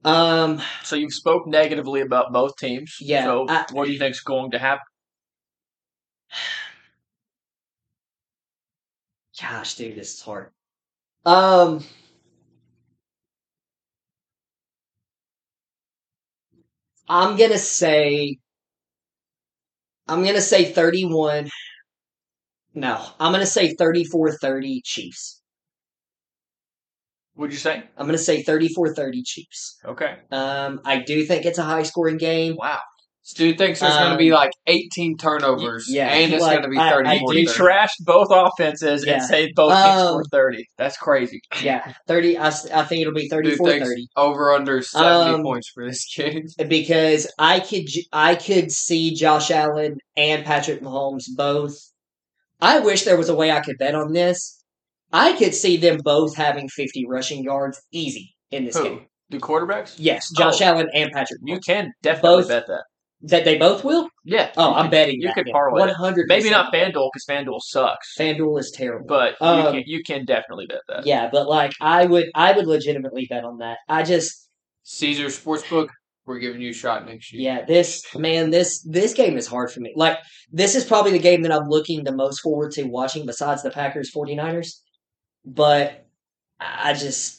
[0.07, 0.61] Um.
[0.83, 2.95] So you've spoke negatively about both teams.
[3.01, 3.25] Yeah.
[3.25, 4.85] So I, what do you think is going to happen?
[9.41, 10.51] Gosh, dude, this is hard.
[11.25, 11.83] Um.
[17.09, 18.37] I'm gonna say.
[20.07, 21.49] I'm gonna say 31.
[22.75, 25.36] No, I'm gonna say 34-30 Chiefs.
[27.37, 27.83] What'd you say?
[27.97, 29.77] I'm gonna say 34-30 Chiefs.
[29.85, 30.17] Okay.
[30.31, 32.55] Um, I do think it's a high scoring game.
[32.57, 32.79] Wow.
[33.23, 36.59] This dude thinks there's going to be Um, like 18 turnovers, yeah, and it's like,
[36.61, 37.39] going to be 30 I 40.
[37.41, 39.15] You trashed both offenses Yeah.
[39.15, 40.65] and say both teams Um, score 30.
[40.77, 41.41] That's crazy.
[41.61, 42.37] Yeah, 30.
[42.37, 42.51] I, I
[42.85, 44.05] think it'll be 34-30.
[44.15, 46.45] over under 70 Um, points for this game.
[46.69, 51.75] because I could I could see Josh Allen and Patrick Mahomes both.
[52.61, 54.56] I wish there was a way I could bet on this.
[55.11, 58.83] I could see them both having 50 rushing yards easy in this Who?
[58.83, 59.05] game.
[59.29, 59.95] The quarterbacks?
[59.97, 60.65] Yes, Josh Oh.
[60.65, 62.47] Allen and Patrick You can definitely Both.
[62.49, 62.83] bet that.
[63.21, 64.09] That they both will?
[64.25, 64.51] Yeah.
[64.57, 65.83] Oh, I'm could- betting You that, could parlay.
[65.83, 65.87] it.
[65.87, 68.13] 100 Maybe not FanDuel because FanDuel sucks.
[68.17, 69.07] FanDuel is terrible.
[69.07, 71.05] But you Um, can you can definitely bet that.
[71.07, 73.79] yeah, but like I would I would legitimately bet on that.
[73.89, 74.47] I just
[74.83, 75.87] Caesar Sportsbook,
[76.27, 77.41] we're giving you a shot next year.
[77.41, 79.93] Yeah, this man, this this game is hard for me.
[79.95, 80.19] Like
[80.51, 83.71] this is probably the game that I'm looking the most forward to watching besides the
[83.71, 84.79] Packers 49ers.
[85.47, 86.05] But
[86.59, 87.35] I just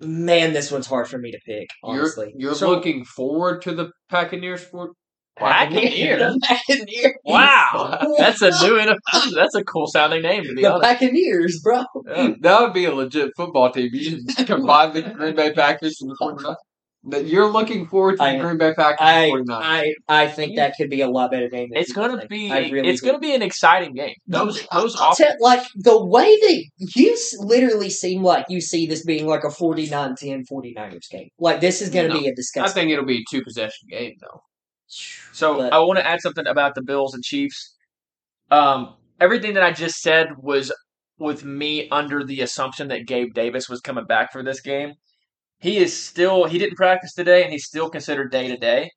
[0.00, 1.68] Man, this one's hard for me to pick.
[1.82, 4.90] Honestly, You're, you're So- looking forward to the Packagers for
[5.38, 6.34] Buccaneers.
[6.34, 7.12] The Buccaneers.
[7.24, 8.74] Wow, that's a new.
[8.78, 11.00] NFL That's a cool sounding name to be The honest.
[11.00, 11.84] Buccaneers, bro.
[12.06, 12.30] Yeah.
[12.40, 13.90] that would be a legit football team.
[13.92, 16.54] You just combine the Green Bay Packers and the 49ers.
[17.06, 19.44] That you're looking forward to I- the Green Bay Packers I, 49ers.
[19.50, 21.68] I, I think that could be a lot better game.
[21.72, 22.30] It's gonna think.
[22.30, 22.50] be.
[22.50, 23.08] Really it's do.
[23.08, 24.14] gonna be an exciting game.
[24.26, 26.64] Those those I'll like the way that
[26.96, 31.28] you literally seem like you see this being like a 49-10 49ers game.
[31.38, 32.20] Like this is going to No.
[32.20, 32.70] be a disgusting.
[32.70, 34.40] I think it'll be a two possession game though.
[35.32, 37.74] So But- I want to add something about the Bills and Chiefs.
[38.50, 40.72] Um, everything that I just said was
[41.18, 44.94] with me under the assumption that Gabe Davis was coming back for this game.
[45.58, 48.90] He is still he didn't practice today, and he's still considered day to day.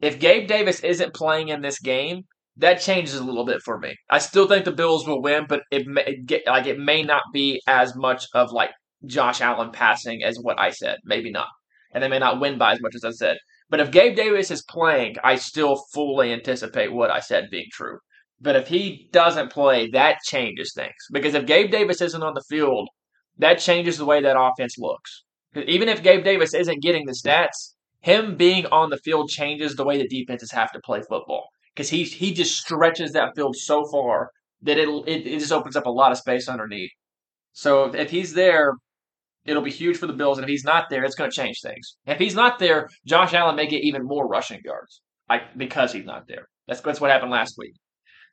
[0.00, 2.22] If Gabe Davis isn't playing in this game,
[2.56, 3.94] that changes a little bit for me.
[4.08, 7.22] I still think the Bills will win, but it may get like it may not
[7.32, 8.70] be as much of like
[9.06, 10.98] Josh Allen passing as what I said.
[11.04, 11.48] Maybe not,
[11.92, 13.36] and they may not win by as much as I said.
[13.68, 17.98] But if Gabe Davis is playing, I still fully anticipate what I said being true.
[18.40, 20.94] But if he doesn't play, that changes things.
[21.12, 22.88] Because if Gabe Davis isn't on the field,
[23.38, 25.24] that changes the way that offense looks.
[25.54, 29.84] Even if Gabe Davis isn't getting the stats, him being on the field changes the
[29.84, 31.46] way the defenses have to play football.
[31.74, 34.30] Because he he just stretches that field so far
[34.62, 36.90] that it'll it, it just opens up a lot of space underneath.
[37.52, 38.74] So if- if he's there,
[39.44, 40.38] it'll be huge for the Bills.
[40.38, 41.96] And if he's not there, it's going to change things.
[42.06, 46.04] If he's not there, Josh Allen may get even more rushing yards, like because he's
[46.04, 46.46] not there.
[46.68, 47.74] That's that's what happened last week.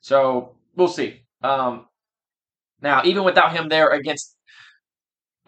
[0.02, 1.22] So we'll see.
[1.42, 1.86] Um,
[2.80, 4.36] now, even without him there against,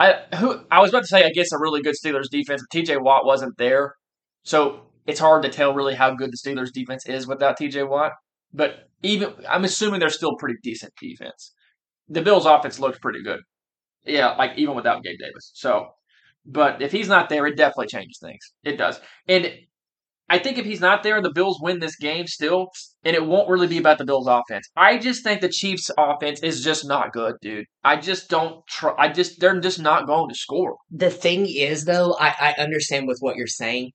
[0.00, 2.96] I who I was about to say against a really good Steelers defense, T.J.
[2.96, 3.94] Watt wasn't there,
[4.42, 7.82] so it's hard to tell really how good the Steelers defense is without T.J.
[7.84, 8.12] Watt.
[8.52, 11.52] But even I'm assuming they're still pretty decent defense.
[12.08, 13.40] The Bills' offense looks pretty good.
[14.04, 15.52] Yeah, like even without Gabe Davis.
[15.54, 15.88] So,
[16.46, 18.40] but if he's not there, it definitely changes things.
[18.64, 18.98] It does,
[19.28, 19.52] and
[20.30, 22.68] I think if he's not there, the Bills win this game still,
[23.04, 24.68] and it won't really be about the Bills' offense.
[24.76, 27.66] I just think the Chiefs' offense is just not good, dude.
[27.82, 28.94] I just don't try.
[28.96, 30.76] I just they're just not going to score.
[30.92, 33.90] The thing is, though, I, I understand with what you're saying.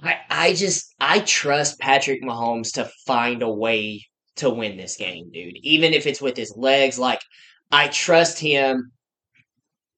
[0.00, 4.04] I I just I trust Patrick Mahomes to find a way
[4.36, 5.56] to win this game, dude.
[5.62, 7.20] Even if it's with his legs, like
[7.72, 8.92] I trust him.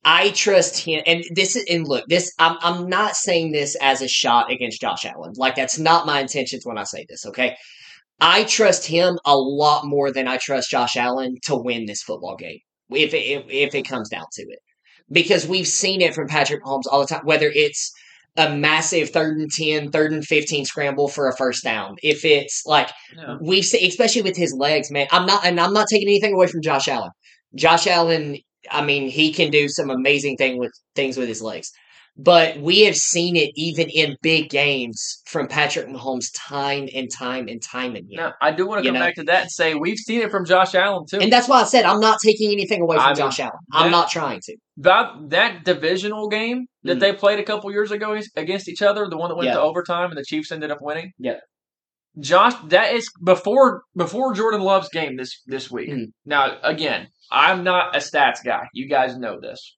[0.05, 4.03] I trust him, and this is and look, this I'm I'm not saying this as
[4.03, 5.33] a shot against Josh Allen.
[5.37, 7.27] Like that's not my intentions when I say this.
[7.27, 7.57] Okay,
[8.21, 12.37] I trust him a lot more than I trust Josh Allen to win this football
[12.37, 12.59] game
[12.91, 14.59] if it, if, if it comes down to it
[15.11, 17.93] because we've seen it from Patrick Mahomes all the time, whether it's
[18.37, 21.97] a massive third and 10, third and 15 scramble for a first down.
[22.03, 22.91] If it's like,
[23.41, 26.49] we've seen, especially with his legs, man, I'm not, and I'm not taking anything away
[26.49, 27.11] from Josh Allen.
[27.55, 28.39] Josh Allen,
[28.71, 31.71] I mean, he can do some amazing thing with things with his legs.
[32.17, 37.49] But we have seen it even in big games from Patrick Mahomes time and time
[37.49, 38.07] and time again.
[38.13, 39.01] Now, I do want to come know?
[39.01, 41.19] back to that and say we've seen it from Josh Allen too.
[41.19, 43.59] And that's why I said I'm not taking anything away from I mean, Josh Allen.
[43.73, 44.57] I'm that- not trying to.
[44.77, 47.01] that that divisional game that Mm.
[47.01, 49.55] they played a couple years ago against each other, the one that went Yeah.
[49.55, 51.11] to overtime and the Chiefs ended up winning.
[51.19, 51.39] Yeah.
[52.19, 55.91] Josh, that is before before Jordan Love's game this this week.
[55.91, 56.07] Mm.
[56.25, 58.69] Now, again, I'm not a stats guy.
[58.73, 59.77] You guys know this.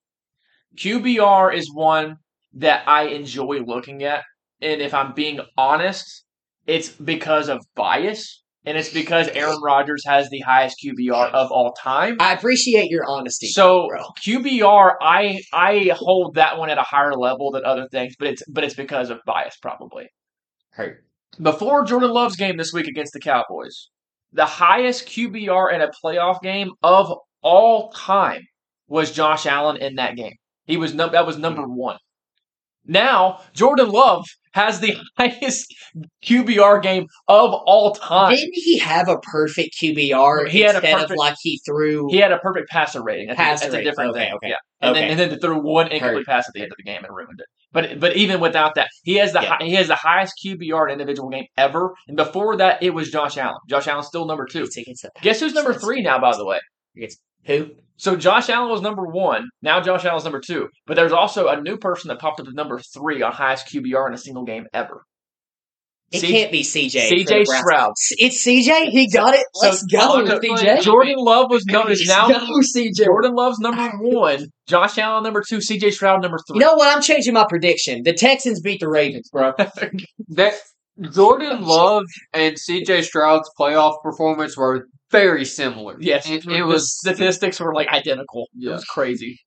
[0.77, 2.17] QBR is one
[2.53, 4.23] that I enjoy looking at,
[4.61, 6.25] and if I'm being honest,
[6.67, 11.73] it's because of bias, and it's because Aaron Rodgers has the highest QBR of all
[11.73, 12.17] time.
[12.19, 13.47] I appreciate your honesty.
[13.47, 14.03] So bro.
[14.21, 18.43] QBR, I I hold that one at a higher level than other things, but it's
[18.47, 20.09] but it's because of bias probably.
[20.71, 21.03] Hurt.
[21.41, 23.89] Before Jordan Love's game this week against the Cowboys,
[24.33, 28.41] the highest QBR in a playoff game of all time
[28.87, 30.33] was Josh Allen in that game.
[30.65, 31.97] He was num- that was number one.
[32.85, 34.25] Now Jordan Love
[34.57, 35.73] has the highest
[36.23, 38.35] QBR game of all time.
[38.35, 42.07] Didn't he have a perfect QBR He had a instead of perfect- like he threw?
[42.09, 43.27] He had a perfect passer rating.
[43.27, 44.33] That's, Passer a, that's a different Okay, thing.
[44.33, 44.49] okay.
[44.49, 44.55] Yeah.
[44.81, 45.07] And Okay.
[45.07, 47.39] then and then threw one incomplete pass at the end of the game and ruined
[47.39, 47.45] it.
[47.71, 49.57] But but even without that, he has the Yeah.
[49.61, 51.93] he has the highest QBR in individual game ever.
[52.07, 53.57] And before that, it was Josh Allen.
[53.69, 54.63] Josh Allen's still number two.
[54.63, 56.19] It's against the Guess who's number three now?
[56.19, 56.59] By the way,
[57.45, 57.69] who?
[57.97, 59.49] So Josh Allen was number one.
[59.61, 60.69] Now Josh Allen's number two.
[60.85, 64.07] But there's also a new person that popped up as number three on highest QBR
[64.07, 65.03] in a single game ever.
[66.11, 67.09] It C- can't be CJ.
[67.09, 67.59] CJ for the Browns.
[67.59, 67.93] Stroud.
[68.11, 68.89] It's CJ.
[68.91, 69.45] He got it.
[69.61, 70.81] Let's go, so- CJ.
[70.81, 73.05] Jordan Love was number now go, CJ.
[73.05, 74.45] Jordan Love's number one.
[74.67, 75.57] Josh Allen number two.
[75.57, 76.59] CJ Stroud number three.
[76.59, 76.95] You know what?
[76.95, 78.03] I'm changing my prediction.
[78.03, 79.53] The Texans beat the Ravens, bro.
[80.29, 80.53] That
[81.01, 85.95] Jordan Love and CJ Stroud's playoff performance were very similar.
[85.99, 88.47] Yes, it, it, was statistics were like identical.
[88.59, 89.39] It was crazy.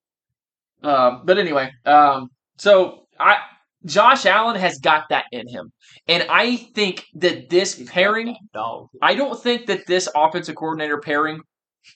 [0.82, 3.38] Um, but anyway, um, so I
[3.84, 5.72] Josh Allen has got that in him,
[6.06, 8.36] and I think that this pairing.
[9.02, 11.40] I don't think that this offensive coordinator pairing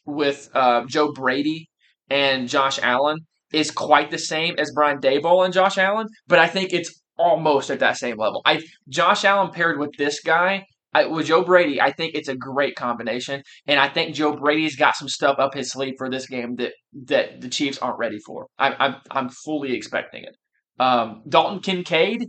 [0.05, 1.69] with uh, Joe Brady
[2.11, 3.19] and Josh Allen
[3.53, 7.71] is quite the same as Brian Daboll and Josh Allen, but I think it's almost
[7.71, 8.43] at that same level.
[8.45, 10.67] I Josh Allen paired with this guy.
[10.97, 14.77] I, with Joe Brady, I think it's a great combination, and I think Joe Brady's
[14.77, 16.73] got some stuff up his sleeve for this game that
[17.07, 18.47] that the Chiefs aren't ready for.
[18.59, 20.37] I, I'm I'm fully expecting it.
[20.79, 22.29] Um, Dalton Kincaid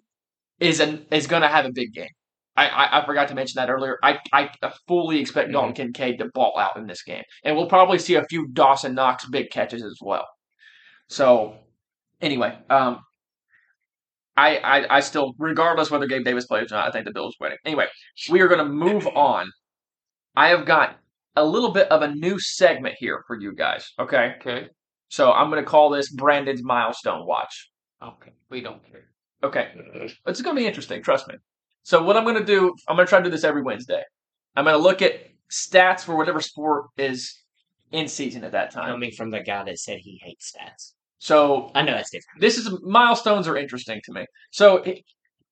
[0.59, 2.09] is an is going to have a big game.
[2.57, 3.97] I, I, I forgot to mention that earlier.
[4.01, 4.49] I, I
[4.87, 8.25] fully expect Dalton Kincaid to ball out in this game, and we'll probably see a
[8.29, 10.25] few Dawson Knox big catches as well.
[11.09, 11.55] So,
[12.21, 12.99] anyway, um,
[14.37, 17.35] I, I I still, regardless whether Gabe Davis plays or not, I think the Bills
[17.39, 17.57] winning.
[17.65, 17.87] Anyway,
[18.29, 19.49] we are going to move on.
[20.35, 20.97] I have got
[21.35, 23.91] a little bit of a new segment here for you guys.
[23.99, 24.67] Okay, Okay.
[25.09, 27.71] so I'm going to call this Brandon's milestone watch.
[28.01, 28.31] Okay.
[28.49, 29.05] We don't care.
[29.43, 29.69] Okay.
[30.27, 31.35] It's going to be interesting, trust me.
[31.83, 34.01] So what I'm going to do, I'm going to try to do this every Wednesday.
[34.55, 35.13] I'm going to look at
[35.51, 37.41] stats for whatever sport is
[37.91, 38.91] in season at that time.
[38.91, 40.93] Coming from the guy that said he hates stats.
[41.25, 42.39] So I know that's different.
[42.39, 44.27] this is milestones are interesting to me.
[44.51, 44.85] So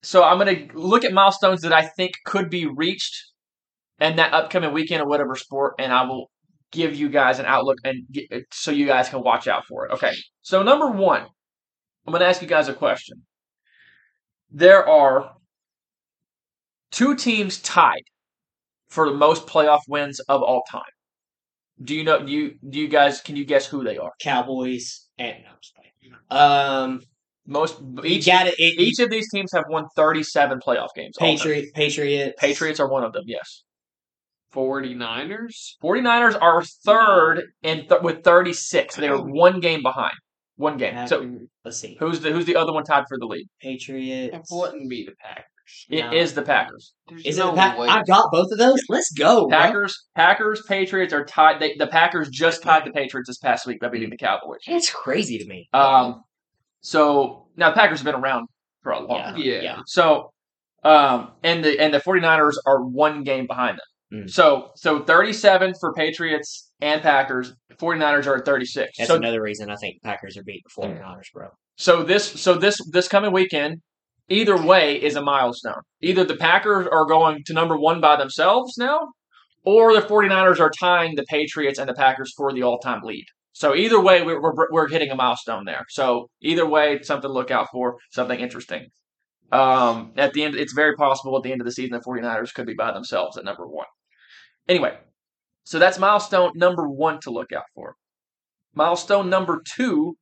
[0.03, 3.15] so I'm going to look at milestones that I think could be reached
[3.99, 6.29] in that upcoming weekend or whatever sport and I will
[6.71, 9.93] give you guys an outlook and get, so you guys can watch out for it.
[9.93, 10.13] Okay.
[10.43, 13.23] So number 1, I'm going to ask you guys a question.
[14.51, 15.31] There are
[16.91, 18.03] two teams tied
[18.89, 20.93] for the most playoff wins of all time.
[21.81, 24.11] Do you know do you do you guys can you guess who they are?
[24.21, 26.13] Cowboys and no, I'm just playing.
[26.29, 27.01] Um,
[27.45, 28.55] Most each got it.
[28.57, 31.15] it Each of these teams have won 37 playoff games.
[31.19, 31.37] all time.
[31.37, 33.63] Patriot, Patriots, Patriots are one of them, yes.
[34.53, 35.73] 49ers?
[35.83, 38.95] 49ers are third in th- with 36.
[38.95, 40.13] They are one game behind.
[40.55, 41.07] One game.
[41.07, 41.97] So let's see.
[41.99, 43.47] who's the who's the other one tied for the lead?
[43.59, 44.35] Patriots.
[44.51, 45.45] It wouldn't be the Packers.
[45.90, 46.41] It is No.
[46.41, 46.94] the Packers.
[47.07, 47.77] There's Is it no the Pack?
[47.77, 47.88] way.
[47.88, 48.80] I got both of those.
[48.90, 49.48] Let's go.
[49.48, 49.57] bro.
[49.57, 51.60] Packers, Packers, Patriots are tied.
[51.60, 54.60] They, the Packers just tied the Patriots this past week by beating the Cowboys.
[54.68, 55.68] That's crazy to me.
[55.73, 56.23] Um,
[56.81, 58.48] so now the Packers have been around
[58.81, 59.31] for a long Yeah.
[59.31, 59.38] time.
[59.41, 59.61] Yeah.
[59.61, 59.77] Yeah.
[59.85, 60.31] So,
[60.84, 63.77] um, and the and the 49ers are one game behind
[64.11, 64.23] them.
[64.26, 64.30] Mm.
[64.30, 67.53] So so 37 for Patriots and Packers.
[67.80, 68.91] 49ers are at 36.
[68.98, 71.48] That's so another reason I think Packers are beating the 49ers, bro.
[71.77, 73.81] so this so this this coming weekend,
[74.29, 75.81] either way is a milestone.
[76.01, 78.99] Either the Packers are going to number 1 by themselves now
[79.65, 83.25] or the 49ers are tying the Patriots and the Packers for the all-time lead.
[83.53, 85.85] So either way we're we're, we're hitting a milestone there.
[85.89, 88.87] So either way something to look out for, something interesting.
[89.51, 92.53] Um, at the end, it's very possible at the end of the season the 49ers
[92.53, 93.85] could be by themselves at number one.
[94.67, 94.97] Anyway,
[95.63, 97.95] so that's milestone number one to look out for.
[98.73, 100.17] Milestone number two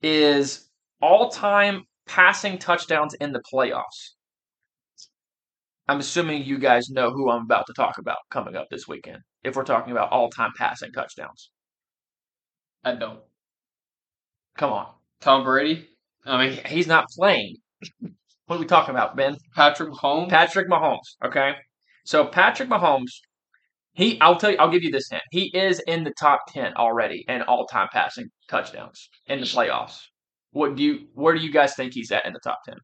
[0.00, 0.70] is
[1.02, 4.10] all time passing touchdowns in the playoffs.
[5.88, 9.20] I'm assuming you guys know who I'm about to talk about coming up this weekend,
[9.42, 11.50] if we're talking about all time passing touchdowns.
[12.84, 13.20] I don't.
[14.58, 14.88] Come on.
[15.22, 15.88] Tom Brady?
[16.26, 17.56] I mean, He's not playing.
[18.46, 19.38] What are we talking about, Ben?
[19.54, 20.28] Patrick Mahomes?
[20.28, 21.16] Patrick Mahomes.
[21.24, 21.54] Okay,
[22.04, 23.10] so Patrick Mahomes,
[23.94, 25.22] he I'll tell you, I'll give you this hint.
[25.30, 29.98] He is in the top ten already in all-time passing touchdowns in the playoffs.
[30.52, 31.08] What do you?
[31.14, 32.76] Where do you guys think he's at in the top ten?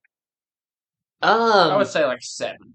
[1.23, 2.75] I Um, would say like seven.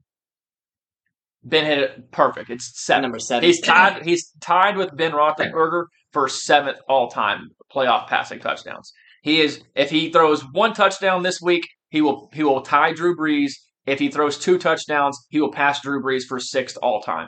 [1.43, 2.49] Ben hit it perfect.
[2.49, 3.01] It's seven.
[3.03, 3.43] number seven.
[3.45, 4.03] He's tied.
[4.05, 8.93] He's tied with Ben Roethlisberger for seventh all-time playoff passing touchdowns.
[9.23, 9.61] He is.
[9.75, 12.29] If he throws one touchdown this week, he will.
[12.33, 13.51] He will tie Drew Brees.
[13.85, 17.27] If he throws two touchdowns, he will pass Drew Brees for sixth all-time.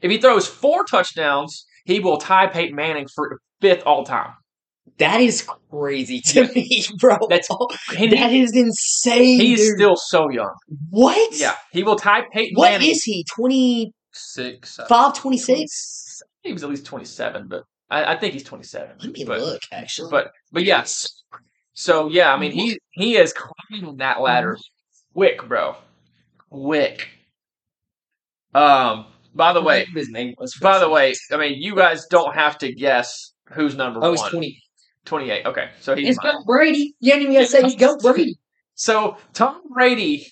[0.00, 4.34] If he throws four touchdowns, he will tie Peyton Manning for fifth all-time.
[4.98, 7.16] That is crazy to me, bro.
[7.28, 7.48] That's-
[7.90, 9.40] that is insane.
[9.40, 9.76] he's dude.
[9.76, 10.54] still so young.
[10.90, 11.38] what?
[11.38, 12.90] Yeah, he will tie Peyton What Manning.
[12.90, 13.24] is he?
[13.34, 14.80] 25, Six.
[14.88, 16.22] 26?
[16.42, 18.96] He was at least twenty-seven, but I, I think he's twenty-seven.
[19.00, 20.10] Let me but, look, actually.
[20.10, 21.08] But but yes.
[21.74, 24.56] So yeah, I mean he he is climbing that ladder
[25.14, 25.76] quick, bro.
[26.50, 27.08] Quick.
[28.54, 30.54] Um by the way, his name was.
[30.60, 34.18] by the way, I mean you guys don't have to guess who's number oh, one.
[34.18, 34.62] he's 20.
[35.08, 35.46] 28.
[35.46, 35.70] Okay.
[35.80, 36.34] So he's It's mine.
[36.34, 36.94] Goat Brady.
[37.00, 38.38] You ain't even got to say he's Goat Brady.
[38.74, 40.26] So Tom Brady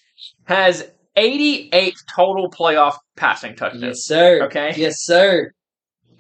[0.45, 3.83] has 88 total playoff passing touchdowns.
[3.83, 4.45] Yes, sir.
[4.45, 4.75] Okay.
[4.77, 5.51] Yes, sir.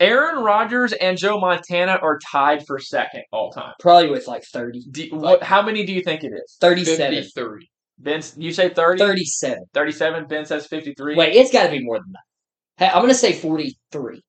[0.00, 3.72] Aaron Rodgers and Joe Montana are tied for second all time.
[3.80, 4.84] Probably with like 30.
[4.90, 6.56] Do, what, how many do you think it is?
[6.60, 7.14] 37.
[7.14, 7.70] 53.
[7.98, 8.98] Ben, you say 30?
[8.98, 9.58] 37.
[9.72, 10.26] 37.
[10.26, 11.14] Ben says 53.
[11.14, 12.84] Wait, it's got to be more than that.
[12.84, 14.20] Hey, I'm going to say 43.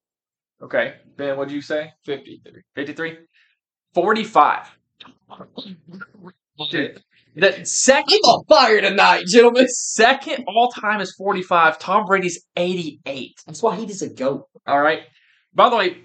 [0.62, 0.94] Okay.
[1.18, 1.92] Ben, what'd you say?
[2.06, 2.62] 53.
[2.76, 3.18] 53?
[3.94, 4.68] 45.
[7.36, 9.68] The second I'm on fire tonight, gentlemen.
[9.70, 11.78] second all time is 45.
[11.78, 13.32] Tom Brady's 88.
[13.46, 14.46] That's why he is a goat.
[14.66, 15.02] All right.
[15.54, 15.98] By the way,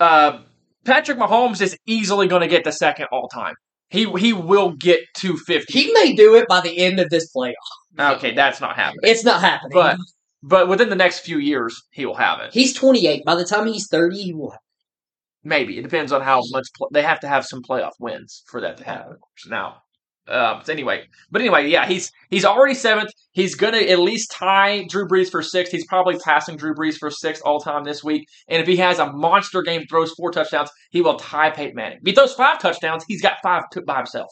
[0.00, 0.40] uh,
[0.84, 3.54] Patrick Mahomes is easily going to get the second all time.
[3.90, 5.72] He he will get 250.
[5.72, 7.54] He may do it by the end of this playoff.
[7.98, 9.00] okay, that's not happening.
[9.02, 9.72] It's not happening.
[9.72, 9.96] But
[10.42, 12.52] but within the next few years, he will have it.
[12.52, 13.24] he's 28.
[13.24, 14.50] By the time he's 30, he will.
[14.50, 14.60] Have
[15.48, 18.60] Maybe it depends on how much pl- they have to have some playoff wins for
[18.60, 19.16] that to happen.
[19.48, 19.82] Now,
[20.28, 23.10] uh, so anyway, but anyway, yeah, he's he's already seventh.
[23.32, 25.72] He's gonna at least tie Drew Brees for sixth.
[25.72, 28.28] He's probably passing Drew Brees for sixth all time this week.
[28.46, 31.98] And if he has a monster game, throws four touchdowns, he will tie Peyton Manning.
[32.02, 34.28] If he throws five touchdowns, he's got five to, by himself.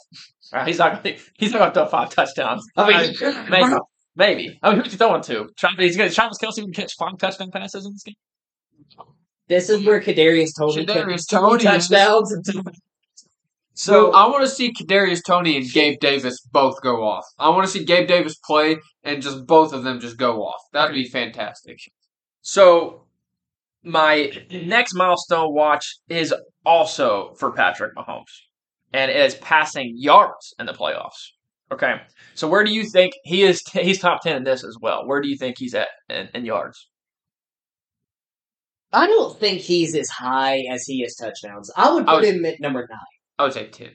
[0.53, 2.67] Right, he's not gonna, he's not gonna throw five touchdowns.
[2.77, 3.75] I mean, maybe,
[4.17, 4.59] maybe.
[4.63, 5.49] I mean, who's he throwing to?
[5.57, 8.17] Travis, he's gonna Travis Kelce can catch five touchdown passes in this game.
[9.48, 12.32] This is where Kadarius Toney Kadarius is- touchdowns.
[12.32, 12.44] And
[13.74, 17.24] So I want to see Kadarius Tony and Gabe Davis both go off.
[17.39, 20.60] I want to see Gabe Davis play and just both of them just go off.
[20.73, 21.78] That'd be fantastic.
[22.43, 23.02] So
[23.85, 28.24] my next milestone watch is also for Patrick Mahomes,
[28.93, 31.31] and it is passing yards in the playoffs.
[31.70, 32.01] Okay,
[32.35, 33.60] so where do you think he is?
[33.73, 35.06] He's top ten in this as well.
[35.06, 36.89] Where do you think he's at in, in yards?
[38.97, 41.70] I don't think he's as high as he is touchdowns.
[41.77, 42.98] I would I put him at number nine.
[43.39, 43.90] I would say ten.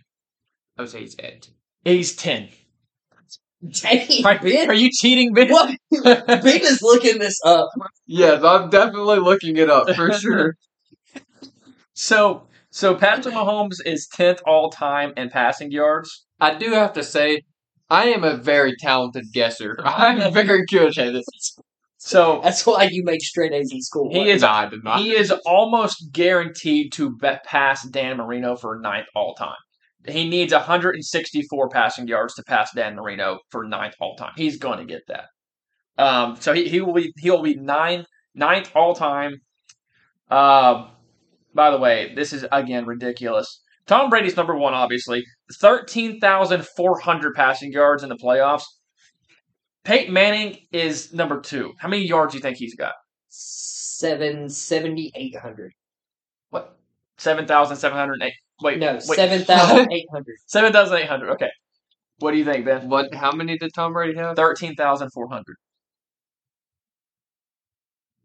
[0.77, 1.41] I would say he's at.
[1.41, 1.51] 10.
[1.85, 2.49] He's ten.
[3.67, 5.49] Dang, Are, are you cheating, Ben?
[5.49, 5.75] What?
[6.03, 7.69] Ben is looking this up.
[8.05, 10.55] Yes, I'm definitely looking it up for sure.
[11.93, 16.25] So so Patrick Mahomes is tenth all time in passing yards.
[16.39, 17.41] I do have to say,
[17.89, 19.77] I am a very talented guesser.
[19.83, 21.25] I'm very good at it.
[22.03, 24.09] So That's why you make straight A's in school.
[24.11, 24.99] He is- I did not.
[24.99, 27.15] He is almost guaranteed to
[27.45, 29.55] pass Dan Marino for ninth all time.
[30.07, 34.31] He needs 164 passing yards to pass Dan Marino for ninth all time.
[34.35, 35.25] He's going to get that.
[35.99, 39.35] Um, so he, he will be he will be nine ninth all time.
[40.31, 40.89] Um,
[41.53, 43.61] by the way, this is again ridiculous.
[43.85, 45.23] Tom Brady's number one, obviously.
[45.59, 48.63] Thirteen thousand four hundred passing yards in the playoffs.
[49.83, 51.73] Peyton Manning is number two.
[51.79, 52.93] How many yards do you think he's got?
[53.29, 55.71] seven seventy eight hundred.
[56.49, 56.77] What?
[57.17, 58.33] Seven thousand seven hundred eight.
[58.61, 59.03] Wait, No, wait.
[59.03, 60.35] seven thousand eight hundred.
[60.47, 61.31] Seven thousand eight hundred.
[61.31, 61.49] Okay.
[62.19, 62.89] What do you think, Ben?
[62.89, 63.13] What?
[63.15, 64.35] How many did Tom Brady have?
[64.35, 65.55] Thirteen thousand four hundred.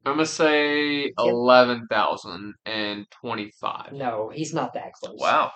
[0.05, 3.93] I'm gonna say eleven thousand and twenty-five.
[3.93, 5.19] No, he's not that close.
[5.19, 5.51] Wow.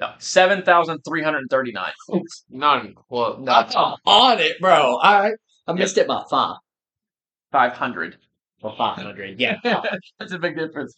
[0.00, 1.92] No, seven thousand three hundred thirty-nine.
[2.48, 3.36] Not even close.
[3.46, 4.96] I'm on it, bro.
[4.96, 5.34] All right,
[5.66, 6.56] I missed it by five.
[7.52, 8.16] Five hundred.
[8.62, 9.38] Well, five hundred.
[9.38, 9.56] Yeah.
[10.18, 10.94] That's a big difference.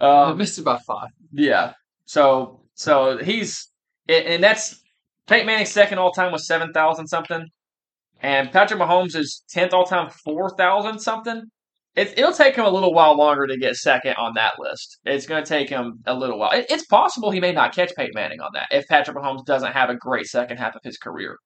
[0.00, 1.08] I Um, missed it by five.
[1.32, 1.72] yeah.
[2.06, 3.70] So, so he's
[4.08, 4.80] and and that's
[5.26, 7.44] Peyton Manning's second all time was seven thousand something,
[8.20, 11.42] and Patrick Mahomes is tenth all time four thousand something.
[11.98, 14.98] It, it'll take him a little while longer to get second on that list.
[15.04, 16.52] It's going to take him a little while.
[16.52, 19.72] It, it's possible he may not catch Peyton Manning on that if Patrick Mahomes doesn't
[19.72, 21.36] have a great second half of his career.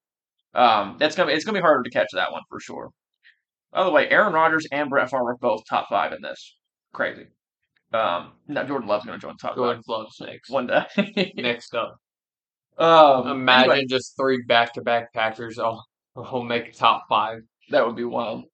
[0.55, 2.91] Um, that's gonna be, it's gonna be harder to catch that one for sure.
[3.73, 6.57] By the way, Aaron Rodgers and Brett Favre are both top five in this.
[6.93, 7.27] Crazy.
[7.95, 10.51] Um, no, Jordan Love's going to join top Jordan five Love's next.
[10.51, 11.33] one day.
[11.37, 11.97] Next up,
[12.79, 15.85] um, imagine anyway, just three back-to-back Packers all
[16.17, 17.41] all make top five.
[17.71, 18.45] that would be wild.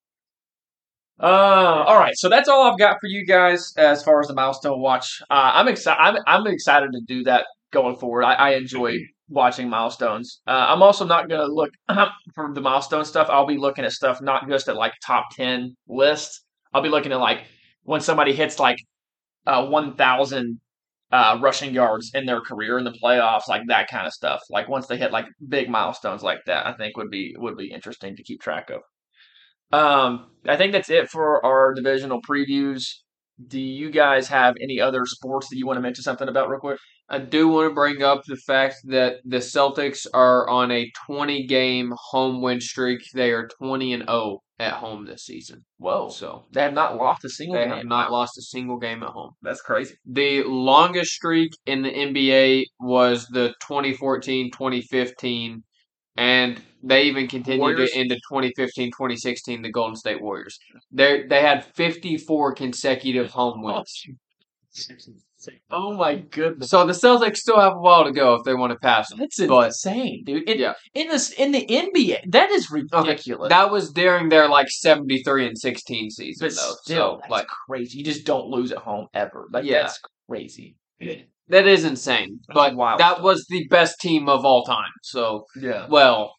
[1.20, 4.34] Uh, all right, so that's all I've got for you guys as far as the
[4.34, 5.20] milestone watch.
[5.30, 6.00] Uh, I'm excited.
[6.00, 8.22] I'm, I'm excited to do that going forward.
[8.24, 10.40] I, I enjoy watching milestones.
[10.46, 11.70] Uh, I'm also not going to look
[12.34, 13.28] for the milestone stuff.
[13.30, 16.44] I'll be looking at stuff not just at like top ten lists.
[16.72, 17.44] I'll be looking at like
[17.82, 18.78] when somebody hits like
[19.46, 20.60] uh, 1,000
[21.10, 24.40] uh, rushing yards in their career in the playoffs, like that kind of stuff.
[24.50, 27.72] Like once they hit like big milestones like that, I think would be would be
[27.72, 28.82] interesting to keep track of.
[29.72, 32.84] Um, I think that's it for our divisional previews.
[33.46, 36.58] Do you guys have any other sports that you want to mention something about real
[36.58, 36.78] quick?
[37.08, 41.46] I do want to bring up the fact that the Celtics are on a 20
[41.46, 43.00] game home win streak.
[43.14, 45.64] They are 20 and 0 at home this season.
[45.78, 46.08] Whoa!
[46.08, 47.76] So They have not lost a single they game.
[47.76, 49.30] have not lost a single game at home.
[49.40, 49.94] That's crazy.
[50.04, 55.62] The longest streak in the NBA was the 2014 2015,
[56.18, 57.90] and they even continued Warriors?
[57.94, 60.58] it into 2015 2016, the Golden State Warriors.
[60.92, 64.06] They they had 54 consecutive home oh, wins.
[65.70, 66.70] Oh my goodness.
[66.70, 69.18] So the Celtics still have a while to go if they want to pass them.
[69.20, 70.48] That's But- insane, dude.
[70.48, 70.74] In, Yeah.
[70.94, 73.48] in this in the NBA, that is ridiculous.
[73.48, 76.74] That was during their like 73 and 16 season but though.
[76.82, 77.98] still, so that's like crazy.
[77.98, 79.46] You just don't lose at home ever.
[79.52, 79.82] Like Yeah.
[79.82, 80.76] that's crazy.
[81.48, 82.40] That is insane.
[82.52, 83.22] But wild that stuff.
[83.22, 84.90] was the best team of all time.
[85.02, 85.86] So Yeah.
[85.88, 86.34] well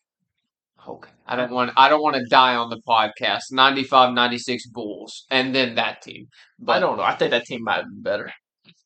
[0.88, 1.10] okay.
[1.28, 3.52] I don't want I don't want to die on the podcast.
[3.52, 6.28] 95 96 Bulls and then that team.
[6.60, 7.04] But I don't know.
[7.04, 8.32] I think that team might have been better.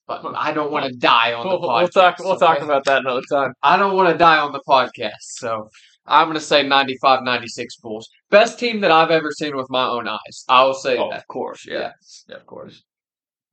[0.08, 1.82] but I don't want to die on the We'll, podcast.
[1.82, 2.20] we'll talk.
[2.20, 2.66] We'll talk okay?
[2.66, 3.54] about that another time.
[3.64, 5.22] I don't want to die on the podcast.
[5.42, 5.70] So
[6.06, 8.10] I'm going to say 95 96 Bulls.
[8.30, 10.44] Best team that I've ever seen with my own eyes.
[10.50, 11.20] I will say Oh, that.
[11.20, 11.66] of course.
[11.66, 11.80] Yeah.
[11.80, 11.92] Yeah.
[12.28, 12.36] yeah.
[12.36, 12.84] Of course.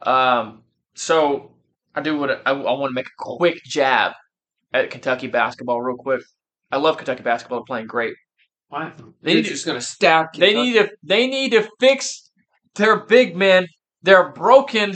[0.03, 0.63] Um.
[0.95, 1.53] So
[1.95, 2.41] I do want to.
[2.49, 4.12] I, I want to make a quick jab
[4.73, 6.23] at Kentucky basketball, real quick.
[6.71, 7.59] I love Kentucky basketball.
[7.61, 8.15] They're playing great.
[9.23, 10.35] They They need- just going to stack.
[10.35, 10.91] They need to.
[11.03, 12.31] They need to fix
[12.77, 13.67] their big men.
[14.03, 14.95] They're broken.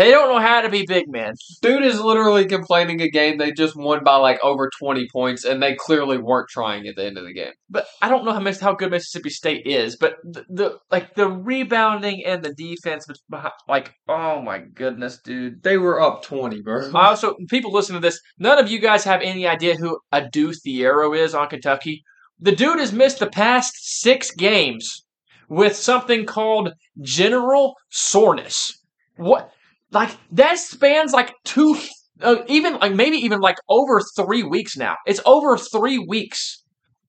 [0.00, 1.34] They don't know how to be big men.
[1.60, 5.62] Dude is literally complaining a game they just won by like over 20 points, and
[5.62, 7.52] they clearly weren't trying at the end of the game.
[7.68, 9.96] But I don't know how much how good Mississippi State is.
[9.96, 15.62] But the, the like the rebounding and the defense behind, like oh my goodness, dude.
[15.62, 16.90] They were up 20, bro.
[16.94, 18.18] I also people listen to this.
[18.38, 22.04] None of you guys have any idea who Adou Thiero is on Kentucky.
[22.38, 25.04] The dude has missed the past six games
[25.50, 26.70] with something called
[27.02, 28.82] general soreness.
[29.18, 29.52] What?
[29.92, 31.76] Like that spans like two,
[32.20, 34.96] uh, even like maybe even like over three weeks now.
[35.06, 36.62] It's over three weeks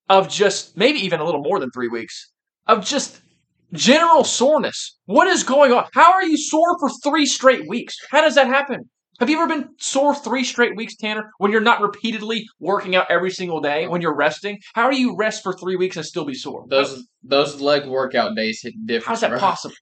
[0.10, 2.32] of just maybe even a little more than three weeks
[2.68, 3.22] of just
[3.74, 4.98] general soreness.
[5.06, 5.86] What is going on?
[5.94, 7.96] How are you sore for three straight weeks?
[8.10, 8.90] How does that happen?
[9.20, 13.06] Have you ever been sore three straight weeks, Tanner, when you're not repeatedly working out
[13.12, 14.58] every single day, when you're resting?
[14.74, 16.66] How do you rest for three weeks and still be sore?
[16.68, 19.10] Those those leg workout days hit different.
[19.10, 19.40] How's that bro.
[19.40, 19.76] possible?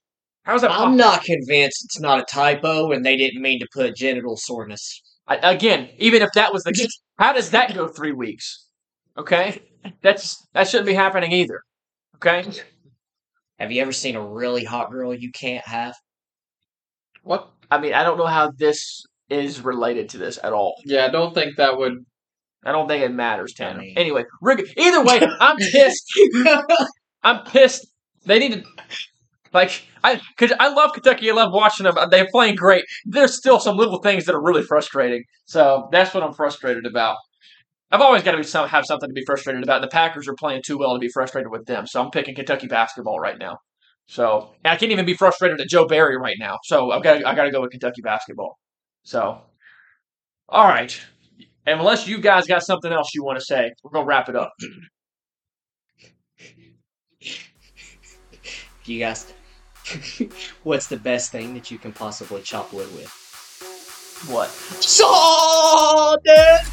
[0.50, 3.94] How's that I'm not convinced it's not a typo and they didn't mean to put
[3.94, 5.00] genital soreness.
[5.28, 6.88] I, again, even if that was the case,
[7.20, 8.66] how does that go three weeks?
[9.16, 9.62] Okay,
[10.02, 11.60] that's that shouldn't be happening either.
[12.16, 12.50] Okay,
[13.60, 15.94] Have you ever seen a really hot girl you can't have?
[17.22, 17.48] What?
[17.70, 20.74] I mean, I don't know how this is related to this at all.
[20.84, 21.94] Yeah, I don't think that would.
[22.64, 23.78] I don't think it matters, Tanner.
[23.78, 26.12] I mean- Anyway, rig- either way, I'm pissed.
[27.22, 27.86] I'm pissed.
[28.26, 28.64] They need to
[29.52, 31.30] like I cause I love Kentucky.
[31.30, 31.96] I love watching them.
[32.10, 32.84] They're playing great.
[33.04, 35.24] There's still some little things that are really frustrating.
[35.46, 37.16] So that's what I'm frustrated about.
[37.92, 39.82] I've always got to be some, have something to be frustrated about.
[39.82, 41.86] The Packers are playing too well to be frustrated with them.
[41.86, 43.58] So I'm picking Kentucky basketball right now.
[44.06, 46.58] So I can't even be frustrated at Joe Barry right now.
[46.64, 48.58] So I've got I got to go with Kentucky basketball.
[49.02, 49.40] So
[50.48, 51.00] all right.
[51.66, 54.52] Unless you guys got something else you want to say, we're gonna wrap it up.
[58.84, 59.32] You guys,
[60.62, 63.10] what's the best thing that you can possibly chop wood with?
[64.28, 64.48] What?
[64.50, 66.70] Saw, dude!